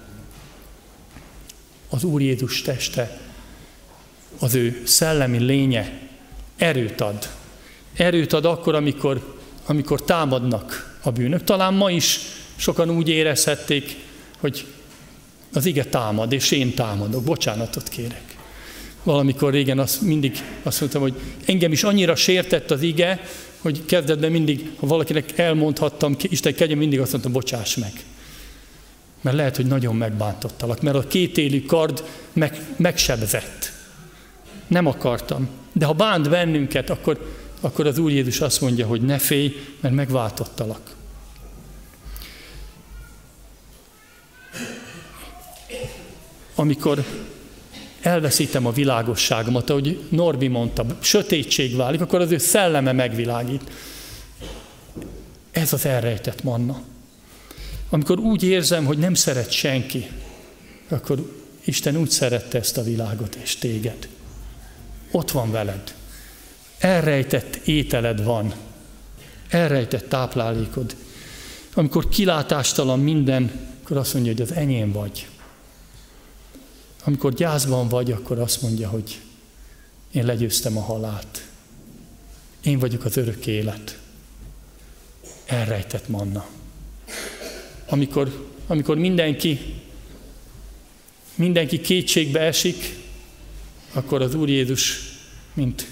az 1.89 2.05
Úr 2.05 2.20
Jézus 2.20 2.62
teste, 2.62 3.20
az 4.39 4.55
ő 4.55 4.82
szellemi 4.86 5.39
lénye 5.39 6.01
erőt 6.57 7.01
ad. 7.01 7.28
Erőt 7.93 8.32
ad 8.32 8.44
akkor, 8.44 8.74
amikor, 8.74 9.39
amikor 9.65 10.05
támadnak 10.05 10.90
a 11.03 11.11
bűnök. 11.11 11.45
Talán 11.45 11.75
ma 11.75 11.91
is 11.91 12.21
sokan 12.57 12.91
úgy 12.91 13.09
érezhették, 13.09 13.97
hogy 14.39 14.67
az 15.53 15.67
ige 15.67 15.85
támad, 15.85 16.33
és 16.33 16.51
én 16.51 16.75
támadok, 16.75 17.25
bocsánatot 17.25 17.89
kérek. 17.89 18.37
Valamikor 19.03 19.53
régen 19.53 19.79
azt 19.79 20.01
mindig 20.01 20.43
azt 20.63 20.81
mondtam, 20.81 21.03
hogy 21.03 21.15
engem 21.45 21.73
is 21.73 21.83
annyira 21.83 22.15
sértett 22.15 22.71
az 22.71 22.83
ige, 22.83 23.21
hogy 23.59 23.85
kezdetben 23.85 24.31
mindig, 24.31 24.71
ha 24.77 24.87
valakinek 24.87 25.39
elmondhattam, 25.39 26.17
Isten 26.23 26.55
kegye, 26.55 26.75
mindig 26.75 27.01
azt 27.01 27.13
mondtam, 27.13 27.33
bocsáss 27.33 27.77
meg. 27.77 27.93
Mert 29.21 29.37
lehet, 29.37 29.57
hogy 29.57 29.67
nagyon 29.67 29.97
megbántottalak, 29.97 30.83
mert 30.83 30.97
a 30.97 31.07
kétélű 31.07 31.63
kard 31.63 32.05
meg, 32.33 32.61
megsebzett. 32.77 33.73
Nem 34.67 34.87
akartam. 34.87 35.49
De 35.73 35.87
ha 35.87 35.93
bánt 35.93 36.31
bennünket, 36.31 36.91
akkor, 36.91 37.40
akkor 37.61 37.87
az 37.87 37.99
Úr 37.99 38.11
Jézus 38.11 38.41
azt 38.41 38.61
mondja, 38.61 38.87
hogy 38.87 39.01
ne 39.01 39.19
félj, 39.19 39.57
mert 39.81 39.95
megváltottalak. 39.95 40.99
amikor 46.61 47.05
elveszítem 48.01 48.66
a 48.66 48.73
világosságomat, 48.73 49.70
ahogy 49.70 50.01
Norbi 50.09 50.49
mondta, 50.49 50.87
sötétség 51.01 51.77
válik, 51.77 52.01
akkor 52.01 52.20
az 52.20 52.31
ő 52.31 52.39
szelleme 52.39 52.93
megvilágít. 52.93 53.70
Ez 55.51 55.73
az 55.73 55.87
elrejtett 55.87 56.43
manna. 56.43 56.82
Amikor 57.91 58.19
úgy 58.19 58.43
érzem, 58.43 58.85
hogy 58.85 58.99
nem 58.99 59.15
szeret 59.15 59.51
senki, 59.51 60.11
akkor 60.89 61.32
Isten 61.65 61.97
úgy 61.97 62.11
szerette 62.11 62.59
ezt 62.59 62.78
a 62.78 62.82
világot 62.82 63.35
és 63.35 63.57
téged. 63.57 64.09
Ott 65.11 65.31
van 65.31 65.51
veled. 65.51 65.95
Elrejtett 66.81 67.55
ételed 67.55 68.24
van. 68.24 68.55
Elrejtett 69.48 70.09
táplálékod. 70.09 70.97
Amikor 71.74 72.09
kilátástalan 72.09 73.01
minden, 73.01 73.69
akkor 73.82 73.97
azt 73.97 74.15
mondja, 74.15 74.32
hogy 74.32 74.43
az 74.43 74.52
enyém 74.52 74.93
vagy. 74.93 75.28
Amikor 77.05 77.35
gyászban 77.35 77.89
vagy, 77.89 78.12
akkor 78.12 78.39
azt 78.39 78.62
mondja, 78.62 78.89
hogy 78.89 79.20
én 80.11 80.24
legyőztem 80.24 80.77
a 80.77 80.81
halált. 80.81 81.44
Én 82.62 82.78
vagyok 82.78 83.05
az 83.05 83.16
örök 83.16 83.47
élet. 83.47 83.98
Elrejtett 85.47 86.09
manna. 86.09 86.47
Amikor, 87.89 88.48
amikor 88.66 88.98
mindenki, 88.98 89.74
mindenki 91.35 91.81
kétségbe 91.81 92.40
esik, 92.40 92.98
akkor 93.93 94.23
az 94.23 94.35
Úr 94.35 94.48
Jézus, 94.48 95.01
mint 95.52 95.86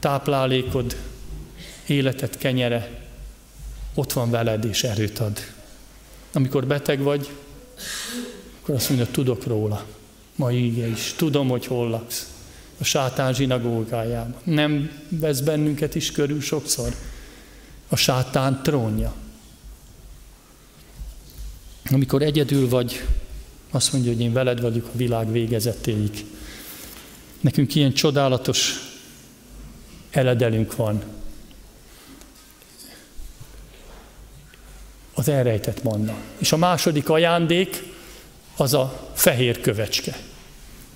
táplálékod, 0.00 0.96
életet 1.86 2.38
kenyere, 2.38 2.90
ott 3.94 4.12
van 4.12 4.30
veled 4.30 4.64
és 4.64 4.84
erőt 4.84 5.18
ad. 5.18 5.38
Amikor 6.32 6.66
beteg 6.66 7.02
vagy, 7.02 7.30
akkor 8.60 8.74
azt 8.74 8.88
mondja, 8.88 9.06
tudok 9.06 9.46
róla. 9.46 9.84
Ma 10.34 10.52
íge 10.52 10.86
is. 10.86 11.12
Tudom, 11.16 11.48
hogy 11.48 11.66
hol 11.66 11.88
laksz. 11.88 12.32
A 12.78 12.84
sátán 12.84 13.34
zsinagógájában. 13.34 14.40
Nem 14.44 14.90
vesz 15.08 15.40
bennünket 15.40 15.94
is 15.94 16.12
körül 16.12 16.40
sokszor. 16.40 16.94
A 17.88 17.96
sátán 17.96 18.62
trónja. 18.62 19.14
Amikor 21.90 22.22
egyedül 22.22 22.68
vagy, 22.68 23.04
azt 23.70 23.92
mondja, 23.92 24.12
hogy 24.12 24.20
én 24.20 24.32
veled 24.32 24.60
vagyok 24.60 24.86
a 24.86 24.96
világ 24.96 25.32
végezetéig. 25.32 26.24
Nekünk 27.40 27.74
ilyen 27.74 27.92
csodálatos 27.92 28.89
eledelünk 30.10 30.76
van. 30.76 31.02
Az 35.14 35.28
elrejtett 35.28 35.82
manna. 35.82 36.14
És 36.38 36.52
a 36.52 36.56
második 36.56 37.08
ajándék 37.08 37.82
az 38.56 38.74
a 38.74 39.10
fehér 39.14 39.60
kövecske. 39.60 40.18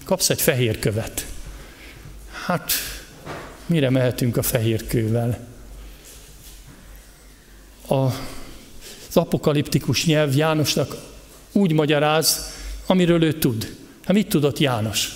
Kapsz 0.04 0.30
egy 0.30 0.40
fehér 0.40 0.78
követ. 0.78 1.26
Hát, 2.44 2.72
mire 3.66 3.90
mehetünk 3.90 4.36
a 4.36 4.42
fehér 4.42 4.86
kővel? 4.86 5.38
A, 7.88 7.94
az 9.08 9.16
apokaliptikus 9.16 10.04
nyelv 10.04 10.36
Jánosnak 10.36 10.96
úgy 11.52 11.72
magyaráz, 11.72 12.52
amiről 12.86 13.22
ő 13.22 13.32
tud. 13.32 13.76
Hát 14.04 14.16
mit 14.16 14.28
tudott 14.28 14.58
János? 14.58 15.12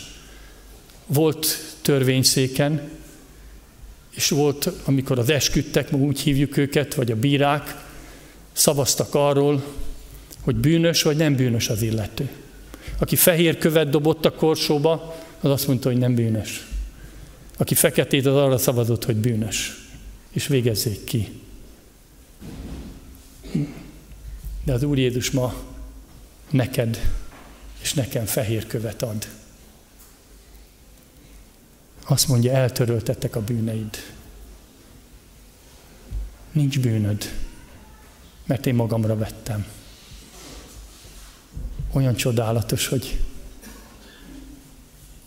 Volt 1.06 1.46
törvényszéken, 1.82 2.90
és 4.18 4.28
volt, 4.28 4.70
amikor 4.84 5.18
az 5.18 5.30
esküdtek, 5.30 5.92
úgy 5.92 6.20
hívjuk 6.20 6.56
őket, 6.56 6.94
vagy 6.94 7.10
a 7.10 7.16
bírák, 7.16 7.84
szavaztak 8.52 9.14
arról, 9.14 9.64
hogy 10.40 10.56
bűnös 10.56 11.02
vagy 11.02 11.16
nem 11.16 11.36
bűnös 11.36 11.68
az 11.68 11.82
illető. 11.82 12.28
Aki 12.98 13.16
fehér 13.16 13.58
követ 13.58 13.90
dobott 13.90 14.24
a 14.24 14.34
korsóba, 14.34 15.16
az 15.40 15.50
azt 15.50 15.66
mondta, 15.66 15.88
hogy 15.88 15.98
nem 15.98 16.14
bűnös. 16.14 16.66
Aki 17.56 17.74
feketét, 17.74 18.26
az 18.26 18.34
arra 18.34 18.58
szavazott, 18.58 19.04
hogy 19.04 19.16
bűnös. 19.16 19.86
És 20.32 20.46
végezzék 20.46 21.04
ki. 21.04 21.28
De 24.64 24.72
az 24.72 24.82
Úr 24.82 24.98
Jézus 24.98 25.30
ma 25.30 25.54
neked 26.50 27.00
és 27.80 27.94
nekem 27.94 28.24
fehér 28.24 28.66
követ 28.66 29.02
ad. 29.02 29.28
Azt 32.10 32.28
mondja, 32.28 32.52
eltöröltettek 32.52 33.36
a 33.36 33.42
bűneid. 33.42 33.96
Nincs 36.52 36.80
bűnöd, 36.80 37.32
mert 38.46 38.66
én 38.66 38.74
magamra 38.74 39.16
vettem. 39.16 39.66
Olyan 41.92 42.14
csodálatos, 42.14 42.86
hogy 42.86 43.20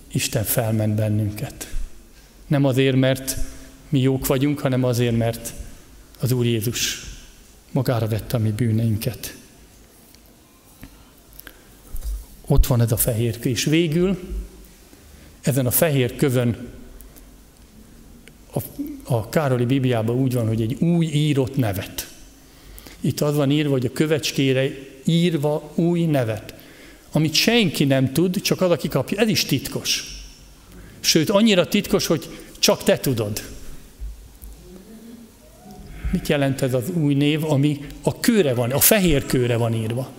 Isten 0.08 0.44
felment 0.44 0.96
bennünket. 0.96 1.74
Nem 2.48 2.66
azért, 2.66 2.96
mert 2.96 3.38
mi 3.90 4.00
jók 4.00 4.28
vagyunk, 4.28 4.60
hanem 4.60 4.84
azért, 4.84 5.18
mert 5.18 5.54
az 6.20 6.32
Úr 6.32 6.46
Jézus 6.46 7.06
magára 7.72 8.08
vette 8.08 8.38
a 8.38 8.40
mi 8.40 8.52
bűneinket. 8.52 9.36
Ott 12.46 12.68
van 12.68 12.82
ez 12.82 12.92
a 12.92 12.98
fehér. 12.98 13.40
És 13.46 13.64
végül 13.64 14.20
ezen 15.42 15.66
a 15.66 15.72
fehér 15.72 16.16
kövön 16.16 16.70
a, 18.54 18.60
a 19.04 19.30
Károli 19.30 19.66
Bibliában 19.66 20.16
úgy 20.16 20.34
van, 20.34 20.48
hogy 20.48 20.62
egy 20.62 20.78
új 20.80 21.06
írott 21.06 21.56
nevet. 21.56 22.14
Itt 23.00 23.22
az 23.22 23.36
van 23.36 23.52
írva, 23.52 23.72
hogy 23.72 23.86
a 23.86 23.92
kövecskére 23.92 24.70
írva 25.06 25.72
új 25.76 26.06
nevet, 26.06 26.54
amit 27.12 27.34
senki 27.34 27.84
nem 27.84 28.14
tud, 28.14 28.42
csak 28.42 28.62
az, 28.62 28.72
aki 28.72 28.88
kapja. 28.88 29.18
Ez 29.18 29.28
is 29.28 29.46
titkos. 29.46 30.20
Sőt, 31.00 31.30
annyira 31.30 31.68
titkos, 31.68 32.06
hogy 32.06 32.30
csak 32.60 32.84
te 32.84 32.98
tudod. 32.98 33.42
Mit 36.12 36.28
jelent 36.28 36.62
ez 36.62 36.74
az 36.74 36.90
új 36.90 37.14
név, 37.14 37.44
ami 37.44 37.86
a 38.02 38.20
kőre 38.20 38.54
van, 38.54 38.72
a 38.72 38.80
fehér 38.80 39.26
kőre 39.26 39.58
van 39.58 39.74
írva? 39.74 40.12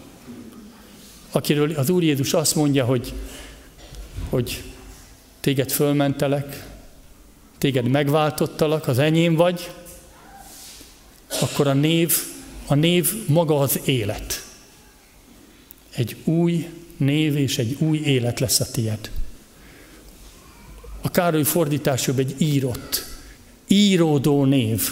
Akiről 1.30 1.70
az 1.70 1.90
Úr 1.90 2.02
Jézus 2.02 2.34
azt 2.34 2.54
mondja, 2.54 2.84
hogy, 2.84 3.12
hogy 4.28 4.62
téged 5.42 5.70
fölmentelek, 5.70 6.66
téged 7.58 7.88
megváltottalak, 7.88 8.88
az 8.88 8.98
enyém 8.98 9.34
vagy, 9.34 9.70
akkor 11.40 11.66
a 11.66 11.72
név, 11.72 12.16
a 12.66 12.74
név 12.74 13.26
maga 13.26 13.58
az 13.58 13.80
élet. 13.84 14.44
Egy 15.94 16.16
új 16.24 16.68
név 16.96 17.36
és 17.36 17.58
egy 17.58 17.76
új 17.78 17.98
élet 17.98 18.40
lesz 18.40 18.60
a 18.60 18.70
tied. 18.70 19.10
A 21.00 21.10
Károly 21.10 21.44
fordításában 21.44 22.24
egy 22.24 22.34
írott, 22.38 23.04
íródó 23.66 24.44
név. 24.44 24.90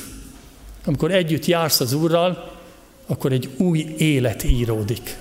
Amikor 0.84 1.10
együtt 1.10 1.46
jársz 1.46 1.80
az 1.80 1.92
Úrral, 1.92 2.58
akkor 3.06 3.32
egy 3.32 3.48
új 3.56 3.94
élet 3.98 4.44
íródik. 4.44 5.16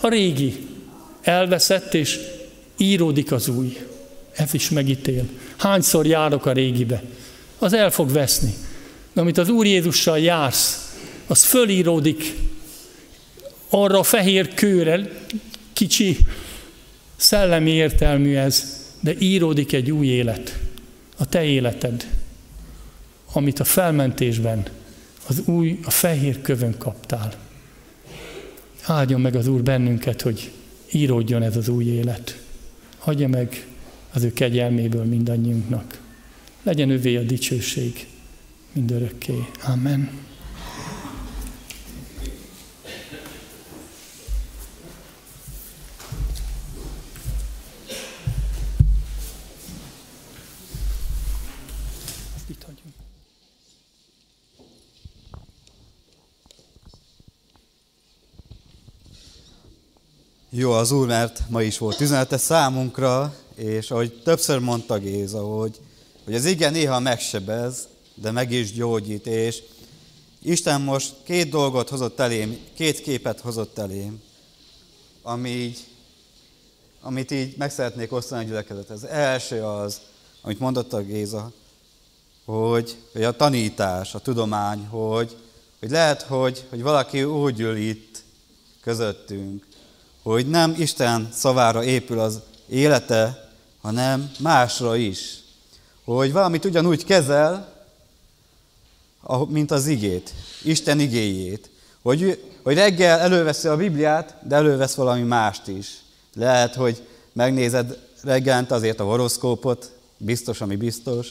A 0.00 0.08
régi 0.08 0.66
elveszett, 1.22 1.94
és 1.94 2.18
íródik 2.76 3.32
az 3.32 3.48
új. 3.48 3.76
Ez 4.38 4.54
is 4.54 4.70
megítél. 4.70 5.24
Hányszor 5.56 6.06
járok 6.06 6.46
a 6.46 6.52
régibe? 6.52 7.02
Az 7.58 7.72
el 7.72 7.90
fog 7.90 8.12
veszni. 8.12 8.54
De 9.12 9.20
amit 9.20 9.38
az 9.38 9.48
Úr 9.48 9.66
Jézussal 9.66 10.18
jársz, 10.18 10.96
az 11.26 11.44
fölíródik 11.44 12.34
arra 13.68 13.98
a 13.98 14.02
fehér 14.02 14.54
kőre, 14.54 15.10
kicsi 15.72 16.16
szellemi 17.16 17.70
értelmű 17.70 18.34
ez, 18.34 18.84
de 19.00 19.14
íródik 19.18 19.72
egy 19.72 19.90
új 19.90 20.06
élet, 20.06 20.58
a 21.16 21.26
te 21.26 21.44
életed, 21.44 22.08
amit 23.32 23.60
a 23.60 23.64
felmentésben, 23.64 24.62
az 25.26 25.42
új, 25.44 25.78
a 25.84 25.90
fehér 25.90 26.40
kövön 26.40 26.78
kaptál. 26.78 27.32
Áldjon 28.84 29.20
meg 29.20 29.34
az 29.34 29.46
Úr 29.46 29.62
bennünket, 29.62 30.22
hogy 30.22 30.50
íródjon 30.92 31.42
ez 31.42 31.56
az 31.56 31.68
új 31.68 31.84
élet. 31.84 32.38
Hagyja 32.98 33.28
meg 33.28 33.66
az 34.18 34.24
ő 34.24 34.32
kegyelméből 34.32 35.04
mindannyiunknak. 35.04 36.00
Legyen 36.62 36.90
ővé 36.90 37.16
a 37.16 37.22
dicsőség 37.22 38.06
mindörökké. 38.72 39.44
Amen. 39.62 40.10
Jó 60.50 60.70
az 60.70 60.90
Úr, 60.90 61.06
mert 61.06 61.42
ma 61.48 61.62
is 61.62 61.78
volt 61.78 62.00
üzenete 62.00 62.36
számunkra, 62.36 63.34
és 63.58 63.90
ahogy 63.90 64.12
többször 64.22 64.58
mondta 64.58 64.98
Géza, 64.98 65.40
hogy, 65.40 65.80
hogy 66.24 66.34
az 66.34 66.44
igen 66.44 66.72
néha 66.72 66.98
megsebez, 66.98 67.88
de 68.14 68.30
meg 68.30 68.52
is 68.52 68.72
gyógyít, 68.72 69.26
és 69.26 69.62
Isten 70.42 70.80
most 70.80 71.14
két 71.24 71.48
dolgot 71.50 71.88
hozott 71.88 72.20
elém, 72.20 72.58
két 72.74 73.00
képet 73.00 73.40
hozott 73.40 73.78
elém, 73.78 74.22
ami 75.22 75.48
így, 75.48 75.78
amit 77.00 77.30
így 77.30 77.56
meg 77.56 77.70
szeretnék 77.70 78.12
osztani 78.12 78.44
a 78.44 78.46
gyülekezet. 78.46 78.90
Az 78.90 79.04
első 79.04 79.62
az, 79.62 80.00
amit 80.42 80.58
mondott 80.58 80.92
a 80.92 81.02
Géza, 81.02 81.52
hogy, 82.44 82.96
hogy 83.12 83.22
a 83.22 83.36
tanítás, 83.36 84.14
a 84.14 84.18
tudomány, 84.18 84.86
hogy, 84.86 85.36
hogy 85.80 85.90
lehet, 85.90 86.22
hogy, 86.22 86.66
hogy 86.70 86.82
valaki 86.82 87.24
úgy 87.24 87.60
ül 87.60 87.76
itt 87.76 88.22
közöttünk, 88.80 89.66
hogy 90.22 90.48
nem 90.48 90.74
Isten 90.78 91.28
szavára 91.32 91.84
épül 91.84 92.18
az 92.18 92.40
élete, 92.68 93.47
hanem 93.80 94.32
másra 94.38 94.96
is. 94.96 95.38
Hogy 96.04 96.32
valamit 96.32 96.64
ugyanúgy 96.64 97.04
kezel, 97.04 97.76
mint 99.48 99.70
az 99.70 99.86
igét, 99.86 100.32
Isten 100.62 101.00
igéjét. 101.00 101.70
Hogy, 102.02 102.42
hogy 102.62 102.74
reggel 102.74 103.18
előveszi 103.18 103.68
a 103.68 103.76
Bibliát, 103.76 104.34
de 104.42 104.54
elővesz 104.54 104.94
valami 104.94 105.22
mást 105.22 105.66
is. 105.66 105.88
Lehet, 106.34 106.74
hogy 106.74 107.06
megnézed 107.32 107.98
reggelent 108.22 108.70
azért 108.70 109.00
a 109.00 109.04
horoszkópot, 109.04 109.92
biztos, 110.16 110.60
ami 110.60 110.76
biztos, 110.76 111.28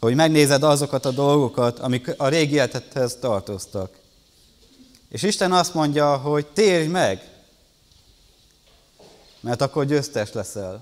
hogy 0.00 0.14
megnézed 0.14 0.62
azokat 0.62 1.04
a 1.04 1.10
dolgokat, 1.10 1.78
amik 1.78 2.14
a 2.16 2.28
régi 2.28 2.54
életedhez 2.54 3.16
tartoztak. 3.20 3.90
És 5.08 5.22
Isten 5.22 5.52
azt 5.52 5.74
mondja, 5.74 6.16
hogy 6.16 6.46
térj 6.46 6.86
meg, 6.86 7.30
mert 9.40 9.60
akkor 9.60 9.86
győztes 9.86 10.32
leszel. 10.32 10.80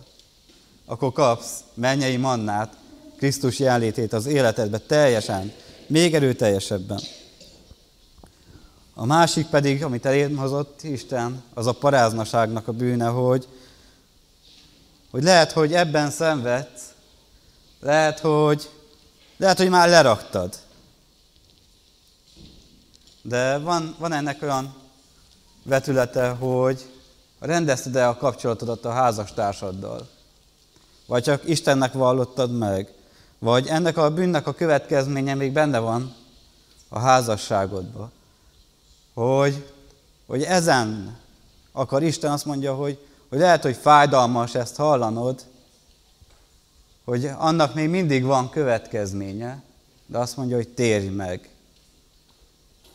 Akkor 0.91 1.12
kapsz 1.12 1.62
mennyei 1.75 2.17
mannát, 2.17 2.77
Krisztus 3.17 3.59
jelenlétét 3.59 4.12
az 4.12 4.27
életedbe 4.27 4.79
teljesen, 4.79 5.53
még 5.87 6.15
erőteljesebben. 6.15 7.01
A 8.95 9.07
másik 9.07 9.47
pedig, 9.47 9.85
amit 9.85 10.07
elém 10.07 10.37
hozott 10.37 10.83
Isten, 10.83 11.43
az 11.55 11.67
a 11.67 11.73
paráznaságnak 11.73 12.69
a 12.69 12.73
bűne, 12.73 13.07
hogy, 13.07 13.49
hogy 15.11 15.23
lehet, 15.23 15.53
hogy 15.53 15.75
ebben 15.75 16.11
szenvedsz, 16.11 16.83
lehet, 17.81 18.19
hogy, 18.19 18.71
lehet, 19.37 19.59
hogy 19.59 19.69
már 19.69 19.89
leraktad. 19.89 20.55
De 23.23 23.59
van, 23.59 23.95
van 23.99 24.12
ennek 24.12 24.43
olyan 24.43 24.75
vetülete, 25.62 26.29
hogy 26.29 26.91
rendezted 27.39 27.97
el 27.97 28.09
a 28.09 28.17
kapcsolatodat 28.17 28.85
a 28.85 28.91
házastársaddal. 28.91 30.19
Vagy 31.11 31.23
csak 31.23 31.49
Istennek 31.49 31.93
vallottad 31.93 32.53
meg. 32.59 32.93
Vagy 33.39 33.66
ennek 33.66 33.97
a 33.97 34.11
bűnnek 34.11 34.47
a 34.47 34.53
következménye 34.53 35.35
még 35.35 35.53
benne 35.53 35.78
van 35.78 36.15
a 36.89 36.99
házasságodban. 36.99 38.12
Hogy, 39.15 39.73
hogy 40.27 40.43
ezen 40.43 41.19
akar 41.73 42.03
Isten 42.03 42.32
azt 42.32 42.45
mondja, 42.45 42.74
hogy, 42.74 42.99
hogy 43.28 43.39
lehet, 43.39 43.62
hogy 43.62 43.77
fájdalmas 43.77 44.55
ezt 44.55 44.77
hallanod, 44.77 45.45
hogy 47.05 47.31
annak 47.39 47.74
még 47.74 47.89
mindig 47.89 48.24
van 48.24 48.51
következménye, 48.51 49.62
de 50.07 50.19
azt 50.19 50.37
mondja, 50.37 50.57
hogy 50.57 50.69
térj 50.69 51.07
meg, 51.07 51.49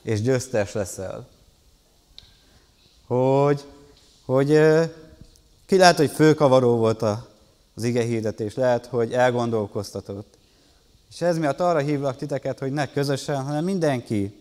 és 0.02 0.22
győztes 0.22 0.74
leszel. 0.74 1.28
Hogy, 3.08 3.64
hogy 4.26 4.48
ki 5.66 5.78
lehet, 5.78 5.98
hogy 5.98 6.12
főkavaró 6.12 6.76
volt 6.76 7.02
az 7.76 7.84
ige 7.84 8.04
hirdetés, 8.04 8.56
lehet, 8.56 8.86
hogy 8.86 9.14
elgondolkoztatott. 9.14 10.38
És 11.10 11.22
ez 11.22 11.38
miatt 11.38 11.60
arra 11.60 11.80
hívlak 11.80 12.16
titeket, 12.16 12.60
hogy 12.60 12.72
ne 12.72 12.92
közösen, 12.92 13.44
hanem 13.44 13.64
mindenki 13.64 14.40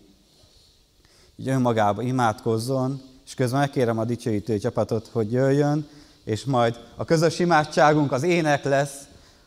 így 1.35 1.47
önmagába 1.47 2.01
imádkozzon, 2.01 3.01
és 3.25 3.33
közben 3.33 3.59
megkérem 3.59 3.99
a 3.99 4.05
dicsőítő 4.05 4.57
csapatot, 4.57 5.09
hogy 5.11 5.31
jöjjön, 5.31 5.87
és 6.23 6.43
majd 6.43 6.79
a 6.95 7.05
közös 7.05 7.39
imádságunk 7.39 8.11
az 8.11 8.23
ének 8.23 8.63
lesz, 8.63 8.95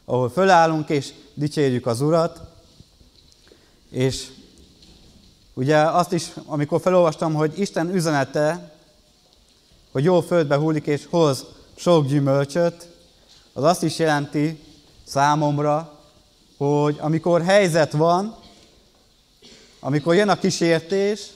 ahol 0.05 0.31
fölállunk 0.31 0.89
és 0.89 1.12
dicsérjük 1.35 1.86
az 1.86 2.01
Urat. 2.01 2.40
És 3.90 4.31
ugye 5.55 5.77
azt 5.77 6.12
is, 6.12 6.32
amikor 6.47 6.81
felolvastam, 6.81 7.35
hogy 7.35 7.59
Isten 7.59 7.94
üzenete, 7.94 8.73
hogy 9.93 10.05
jó 10.05 10.20
földbe 10.20 10.56
hullik 10.56 10.86
és 10.86 11.06
hoz 11.10 11.44
sok 11.77 12.06
gyümölcsöt, 12.06 12.88
az 13.59 13.65
azt 13.65 13.83
is 13.83 13.99
jelenti 13.99 14.63
számomra, 15.07 15.93
hogy 16.57 16.97
amikor 17.01 17.43
helyzet 17.43 17.93
van, 17.93 18.37
amikor 19.81 20.15
jön 20.15 20.29
a 20.29 20.39
kísértés, 20.39 21.27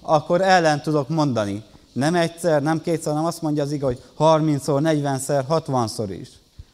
akkor 0.00 0.40
ellen 0.40 0.82
tudok 0.82 1.08
mondani. 1.08 1.62
Nem 1.92 2.14
egyszer, 2.14 2.62
nem 2.62 2.82
kétszer, 2.82 3.12
hanem 3.12 3.26
azt 3.26 3.42
mondja 3.42 3.62
az 3.62 3.72
igaz, 3.72 3.88
hogy 3.88 4.02
30-szor, 4.18 4.80
40-szer, 4.82 5.44
60-szor 5.48 6.16
is. 6.20 6.28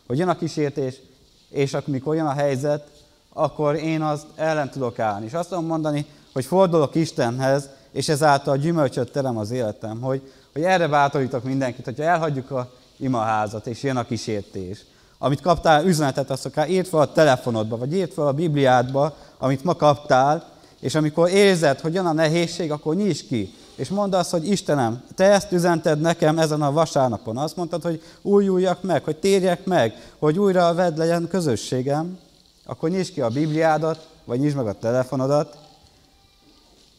Hogy 0.06 0.18
jön 0.18 0.28
a 0.28 0.36
kísértés, 0.36 1.00
és 1.48 1.74
amikor 1.74 2.14
jön 2.14 2.26
a 2.26 2.32
helyzet, 2.32 2.90
akkor 3.32 3.74
én 3.74 4.02
azt 4.02 4.26
ellen 4.34 4.70
tudok 4.70 4.98
állni. 4.98 5.26
És 5.26 5.32
azt 5.32 5.48
tudom 5.48 5.66
mondani, 5.66 6.06
hogy 6.32 6.44
fordulok 6.44 6.94
Istenhez, 6.94 7.68
és 7.92 8.08
ezáltal 8.08 8.56
gyümölcsöt 8.56 9.12
terem 9.12 9.38
az 9.38 9.50
életem, 9.50 10.00
hogy, 10.00 10.32
hogy 10.52 10.62
erre 10.62 10.88
bátorítok 10.88 11.44
mindenkit, 11.44 11.84
hogyha 11.84 12.02
elhagyjuk 12.02 12.50
a 12.50 12.70
imaházat, 12.98 13.66
és 13.66 13.82
jön 13.82 13.96
a 13.96 14.04
kísértés. 14.04 14.84
Amit 15.18 15.40
kaptál 15.40 15.86
üzenetet, 15.86 16.30
azt 16.30 16.46
akár 16.46 16.70
írd 16.70 16.86
fel 16.86 17.00
a 17.00 17.12
telefonodba, 17.12 17.76
vagy 17.76 17.94
írd 17.94 18.12
fel 18.12 18.26
a 18.26 18.32
Bibliádba, 18.32 19.16
amit 19.38 19.64
ma 19.64 19.74
kaptál, 19.74 20.50
és 20.80 20.94
amikor 20.94 21.28
érzed, 21.28 21.80
hogy 21.80 21.94
jön 21.94 22.06
a 22.06 22.12
nehézség, 22.12 22.72
akkor 22.72 22.94
nyisd 22.94 23.26
ki, 23.26 23.54
és 23.74 23.88
mondd 23.88 24.14
azt, 24.14 24.30
hogy 24.30 24.48
Istenem, 24.48 25.02
te 25.14 25.24
ezt 25.24 25.52
üzented 25.52 26.00
nekem 26.00 26.38
ezen 26.38 26.62
a 26.62 26.72
vasárnapon. 26.72 27.36
Azt 27.36 27.56
mondtad, 27.56 27.82
hogy 27.82 28.02
újuljak 28.22 28.82
meg, 28.82 29.04
hogy 29.04 29.16
térjek 29.16 29.64
meg, 29.64 29.94
hogy 30.18 30.38
újra 30.38 30.74
vedd 30.74 30.98
legyen 30.98 31.28
közösségem, 31.28 32.18
akkor 32.66 32.90
nyisd 32.90 33.12
ki 33.12 33.20
a 33.20 33.28
Bibliádat, 33.28 34.08
vagy 34.24 34.38
nyisd 34.38 34.56
meg 34.56 34.66
a 34.66 34.78
telefonodat, 34.78 35.58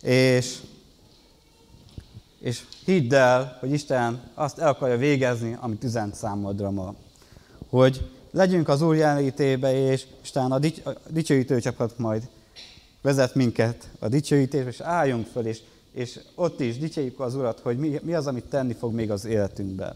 és, 0.01 0.57
és 2.40 2.61
hidd 2.86 3.14
el, 3.14 3.57
hogy 3.60 3.72
Isten 3.72 4.22
azt 4.34 4.60
el 4.60 4.68
akarja 4.68 4.98
végezni, 4.98 5.57
amit 5.60 5.84
üzent 5.84 6.16
számodra 6.16 6.72
ma. 6.72 6.95
Hogy 7.70 8.10
legyünk 8.32 8.68
az 8.68 8.82
Úr 8.82 8.95
jelenlétébe, 8.95 9.91
és 9.91 10.06
Isten 10.22 10.52
a, 10.52 10.60
dics, 10.60 10.86
a 10.86 10.91
dicsőítő 11.10 11.60
csapat 11.60 11.98
majd 11.98 12.28
vezet 13.02 13.36
minket 13.36 13.90
a 13.99 14.07
dicsőítésbe, 14.07 14.70
és 14.70 14.80
álljunk 14.80 15.28
föl, 15.28 15.45
és, 15.45 15.60
és 15.91 16.20
ott 16.36 16.60
is 16.60 16.78
dicsőjük 16.78 17.20
az 17.20 17.36
Urat, 17.36 17.60
hogy 17.60 17.78
mi, 17.78 17.99
mi 18.03 18.14
az, 18.14 18.28
amit 18.28 18.45
tenni 18.45 18.74
fog 18.74 18.94
még 18.94 19.11
az 19.11 19.26
életünkben. 19.26 19.95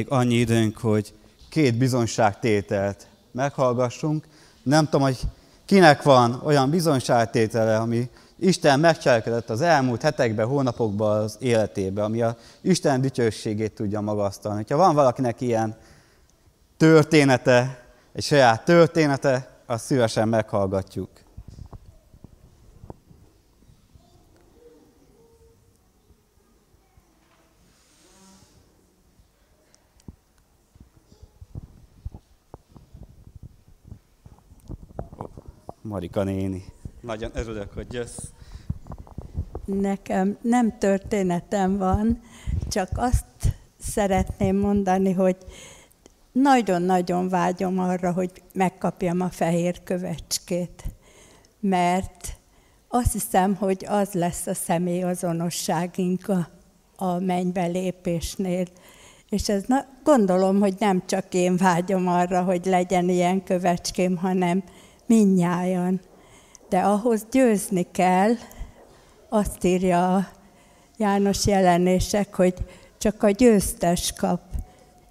Még 0.00 0.12
annyi 0.12 0.34
időnk, 0.34 0.78
hogy 0.78 1.12
két 1.48 1.76
bizonyságtételt 1.76 3.06
meghallgassunk. 3.32 4.24
Nem 4.62 4.84
tudom, 4.84 5.00
hogy 5.00 5.18
kinek 5.64 6.02
van 6.02 6.40
olyan 6.44 6.70
bizonyságtétele, 6.70 7.76
ami 7.76 8.10
Isten 8.38 8.80
megcselekedett 8.80 9.50
az 9.50 9.60
elmúlt 9.60 10.02
hetekben, 10.02 10.46
hónapokban 10.46 11.22
az 11.22 11.36
életébe, 11.40 12.02
ami 12.02 12.22
a 12.22 12.36
Isten 12.60 13.00
dicsőségét 13.00 13.72
tudja 13.72 14.00
magasztalni. 14.00 14.64
Ha 14.68 14.76
van 14.76 14.94
valakinek 14.94 15.40
ilyen 15.40 15.76
története, 16.76 17.84
egy 18.12 18.24
saját 18.24 18.64
története, 18.64 19.48
azt 19.66 19.84
szívesen 19.84 20.28
meghallgatjuk. 20.28 21.08
Marika 36.00 36.22
néni. 36.22 36.64
Nagyon 37.00 37.30
örülök, 37.34 37.72
hogy 37.74 37.92
jössz. 37.92 38.18
Nekem 39.64 40.38
nem 40.42 40.78
történetem 40.78 41.76
van, 41.76 42.20
csak 42.68 42.88
azt 42.94 43.24
szeretném 43.80 44.56
mondani, 44.56 45.12
hogy 45.12 45.36
nagyon-nagyon 46.32 47.28
vágyom 47.28 47.78
arra, 47.78 48.12
hogy 48.12 48.30
megkapjam 48.52 49.20
a 49.20 49.28
fehér 49.28 49.82
kövecskét, 49.82 50.84
mert 51.60 52.36
azt 52.88 53.12
hiszem, 53.12 53.54
hogy 53.54 53.86
az 53.88 54.12
lesz 54.12 54.46
a 54.46 54.54
személyazonosságunk 54.54 56.28
a, 56.28 56.48
a 56.96 57.18
mennybe 57.18 57.66
lépésnél. 57.66 58.66
És 59.28 59.48
ez 59.48 59.64
na, 59.66 59.86
gondolom, 60.04 60.60
hogy 60.60 60.74
nem 60.78 61.02
csak 61.06 61.34
én 61.34 61.56
vágyom 61.56 62.08
arra, 62.08 62.42
hogy 62.42 62.66
legyen 62.66 63.08
ilyen 63.08 63.44
kövecském, 63.44 64.16
hanem 64.16 64.62
minnyájan. 65.10 66.00
De 66.68 66.78
ahhoz 66.78 67.26
győzni 67.30 67.86
kell, 67.92 68.32
azt 69.28 69.64
írja 69.64 70.14
a 70.14 70.28
János 70.96 71.46
jelenések, 71.46 72.34
hogy 72.34 72.54
csak 72.98 73.22
a 73.22 73.30
győztes 73.30 74.12
kap. 74.12 74.40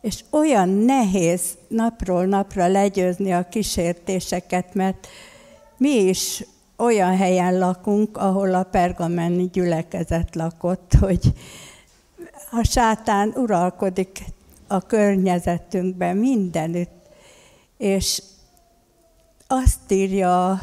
És 0.02 0.24
olyan 0.30 0.70
nehéz 0.70 1.42
napról 1.68 2.26
napra 2.26 2.68
legyőzni 2.68 3.34
a 3.34 3.50
kísértéseket, 3.50 4.74
mert 4.74 5.08
mi 5.78 5.90
is 5.90 6.44
olyan 6.78 7.18
helyen 7.18 7.58
lakunk, 7.58 8.18
ahol 8.18 8.54
a 8.54 8.64
pergameni 8.64 9.50
gyülekezet 9.52 10.36
lakott, 10.36 10.94
hogy 11.00 11.34
a 12.52 12.64
sátán 12.64 13.34
uralkodik 13.36 14.24
a 14.68 14.80
környezetünkben 14.80 16.18
mindenütt. 16.18 17.10
És 17.78 18.22
azt 19.52 19.92
írja 19.92 20.62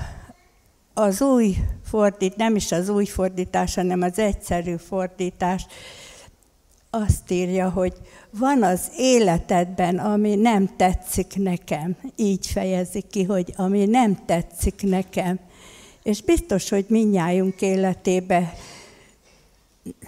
az 0.94 1.20
új 1.20 1.56
fordít, 1.84 2.36
nem 2.36 2.56
is 2.56 2.72
az 2.72 2.88
új 2.88 3.04
fordítás, 3.04 3.74
hanem 3.74 4.02
az 4.02 4.18
egyszerű 4.18 4.76
fordítás, 4.76 5.66
azt 6.90 7.30
írja, 7.30 7.70
hogy 7.70 7.92
van 8.30 8.62
az 8.62 8.80
életedben, 8.96 9.98
ami 9.98 10.34
nem 10.34 10.76
tetszik 10.76 11.32
nekem. 11.36 11.96
Így 12.16 12.46
fejezi 12.46 13.04
ki, 13.10 13.24
hogy 13.24 13.52
ami 13.56 13.84
nem 13.84 14.24
tetszik 14.24 14.82
nekem. 14.82 15.38
És 16.02 16.22
biztos, 16.22 16.68
hogy 16.68 16.84
minnyájunk 16.88 17.60
életébe 17.60 18.54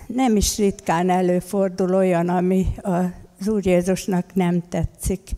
nem 0.06 0.36
is 0.36 0.56
ritkán 0.56 1.10
előfordul 1.10 1.94
olyan, 1.94 2.28
ami 2.28 2.66
az 2.82 3.48
Úr 3.48 3.66
Jézusnak 3.66 4.34
nem 4.34 4.68
tetszik. 4.68 5.30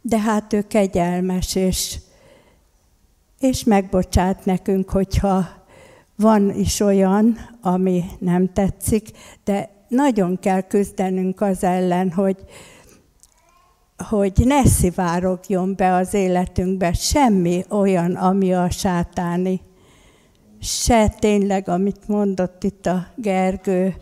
De 0.00 0.20
hát 0.20 0.52
ő 0.52 0.66
kegyelmes, 0.68 1.54
és 1.54 1.96
és 3.40 3.64
megbocsát 3.64 4.44
nekünk, 4.44 4.90
hogyha 4.90 5.46
van 6.16 6.50
is 6.50 6.80
olyan, 6.80 7.38
ami 7.60 8.04
nem 8.18 8.52
tetszik, 8.52 9.10
de 9.44 9.70
nagyon 9.88 10.38
kell 10.38 10.60
küzdenünk 10.60 11.40
az 11.40 11.64
ellen, 11.64 12.12
hogy, 12.12 12.36
hogy 14.08 14.32
ne 14.44 14.64
szivárogjon 14.64 15.74
be 15.76 15.94
az 15.94 16.14
életünkbe 16.14 16.92
semmi 16.92 17.64
olyan, 17.68 18.14
ami 18.14 18.54
a 18.54 18.70
sátáni. 18.70 19.60
Se 20.60 21.08
tényleg, 21.08 21.68
amit 21.68 22.08
mondott 22.08 22.64
itt 22.64 22.86
a 22.86 23.06
Gergő, 23.16 23.94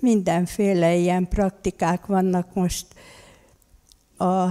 mindenféle 0.00 0.94
ilyen 0.94 1.28
praktikák 1.28 2.06
vannak 2.06 2.54
most 2.54 2.86
a 4.18 4.46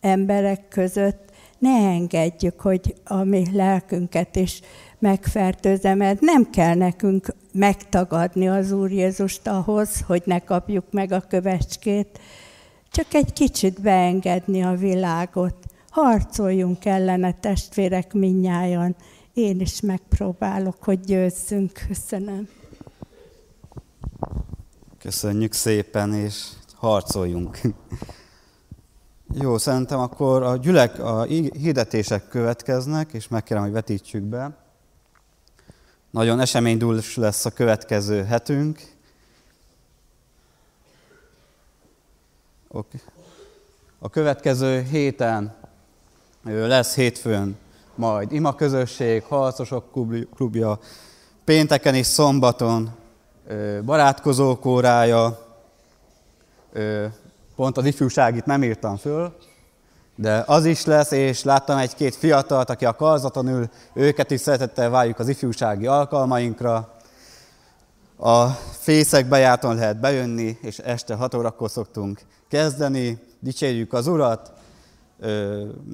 emberek 0.00 0.68
között, 0.68 1.29
ne 1.60 1.92
engedjük, 1.92 2.60
hogy 2.60 2.94
a 3.04 3.24
mi 3.24 3.44
lelkünket 3.52 4.36
is 4.36 4.60
megfertőzze, 4.98 5.94
mert 5.94 6.20
nem 6.20 6.50
kell 6.50 6.74
nekünk 6.74 7.34
megtagadni 7.52 8.48
az 8.48 8.72
Úr 8.72 8.90
Jézust 8.90 9.46
ahhoz, 9.46 10.00
hogy 10.06 10.22
ne 10.24 10.38
kapjuk 10.38 10.84
meg 10.90 11.12
a 11.12 11.20
kövecskét, 11.20 12.18
csak 12.90 13.14
egy 13.14 13.32
kicsit 13.32 13.80
beengedni 13.80 14.62
a 14.62 14.74
világot. 14.74 15.54
Harcoljunk 15.90 16.84
ellene, 16.84 17.32
testvérek, 17.32 18.12
minnyájan. 18.12 18.96
Én 19.34 19.60
is 19.60 19.80
megpróbálok, 19.80 20.84
hogy 20.84 21.00
győzzünk. 21.00 21.72
Köszönöm. 21.88 22.48
Köszönjük 24.98 25.52
szépen, 25.52 26.14
és 26.14 26.48
harcoljunk. 26.74 27.60
Jó, 29.34 29.58
szerintem 29.58 29.98
akkor 29.98 30.42
a 30.42 30.56
gyülek, 30.56 30.98
a 30.98 31.22
hirdetések 31.22 32.28
következnek, 32.28 33.12
és 33.12 33.28
megkérem, 33.28 33.62
hogy 33.62 33.72
vetítsük 33.72 34.22
be. 34.22 34.56
Nagyon 36.10 36.40
eseménydús 36.40 37.16
lesz 37.16 37.44
a 37.44 37.50
következő 37.50 38.24
hetünk. 38.24 38.80
Okay. 42.68 43.00
A 43.98 44.08
következő 44.08 44.82
héten 44.82 45.54
lesz 46.44 46.94
hétfőn 46.94 47.56
majd 47.94 48.32
ima 48.32 48.54
közösség, 48.54 49.22
harcosok 49.22 49.92
klubja, 50.34 50.78
pénteken 51.44 51.94
és 51.94 52.06
szombaton 52.06 52.90
barátkozók 53.84 54.64
órája, 54.64 55.48
pont 57.60 57.76
az 57.76 57.84
ifjúságit 57.84 58.44
nem 58.44 58.62
írtam 58.62 58.96
föl, 58.96 59.36
de 60.16 60.44
az 60.46 60.64
is 60.64 60.84
lesz, 60.84 61.10
és 61.10 61.42
láttam 61.42 61.78
egy-két 61.78 62.14
fiatalt, 62.16 62.70
aki 62.70 62.84
a 62.84 62.94
karzaton 62.94 63.48
ül, 63.48 63.68
őket 63.94 64.30
is 64.30 64.40
szeretettel 64.40 64.90
várjuk 64.90 65.18
az 65.18 65.28
ifjúsági 65.28 65.86
alkalmainkra. 65.86 66.94
A 68.16 68.46
fészek 68.70 69.28
bejáton 69.28 69.74
lehet 69.74 70.00
bejönni, 70.00 70.58
és 70.62 70.78
este 70.78 71.14
6 71.14 71.34
órakor 71.34 71.70
szoktunk 71.70 72.20
kezdeni, 72.48 73.18
dicsérjük 73.40 73.92
az 73.92 74.06
Urat, 74.06 74.52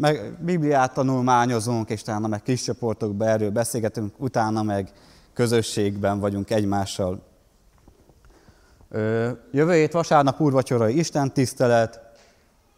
meg 0.00 0.36
Bibliát 0.40 0.94
tanulmányozunk, 0.94 1.90
és 1.90 2.00
utána 2.00 2.26
meg 2.26 2.42
kis 2.42 2.62
csoportokban 2.62 3.28
erről 3.28 3.50
beszélgetünk, 3.50 4.14
utána 4.18 4.62
meg 4.62 4.92
közösségben 5.34 6.20
vagyunk 6.20 6.50
egymással. 6.50 7.22
Jövő 9.50 9.72
hét 9.72 9.92
vasárnap 9.92 10.40
úrvacsorai 10.40 10.98
Isten 10.98 11.32
tisztelet, 11.32 12.00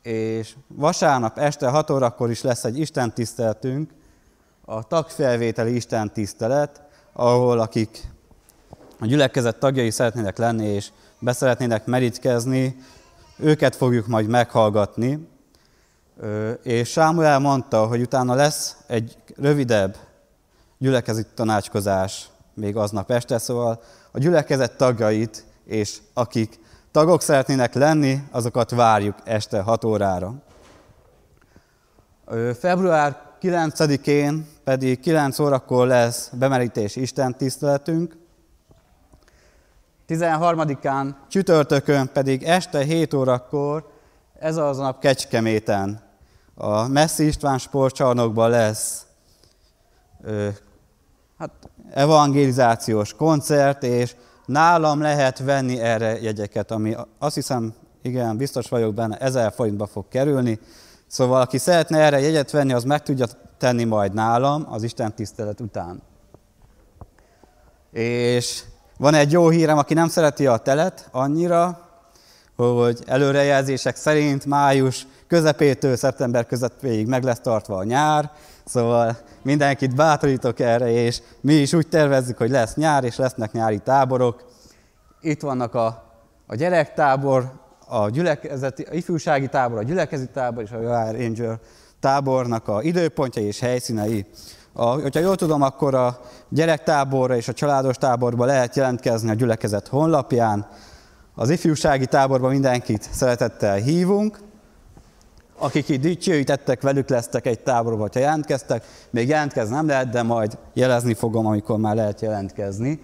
és 0.03 0.55
vasárnap 0.69 1.39
este 1.39 1.69
6 1.69 1.91
órakor 1.91 2.31
is 2.31 2.43
lesz 2.43 2.65
egy 2.65 2.79
Isten 2.79 3.15
tiszteletünk, 3.15 3.91
a 4.65 4.83
tagfelvételi 4.83 5.75
Isten 5.75 6.13
tisztelet, 6.13 6.83
ahol 7.13 7.61
akik 7.61 8.01
a 9.01 9.07
gyülekezet 9.07 9.59
tagjai 9.59 9.91
szeretnének 9.91 10.39
lenni 10.39 10.67
és 10.67 10.91
beszeretnének 11.19 11.87
merítkezni, 11.87 12.77
őket 13.37 13.77
fogjuk 13.77 14.07
majd 14.07 14.29
meghallgatni. 14.29 15.29
És 16.63 16.91
Sámuel 16.91 17.39
mondta, 17.39 17.87
hogy 17.87 18.01
utána 18.01 18.35
lesz 18.35 18.77
egy 18.87 19.17
rövidebb 19.37 19.97
gyülekezeti 20.79 21.29
tanácskozás 21.35 22.29
még 22.55 22.77
aznap 22.77 23.11
este, 23.11 23.39
szóval 23.39 23.83
a 24.11 24.19
gyülekezet 24.19 24.77
tagjait 24.77 25.45
és 25.69 25.99
akik 26.15 26.59
tagok 26.91 27.23
szeretnének 27.23 27.75
lenni, 27.75 28.23
azokat 28.31 28.71
várjuk 28.71 29.17
este 29.25 29.61
6 29.61 29.85
órára. 29.85 30.35
Február 32.59 33.23
9-én 33.41 34.47
pedig 34.65 35.01
9 35.01 35.39
órakor 35.39 35.87
lesz 35.87 36.31
bemerítés 36.33 36.97
Isten 36.97 37.37
tiszteletünk, 37.37 38.17
13-án 40.09 41.15
csütörtökön 41.29 42.11
pedig 42.13 42.43
este 42.43 42.83
7 42.83 43.15
órakor, 43.15 43.91
ez 44.39 44.57
az 44.57 44.77
nap 44.77 45.01
Kecskeméten, 45.01 46.01
a 46.55 46.87
Messzi 46.87 47.27
István 47.27 47.59
sportcsarnokban 47.59 48.51
lesz 48.51 49.07
hát, 51.39 51.51
evangelizációs 51.91 53.15
koncert, 53.15 53.83
és 53.83 54.17
nálam 54.49 55.01
lehet 55.01 55.39
venni 55.39 55.81
erre 55.81 56.21
jegyeket, 56.21 56.71
ami 56.71 56.97
azt 57.19 57.35
hiszem 57.35 57.75
Igen, 58.03 58.37
biztos 58.37 58.69
vagyok 58.69 58.95
benne, 58.95 59.17
1000 59.17 59.53
forintba 59.53 59.87
fog 59.87 60.09
kerülni. 60.09 60.59
Szóval, 61.07 61.41
aki 61.41 61.59
szeretne 61.59 61.99
erre 61.99 62.21
jegyet 62.21 62.51
venni, 62.51 62.73
az 62.73 62.85
meg 62.85 63.03
tudja 63.03 63.27
tenni 63.59 63.85
majd 63.85 64.15
nálam 64.15 64.67
az 64.71 64.83
Isten 64.83 65.15
tisztelet 65.15 65.61
után. 65.61 66.03
És 67.93 68.63
van 68.99 69.15
egy 69.15 69.33
jó 69.33 69.49
hírem, 69.49 69.79
aki 69.79 69.95
nem 69.95 70.09
szereti 70.09 70.47
a 70.47 70.57
telet 70.57 71.09
annyira, 71.13 71.89
hogy 72.57 73.03
előrejelzések 73.07 73.97
szerint 73.97 74.45
május 74.45 75.07
közepétől 75.29 75.97
szeptember 75.97 76.47
közepéig 76.47 77.07
meg 77.07 77.23
lesz 77.23 77.41
tartva 77.41 77.77
a 77.77 77.85
nyár, 77.85 78.31
szóval 78.65 79.17
mindenkit 79.43 79.95
bátorítok 79.95 80.61
erre, 80.61 80.91
és 80.91 81.23
mi 81.41 81.55
is 81.55 81.73
úgy 81.73 81.89
tervezzük, 81.89 82.39
hogy 82.39 82.51
lesz 82.51 82.75
nyár, 82.75 83.05
és 83.05 83.17
lesznek 83.17 83.53
nyári 83.53 83.79
táborok. 83.79 84.45
Itt 85.21 85.41
vannak 85.41 85.75
a, 85.75 86.05
a 86.47 86.55
gyerektábor, 86.55 87.53
a, 87.89 88.11
gyülekezeti, 88.11 88.83
a 88.83 88.95
ifjúsági 88.95 89.49
tábor, 89.49 89.79
a 89.79 89.83
gyülekezeti 89.83 90.33
tábor 90.33 90.63
és 90.63 90.71
a 90.71 90.81
Jár 90.81 91.15
Angel 91.15 91.61
tábornak 92.01 92.69
a 92.69 92.83
időpontjai 92.83 93.45
és 93.45 93.61
helyszínei. 93.61 94.27
A, 94.73 94.85
hogyha 94.85 95.21
jól 95.21 95.37
tudom, 95.37 95.63
akkor 95.63 95.95
a 95.95 96.21
gyerektáborra 96.49 97.37
és 97.37 97.49
a 97.49 97.53
családos 97.53 97.97
táborba 97.97 98.45
lehet 98.45 98.77
jelentkezni 98.77 99.31
a 99.31 99.35
gyülekezet 99.35 99.89
honlapján. 99.89 100.67
Az 101.35 101.51
ifjúsági 101.51 102.07
táborban 102.07 102.51
mindenkit 102.51 103.03
szeretettel 103.13 103.77
hívunk. 103.77 104.39
Akik 105.59 105.89
itt 105.89 106.01
dicsőítettek, 106.01 106.83
velük 106.83 107.09
lesztek 107.09 107.47
egy 107.47 107.61
táborba, 107.61 108.09
ha 108.13 108.19
jelentkeztek. 108.19 108.85
Még 109.11 109.29
jelentkezni 109.29 109.75
nem 109.75 109.87
lehet, 109.87 110.11
de 110.11 110.23
majd 110.23 110.59
jelezni 110.75 111.15
fogom, 111.15 111.47
amikor 111.47 111.79
már 111.79 111.95
lehet 111.95 112.21
jelentkezni. 112.21 113.01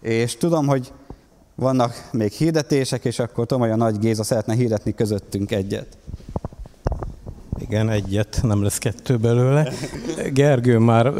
És 0.00 0.36
tudom, 0.36 0.66
hogy 0.66 0.92
vannak 1.54 2.08
még 2.12 2.32
hirdetések, 2.32 3.04
és 3.04 3.18
akkor 3.18 3.46
hogy 3.48 3.70
a 3.70 3.76
Nagy 3.76 3.98
Géza 3.98 4.24
szeretne 4.24 4.54
hirdetni 4.54 4.94
közöttünk 4.94 5.50
egyet. 5.50 5.86
Igen, 7.58 7.90
egyet, 7.90 8.38
nem 8.42 8.62
lesz 8.62 8.78
kettő 8.78 9.16
belőle. 9.16 9.72
Gergő 10.32 10.78
már 10.78 11.12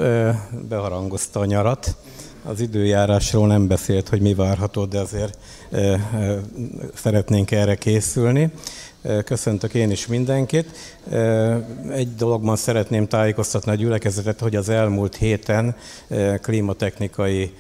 beharangozta 0.69 1.41
a 1.41 1.45
nyarat. 1.45 1.97
Az 2.45 2.61
időjárásról 2.61 3.47
nem 3.47 3.67
beszélt, 3.67 4.09
hogy 4.09 4.21
mi 4.21 4.35
várható, 4.35 4.85
de 4.85 5.01
azért 5.01 5.39
szeretnénk 6.95 7.51
erre 7.51 7.75
készülni. 7.75 8.51
Köszöntök 9.25 9.75
én 9.75 9.91
is 9.91 10.07
mindenkit. 10.07 10.71
Egy 11.93 12.15
dologban 12.15 12.57
szeretném 12.57 13.09
tájékoztatni 13.09 13.71
a 13.71 13.75
gyülekezetet, 13.75 14.41
hogy 14.41 14.57
az 14.57 14.69
elmúlt 14.69 15.17
héten 15.17 15.77
klímatechnikai 16.41 17.55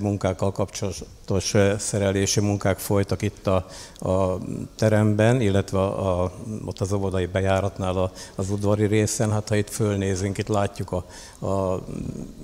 munkákkal 0.00 0.52
kapcsolatos 0.52 1.54
szerelési 1.78 2.40
munkák 2.40 2.78
folytak 2.78 3.22
itt 3.22 3.46
a, 3.46 3.66
a 4.10 4.38
teremben, 4.76 5.40
illetve 5.40 5.78
a, 5.78 6.32
ott 6.64 6.80
az 6.80 6.92
óvodai 6.92 7.26
bejáratnál 7.26 7.96
a, 7.96 8.12
az 8.34 8.50
udvari 8.50 8.86
részen. 8.86 9.32
Hát 9.32 9.48
ha 9.48 9.56
itt 9.56 9.70
fölnézünk, 9.70 10.38
itt 10.38 10.48
látjuk 10.48 10.92
a, 10.92 11.04
a 11.46 11.82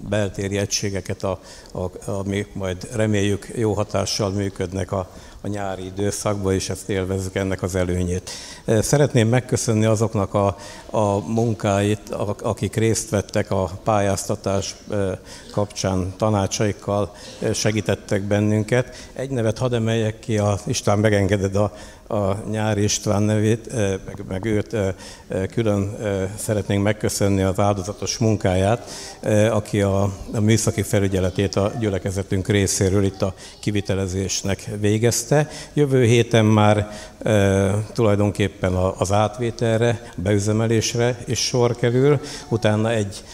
beltéri 0.08 0.58
egységeket, 0.58 1.22
a, 1.22 1.40
a, 1.72 2.10
amik 2.10 2.54
majd 2.54 2.88
reméljük 2.94 3.48
jó 3.54 3.72
hatással 3.72 4.30
működnek 4.30 4.92
a, 4.92 5.10
a 5.42 5.48
nyári 5.48 5.84
időszakban, 5.84 6.52
és 6.52 6.68
ezt 6.68 6.88
élvezzük 6.88 7.34
ennek 7.34 7.62
az 7.62 7.74
előnyét. 7.74 8.30
Szeretném 8.80 9.28
megköszönni 9.28 9.84
azoknak 9.84 10.34
a, 10.34 10.56
a 10.90 11.18
munkáit, 11.18 12.08
akik 12.42 12.76
részt 12.76 13.10
vettek 13.10 13.50
a 13.50 13.70
pályáztatás 13.84 14.76
kapcsán 15.52 16.14
tanácsaikkal, 16.16 17.14
segítettek 17.52 18.22
bennünket. 18.22 18.96
Egy 19.12 19.30
nevet 19.30 19.58
hadd 19.58 19.74
emeljek 19.74 20.18
ki, 20.18 20.38
a 20.38 20.58
István 20.66 20.98
megengeded 20.98 21.56
a, 21.56 21.72
a 22.08 22.48
Nyári 22.50 22.82
István 22.82 23.22
nevét, 23.22 23.72
meg, 23.76 24.24
meg 24.28 24.44
őt 24.44 24.76
külön 25.50 25.96
szeretnénk 26.36 26.82
megköszönni 26.82 27.42
az 27.42 27.58
áldozatos 27.58 28.18
munkáját, 28.18 28.90
aki 29.50 29.80
a, 29.82 30.02
a 30.32 30.40
műszaki 30.40 30.82
felügyeletét 30.82 31.56
a 31.56 31.72
gyülekezetünk 31.78 32.48
részéről 32.48 33.04
itt 33.04 33.22
a 33.22 33.34
kivitelezésnek 33.60 34.70
végezte. 34.80 35.48
Jövő 35.72 36.04
héten 36.04 36.44
már 36.44 36.90
tulajdonképpen 37.92 38.74
az 38.74 39.12
átvételre, 39.12 40.12
beüzemelésre 40.16 41.18
is 41.26 41.38
sor 41.38 41.76
kerül, 41.76 42.20
utána 42.48 42.90
egy 42.90 43.24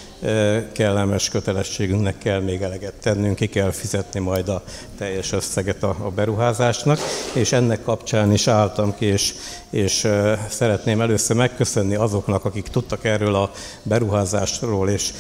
kellemes 0.73 1.29
kötelességünknek 1.29 2.19
kell 2.19 2.41
még 2.41 2.63
eleget 2.63 2.95
tennünk, 2.95 3.37
ki 3.37 3.47
kell 3.47 3.71
fizetni 3.71 4.21
majd 4.21 4.49
a 4.49 4.63
teljes 4.99 5.33
összeget 5.33 5.83
a, 5.83 6.13
beruházásnak, 6.15 6.99
és 7.35 7.53
ennek 7.53 7.83
kapcsán 7.83 8.33
is 8.33 8.47
álltam 8.47 8.95
ki, 8.97 9.05
és, 9.05 9.35
és 9.71 10.09
szeretném 10.49 11.01
először 11.01 11.37
megköszönni 11.37 11.95
azoknak, 11.95 12.45
akik 12.45 12.69
tudtak 12.69 13.05
erről 13.05 13.35
a 13.35 13.51
beruházásról, 13.83 14.89
és 14.89 15.13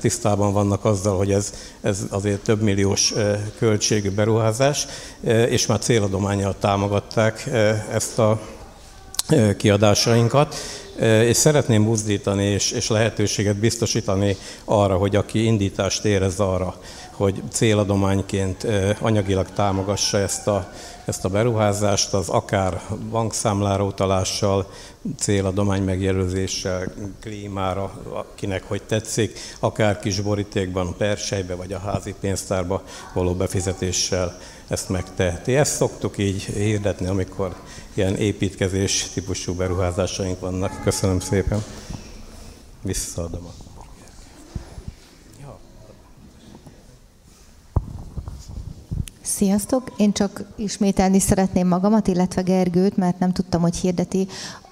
tisztában 0.00 0.52
vannak 0.52 0.84
azzal, 0.84 1.16
hogy 1.16 1.32
ez, 1.32 1.52
ez 1.80 1.98
azért 2.10 2.40
több 2.40 2.62
milliós 2.62 3.12
költségű 3.58 4.10
beruházás, 4.10 4.86
és 5.48 5.66
már 5.66 5.78
céladományjal 5.78 6.54
támogatták 6.58 7.50
ezt 7.92 8.18
a 8.18 8.40
kiadásainkat, 9.56 10.54
és 11.00 11.36
szeretném 11.36 11.84
buzdítani 11.84 12.44
és, 12.44 12.70
és 12.70 12.88
lehetőséget 12.88 13.56
biztosítani 13.56 14.36
arra, 14.64 14.96
hogy 14.96 15.16
aki 15.16 15.44
indítást 15.44 16.04
érez 16.04 16.40
arra, 16.40 16.74
hogy 17.10 17.42
céladományként 17.50 18.66
anyagilag 19.00 19.50
támogassa 19.50 20.18
ezt 20.18 20.46
a, 20.46 20.72
ezt 21.04 21.24
a 21.24 21.28
beruházást, 21.28 22.14
az 22.14 22.28
akár 22.28 22.80
bankszámlára 23.10 23.84
utalással, 23.84 24.70
céladomány 25.18 25.82
megjelözéssel, 25.82 26.92
klímára, 27.20 27.92
akinek 28.12 28.62
hogy 28.68 28.82
tetszik, 28.82 29.38
akár 29.60 29.98
kis 29.98 30.20
borítékban, 30.20 30.94
persejbe 30.98 31.54
vagy 31.54 31.72
a 31.72 31.78
házi 31.78 32.14
pénztárba 32.20 32.82
való 33.14 33.34
befizetéssel 33.34 34.38
ezt 34.68 34.88
megteheti. 34.88 35.56
Ezt 35.56 35.74
szoktuk 35.74 36.18
így 36.18 36.42
hirdetni, 36.42 37.06
amikor 37.06 37.56
ilyen 37.96 38.16
építkezés 38.16 39.08
típusú 39.14 39.54
beruházásaink 39.54 40.40
vannak. 40.40 40.80
Köszönöm 40.82 41.20
szépen. 41.20 41.64
Visszaadom 42.82 43.44
a 43.44 43.66
Sziasztok! 49.22 49.92
Én 49.96 50.12
csak 50.12 50.44
ismételni 50.56 51.18
szeretném 51.18 51.68
magamat, 51.68 52.08
illetve 52.08 52.42
Gergőt, 52.42 52.96
mert 52.96 53.18
nem 53.18 53.32
tudtam, 53.32 53.60
hogy 53.60 53.76
hirdeti, 53.76 54.28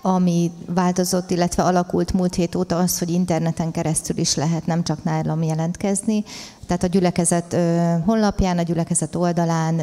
ami 0.07 0.51
változott, 0.67 1.31
illetve 1.31 1.63
alakult 1.63 2.13
múlt 2.13 2.35
hét 2.35 2.55
óta 2.55 2.79
az, 2.79 2.99
hogy 2.99 3.11
interneten 3.11 3.71
keresztül 3.71 4.19
is 4.19 4.35
lehet 4.35 4.67
nem 4.67 4.83
csak 4.83 5.05
nálam 5.05 5.43
jelentkezni. 5.43 6.25
Tehát 6.67 6.83
a 6.83 6.87
gyülekezet 6.87 7.57
honlapján, 8.05 8.59
a 8.59 8.63
gyülekezet 8.63 9.15
oldalán 9.15 9.83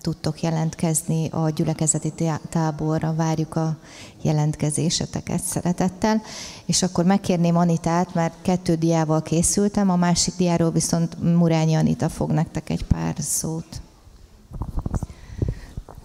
tudtok 0.00 0.42
jelentkezni 0.42 1.28
a 1.28 1.50
gyülekezeti 1.50 2.12
táborra, 2.50 3.14
várjuk 3.14 3.56
a 3.56 3.76
jelentkezéseteket 4.22 5.42
szeretettel. 5.42 6.22
És 6.66 6.82
akkor 6.82 7.04
megkérném 7.04 7.56
Anitát, 7.56 8.14
mert 8.14 8.34
kettő 8.42 8.74
diával 8.74 9.22
készültem, 9.22 9.90
a 9.90 9.96
másik 9.96 10.34
diáról 10.36 10.70
viszont 10.70 11.36
Murányi 11.36 11.74
Anita 11.74 12.08
fog 12.08 12.30
nektek 12.30 12.70
egy 12.70 12.84
pár 12.84 13.14
szót. 13.18 13.80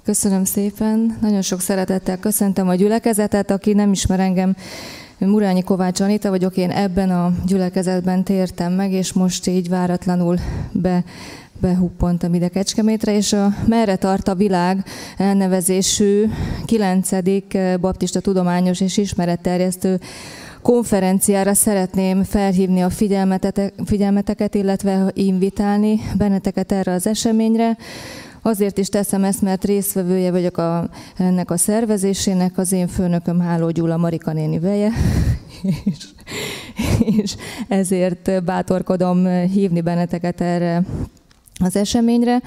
Köszönöm 0.09 0.43
szépen, 0.43 1.17
nagyon 1.21 1.41
sok 1.41 1.61
szeretettel 1.61 2.17
köszöntöm 2.17 2.67
a 2.67 2.75
gyülekezetet, 2.75 3.51
aki 3.51 3.73
nem 3.73 3.91
ismer 3.91 4.19
engem, 4.19 4.55
Murányi 5.17 5.63
Kovács 5.63 5.99
Anita 5.99 6.29
vagyok, 6.29 6.57
én 6.57 6.71
ebben 6.71 7.09
a 7.09 7.33
gyülekezetben 7.45 8.23
tértem 8.23 8.73
meg, 8.73 8.91
és 8.91 9.13
most 9.13 9.47
így 9.47 9.69
váratlanul 9.69 10.37
be 10.71 11.03
behuppontam 11.59 12.33
ide 12.33 12.47
Kecskemétre, 12.47 13.15
és 13.15 13.33
a 13.33 13.53
Merre 13.67 13.95
tart 13.95 14.27
a 14.27 14.35
világ 14.35 14.83
elnevezésű 15.17 16.25
9. 16.65 17.09
Baptista 17.79 18.19
Tudományos 18.19 18.81
és 18.81 18.97
Ismeretterjesztő 18.97 19.99
konferenciára 20.61 21.53
szeretném 21.53 22.23
felhívni 22.23 22.81
a 22.81 22.89
figyelmeteket, 23.85 24.55
illetve 24.55 25.11
invitálni 25.13 25.99
benneteket 26.17 26.71
erre 26.71 26.91
az 26.91 27.07
eseményre. 27.07 27.77
Azért 28.41 28.77
is 28.77 28.87
teszem 28.87 29.23
ezt, 29.23 29.41
mert 29.41 29.65
résztvevője 29.65 30.31
vagyok 30.31 30.57
a, 30.57 30.89
ennek 31.17 31.51
a 31.51 31.57
szervezésének, 31.57 32.57
az 32.57 32.71
én 32.71 32.87
főnököm 32.87 33.39
Háló 33.39 33.69
Gyula 33.69 33.97
Marika 33.97 34.33
néni 34.33 34.59
veje, 34.59 34.91
és, 35.85 36.05
és 36.99 37.35
ezért 37.67 38.43
bátorkodom 38.43 39.27
hívni 39.27 39.81
benneteket 39.81 40.41
erre 40.41 40.83
az 41.59 41.75
eseményre. 41.75 42.41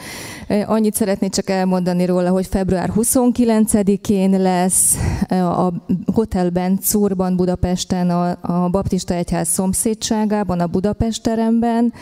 Annyit 0.66 0.94
szeretnék 0.94 1.30
csak 1.30 1.50
elmondani 1.50 2.04
róla, 2.04 2.30
hogy 2.30 2.46
február 2.46 2.92
29-én 2.96 4.40
lesz 4.40 4.96
a 5.28 5.72
Hotel 6.12 6.50
Bencúrban, 6.50 7.36
Budapesten, 7.36 8.10
a, 8.10 8.38
a 8.40 8.68
Baptista 8.68 9.14
Egyház 9.14 9.48
szomszédságában, 9.48 10.60
a 10.60 10.66
Budapest 10.66 11.22
teremben. 11.22 11.92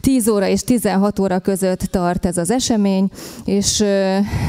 10 0.00 0.28
óra 0.28 0.46
és 0.46 0.62
16 0.62 1.18
óra 1.18 1.38
között 1.38 1.80
tart 1.80 2.26
ez 2.26 2.36
az 2.36 2.50
esemény, 2.50 3.10
és 3.44 3.84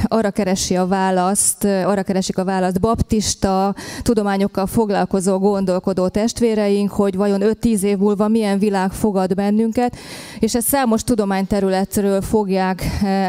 arra 0.04 0.32
keresi 0.32 0.76
a 0.76 0.88
választ, 0.88 1.64
arra 1.64 2.04
keresik 2.04 2.38
a 2.38 2.44
választ 2.44 2.80
baptista 2.80 3.76
tudományokkal 4.02 4.66
foglalkozó 4.66 5.38
gondolkodó 5.38 6.08
testvéreink, 6.08 6.92
hogy 6.92 7.16
vajon 7.16 7.42
5-10 7.44 7.82
év 7.82 7.98
múlva 7.98 8.28
milyen 8.28 8.60
világ 8.60 8.92
fogad 8.92 9.34
bennünket, 9.34 9.96
és 10.40 10.56
ezt 10.56 10.68
számos 10.68 11.04
tudományterületről 11.04 12.22
fogják 12.22 12.84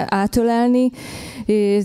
átölelni, 0.06 0.90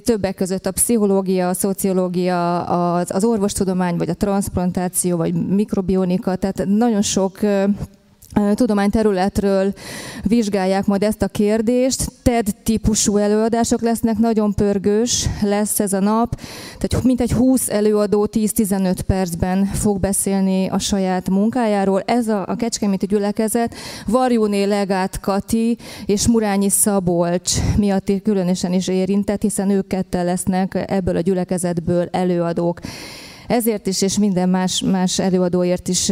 többek 0.04 0.36
között 0.36 0.66
a 0.66 0.72
pszichológia, 0.72 1.50
a 1.50 1.54
szociológia, 1.54 2.64
az, 2.94 3.24
orvostudomány, 3.24 3.98
vagy 3.98 4.10
a 4.10 4.14
transplantáció, 4.14 5.18
vagy 5.18 5.48
mikrobionika, 5.48 6.36
tehát 6.36 6.66
nagyon 6.66 7.02
sok 7.02 7.40
tudományterületről 8.54 9.74
vizsgálják 10.24 10.86
majd 10.86 11.04
ezt 11.04 11.22
a 11.22 11.28
kérdést. 11.28 12.12
TED 12.24 12.56
típusú 12.64 13.18
előadások 13.18 13.82
lesznek, 13.82 14.18
nagyon 14.18 14.54
pörgős 14.54 15.28
lesz 15.42 15.80
ez 15.80 15.94
a 15.94 16.00
nap. 16.00 16.40
Tehát 16.78 17.06
mintegy 17.06 17.32
20 17.32 17.70
előadó 17.70 18.28
10-15 18.32 18.98
percben 19.08 19.66
fog 19.66 20.00
beszélni 20.00 20.68
a 20.68 20.78
saját 20.78 21.30
munkájáról. 21.30 22.02
Ez 22.02 22.28
a, 22.28 22.46
a 22.48 22.56
Kecskeméti 22.56 23.06
gyülekezet 23.06 23.76
Varjúné 24.08 24.64
Legát 24.64 25.20
Kati 25.20 25.78
és 26.06 26.28
Murányi 26.28 26.70
Szabolcs 26.70 27.54
miatt 27.78 28.12
különösen 28.24 28.74
is 28.74 28.88
érintett, 28.88 29.42
hiszen 29.42 29.70
ők 29.70 29.88
ketten 29.88 30.26
lesznek 30.26 30.86
ebből 30.88 31.16
a 31.16 31.22
gyülekezetből 31.22 32.08
előadók. 32.12 32.80
Ezért 33.48 33.88
is, 33.88 34.02
és 34.02 34.18
minden 34.18 34.50
más, 34.50 34.82
más 34.82 35.20
előadóért 35.20 35.88
is 35.88 36.12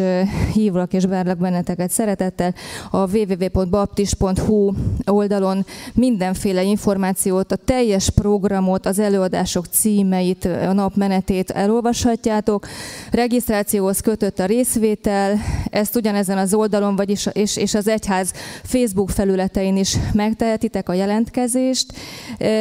hívlak 0.54 0.94
és 0.94 1.06
várlak 1.06 1.38
benneteket 1.38 1.90
szeretettel. 1.90 2.54
A 2.92 3.18
www.baptist.hu 3.18 4.74
oldalon 5.06 5.66
mindenféle 5.94 6.64
információt, 6.64 7.52
a 7.52 7.56
teljes 7.56 8.10
programot, 8.10 8.86
az 8.86 9.00
előadások 9.00 9.66
címeit, 9.66 10.46
a 10.46 10.74
nap 10.74 10.96
menetét 10.96 11.50
elolvashatjátok. 11.50 12.68
Regisztrációhoz 13.12 14.00
kötött 14.00 14.40
a 14.40 14.46
részvétel, 14.46 15.40
ezt 15.70 15.96
ugyanezen 15.96 16.38
az 16.38 16.54
oldalon, 16.54 16.96
vagyis 16.96 17.28
és, 17.32 17.58
és 17.58 17.74
az 17.74 17.88
egyház 17.88 18.32
Facebook 18.64 19.10
felületein 19.10 19.78
is 19.78 19.98
megtehetitek 20.14 20.90
a 20.90 20.94
jelentkezést. 20.94 21.94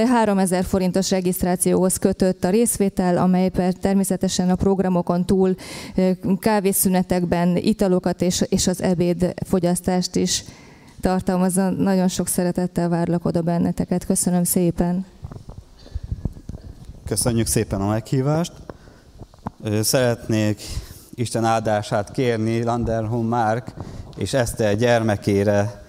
3000 0.06 0.64
forintos 0.64 1.10
regisztrációhoz 1.10 1.96
kötött 1.96 2.44
a 2.44 2.51
részvétel, 2.51 3.16
amely 3.16 3.51
természetesen 3.80 4.51
a 4.51 4.55
programokon 4.64 5.24
túl 5.24 5.54
kávészünetekben 6.38 7.56
italokat 7.56 8.22
és, 8.22 8.44
és 8.48 8.66
az 8.66 8.82
ebéd 8.82 9.34
fogyasztást 9.46 10.16
is 10.16 10.44
tartalmazza. 11.00 11.70
Nagyon 11.70 12.08
sok 12.08 12.28
szeretettel 12.28 12.88
várlak 12.88 13.24
oda 13.24 13.42
benneteket. 13.42 14.06
Köszönöm 14.06 14.44
szépen. 14.44 15.06
Köszönjük 17.06 17.46
szépen 17.46 17.80
a 17.80 17.88
meghívást. 17.88 18.52
Szeretnék 19.80 20.60
Isten 21.14 21.44
áldását 21.44 22.10
kérni 22.10 22.62
Landerhom 22.62 23.26
Márk 23.26 23.72
és 24.16 24.32
Eszter 24.32 24.76
gyermekére, 24.76 25.84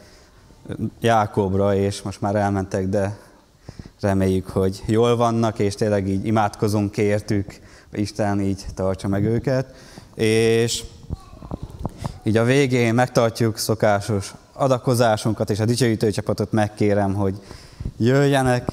Jákobra, 1.00 1.76
és 1.76 2.02
most 2.02 2.22
már 2.22 2.36
elmentek, 2.36 2.88
de 2.88 3.18
reméljük, 4.00 4.48
hogy 4.48 4.84
jól 4.86 5.16
vannak, 5.16 5.60
és 5.60 5.76
tényleg 5.76 6.08
így 6.08 6.26
imádkozunk 6.26 6.98
értük, 6.98 7.60
Isten 7.96 8.42
így 8.42 8.66
tartsa 8.74 9.08
meg 9.08 9.24
őket, 9.24 9.74
és 10.16 10.84
így 12.24 12.38
a 12.38 12.44
végén 12.44 12.94
megtartjuk 12.94 13.58
szokásos 13.58 14.34
adakozásunkat, 14.54 15.50
és 15.50 15.60
a 15.60 15.66
dicsőítő 15.66 16.12
csapatot 16.12 16.52
megkérem, 16.52 17.14
hogy 17.14 17.42
jöjjenek, 17.98 18.72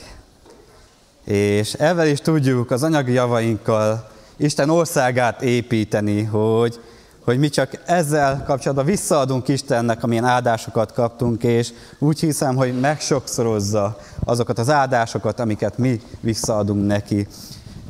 és 1.25 1.73
ezzel 1.73 2.07
is 2.07 2.21
tudjuk 2.21 2.71
az 2.71 2.83
anyagi 2.83 3.13
javainkkal 3.13 4.11
Isten 4.37 4.71
országát 4.71 5.43
építeni, 5.43 6.23
hogy, 6.23 6.81
hogy 7.25 7.39
mi 7.39 7.49
csak 7.49 7.81
ezzel 7.87 8.43
kapcsolatban 8.47 8.85
visszaadunk 8.85 9.49
Istennek, 9.49 10.03
amilyen 10.03 10.25
áldásokat 10.25 10.93
kaptunk, 10.93 11.43
és 11.43 11.73
úgy 11.99 12.21
hiszem, 12.21 12.57
hogy 12.57 12.81
megsokszorozza 12.81 13.99
azokat 14.25 14.59
az 14.59 14.71
áldásokat, 14.71 15.41
amiket 15.41 15.79
mi 15.79 16.01
visszaadunk 16.21 16.87
neki. 16.87 17.27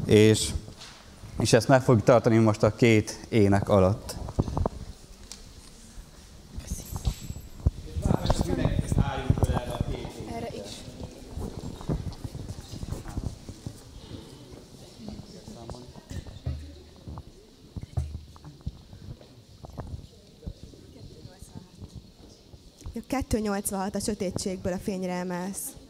És 0.06 0.48
és 1.40 1.52
ezt 1.52 1.68
meg 1.68 1.82
fogjuk 1.82 2.04
tartani 2.04 2.36
most 2.36 2.62
a 2.62 2.74
két 2.74 3.26
ének 3.28 3.68
alatt. 3.68 4.14
A 22.94 23.14
286 23.28 23.94
a 23.94 24.00
sötétségből 24.00 24.72
a 24.72 24.78
fényre 24.78 25.12
emelsz. 25.12 25.81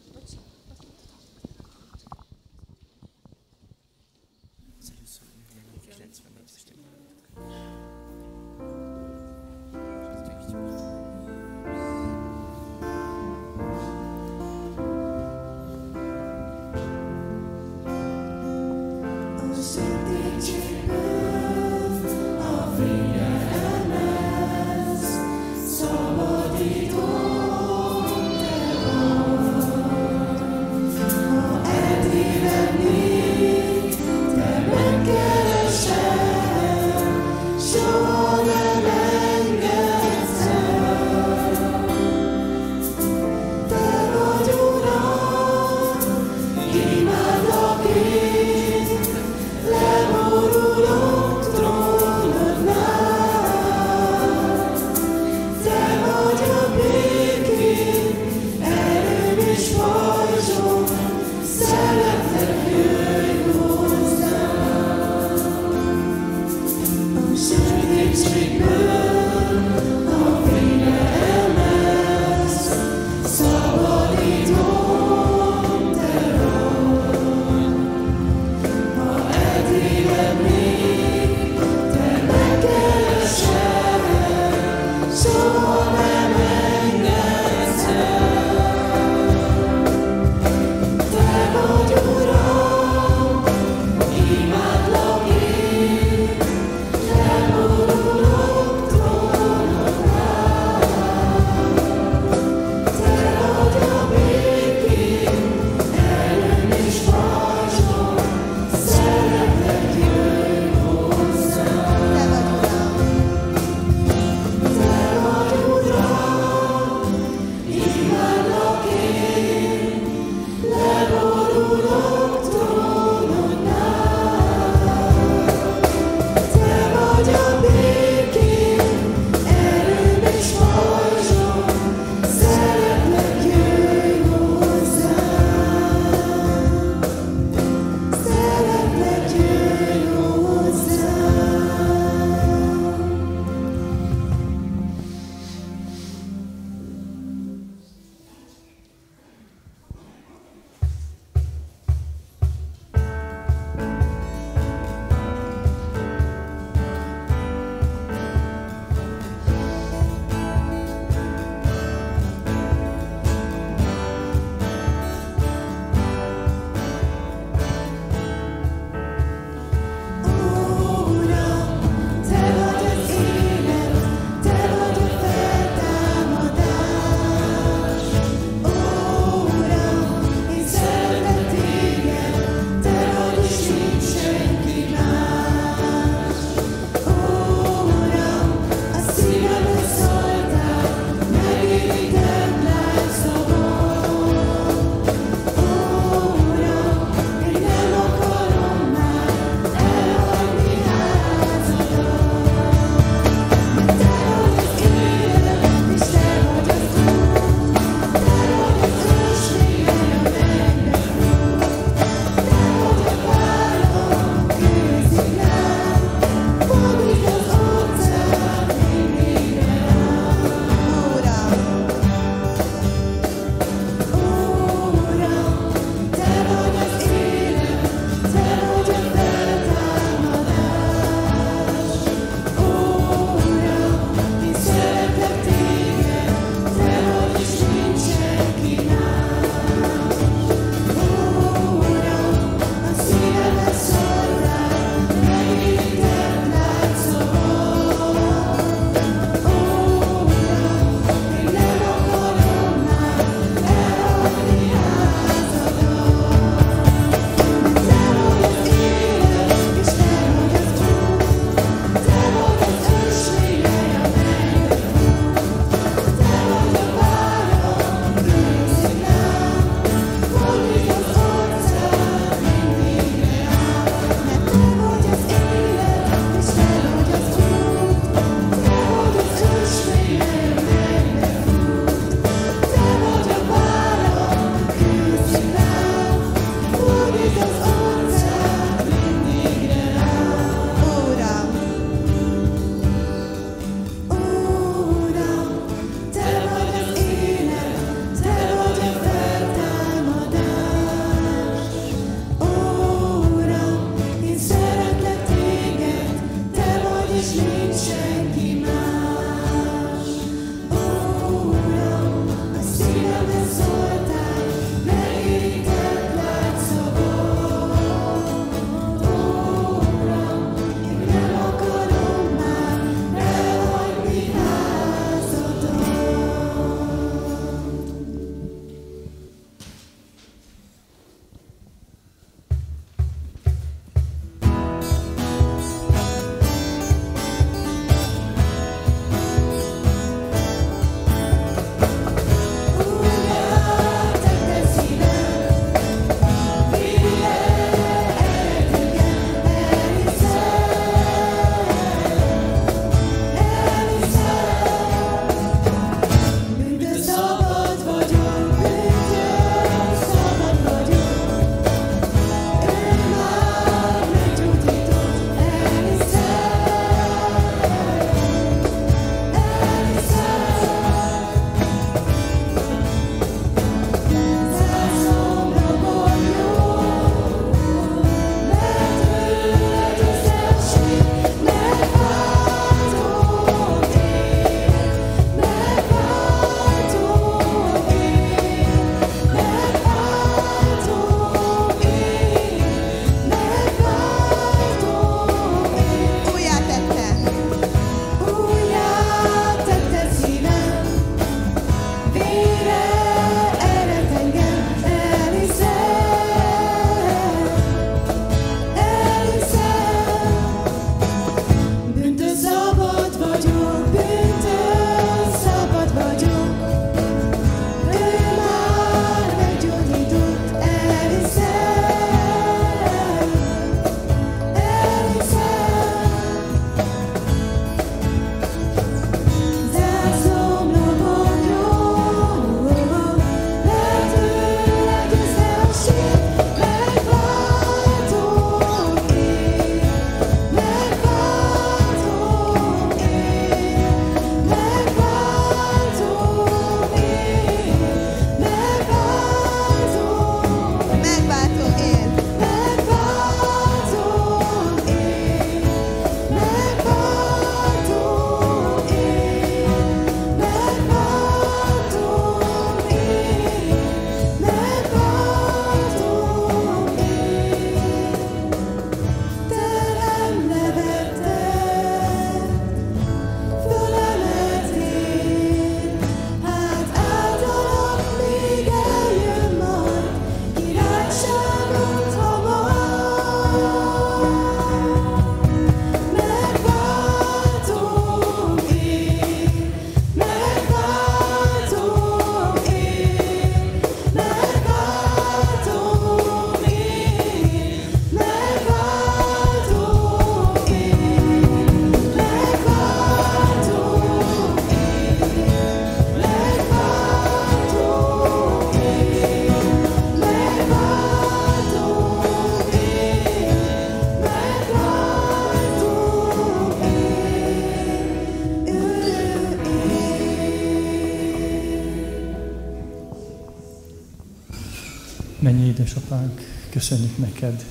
Édesapánk, 525.93 526.41
köszönjük 526.69 527.17
neked, 527.17 527.65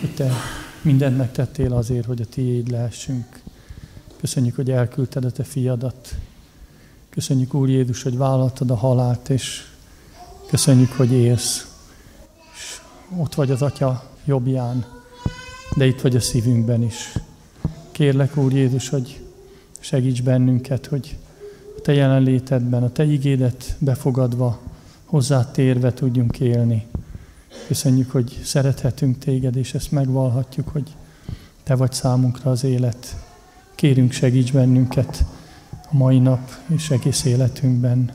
hogy 0.00 0.14
te 0.14 0.30
mindent 0.82 1.16
megtettél 1.16 1.72
azért, 1.72 2.06
hogy 2.06 2.20
a 2.20 2.26
tiéd 2.26 2.70
lehessünk. 2.70 3.40
Köszönjük, 4.20 4.54
hogy 4.54 4.70
elküldted 4.70 5.24
a 5.24 5.30
te 5.30 5.42
fiadat. 5.42 6.14
Köszönjük, 7.10 7.54
Úr 7.54 7.68
Jézus, 7.68 8.02
hogy 8.02 8.16
vállaltad 8.16 8.70
a 8.70 8.74
halált, 8.74 9.30
és 9.30 9.62
köszönjük, 10.46 10.92
hogy 10.92 11.12
élsz. 11.12 11.66
És 12.54 12.80
ott 13.16 13.34
vagy 13.34 13.50
az 13.50 13.62
Atya 13.62 14.10
jobbján, 14.24 14.84
de 15.76 15.86
itt 15.86 16.00
vagy 16.00 16.16
a 16.16 16.20
szívünkben 16.20 16.82
is. 16.82 17.12
Kérlek, 17.92 18.36
Úr 18.36 18.52
Jézus, 18.52 18.88
hogy 18.88 19.20
segíts 19.80 20.22
bennünket, 20.22 20.86
hogy 20.86 21.16
a 21.78 21.80
Te 21.80 21.92
jelenlétedben, 21.92 22.82
a 22.82 22.92
Te 22.92 23.04
igédet 23.04 23.76
befogadva, 23.78 24.60
hozzá 25.04 25.50
térve 25.50 25.92
tudjunk 25.92 26.40
élni. 26.40 26.86
Köszönjük, 27.66 28.10
hogy 28.10 28.40
szerethetünk 28.42 29.18
Téged, 29.18 29.56
és 29.56 29.74
ezt 29.74 29.92
megvalhatjuk, 29.92 30.68
hogy 30.68 30.94
Te 31.62 31.74
vagy 31.74 31.92
számunkra 31.92 32.50
az 32.50 32.64
élet. 32.64 33.16
Kérünk, 33.74 34.12
segíts 34.12 34.52
bennünket 34.52 35.24
a 35.70 35.96
mai 35.96 36.18
nap 36.18 36.50
és 36.66 36.90
egész 36.90 37.24
életünkben. 37.24 38.12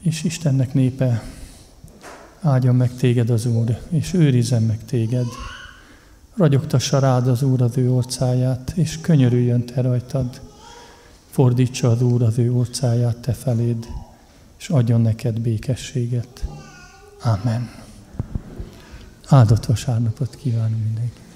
És 0.00 0.22
Istennek 0.22 0.74
népe, 0.74 1.22
áldjon 2.40 2.74
meg 2.74 2.94
Téged 2.94 3.30
az 3.30 3.46
Úr, 3.46 3.78
és 3.88 4.12
őrizzen 4.12 4.62
meg 4.62 4.84
Téged. 4.84 5.26
Ragyogtassa 6.36 6.98
rád 6.98 7.26
az 7.26 7.42
Úr 7.42 7.62
az 7.62 7.76
ő 7.76 7.92
orcáját, 7.92 8.72
és 8.74 8.98
könyörüljön 9.00 9.64
Te 9.64 9.80
rajtad. 9.80 10.40
Fordítsa 11.30 11.90
az 11.90 12.02
Úr 12.02 12.22
az 12.22 12.38
ő 12.38 12.52
orcáját 12.52 13.16
Te 13.16 13.32
feléd, 13.32 13.86
és 14.58 14.68
adjon 14.68 15.00
neked 15.00 15.40
békességet. 15.40 16.44
Amen. 17.22 17.70
Áldott 19.28 19.64
vasárnapot 19.64 20.34
kívánunk 20.36 20.84
mindenkinek. 20.84 21.27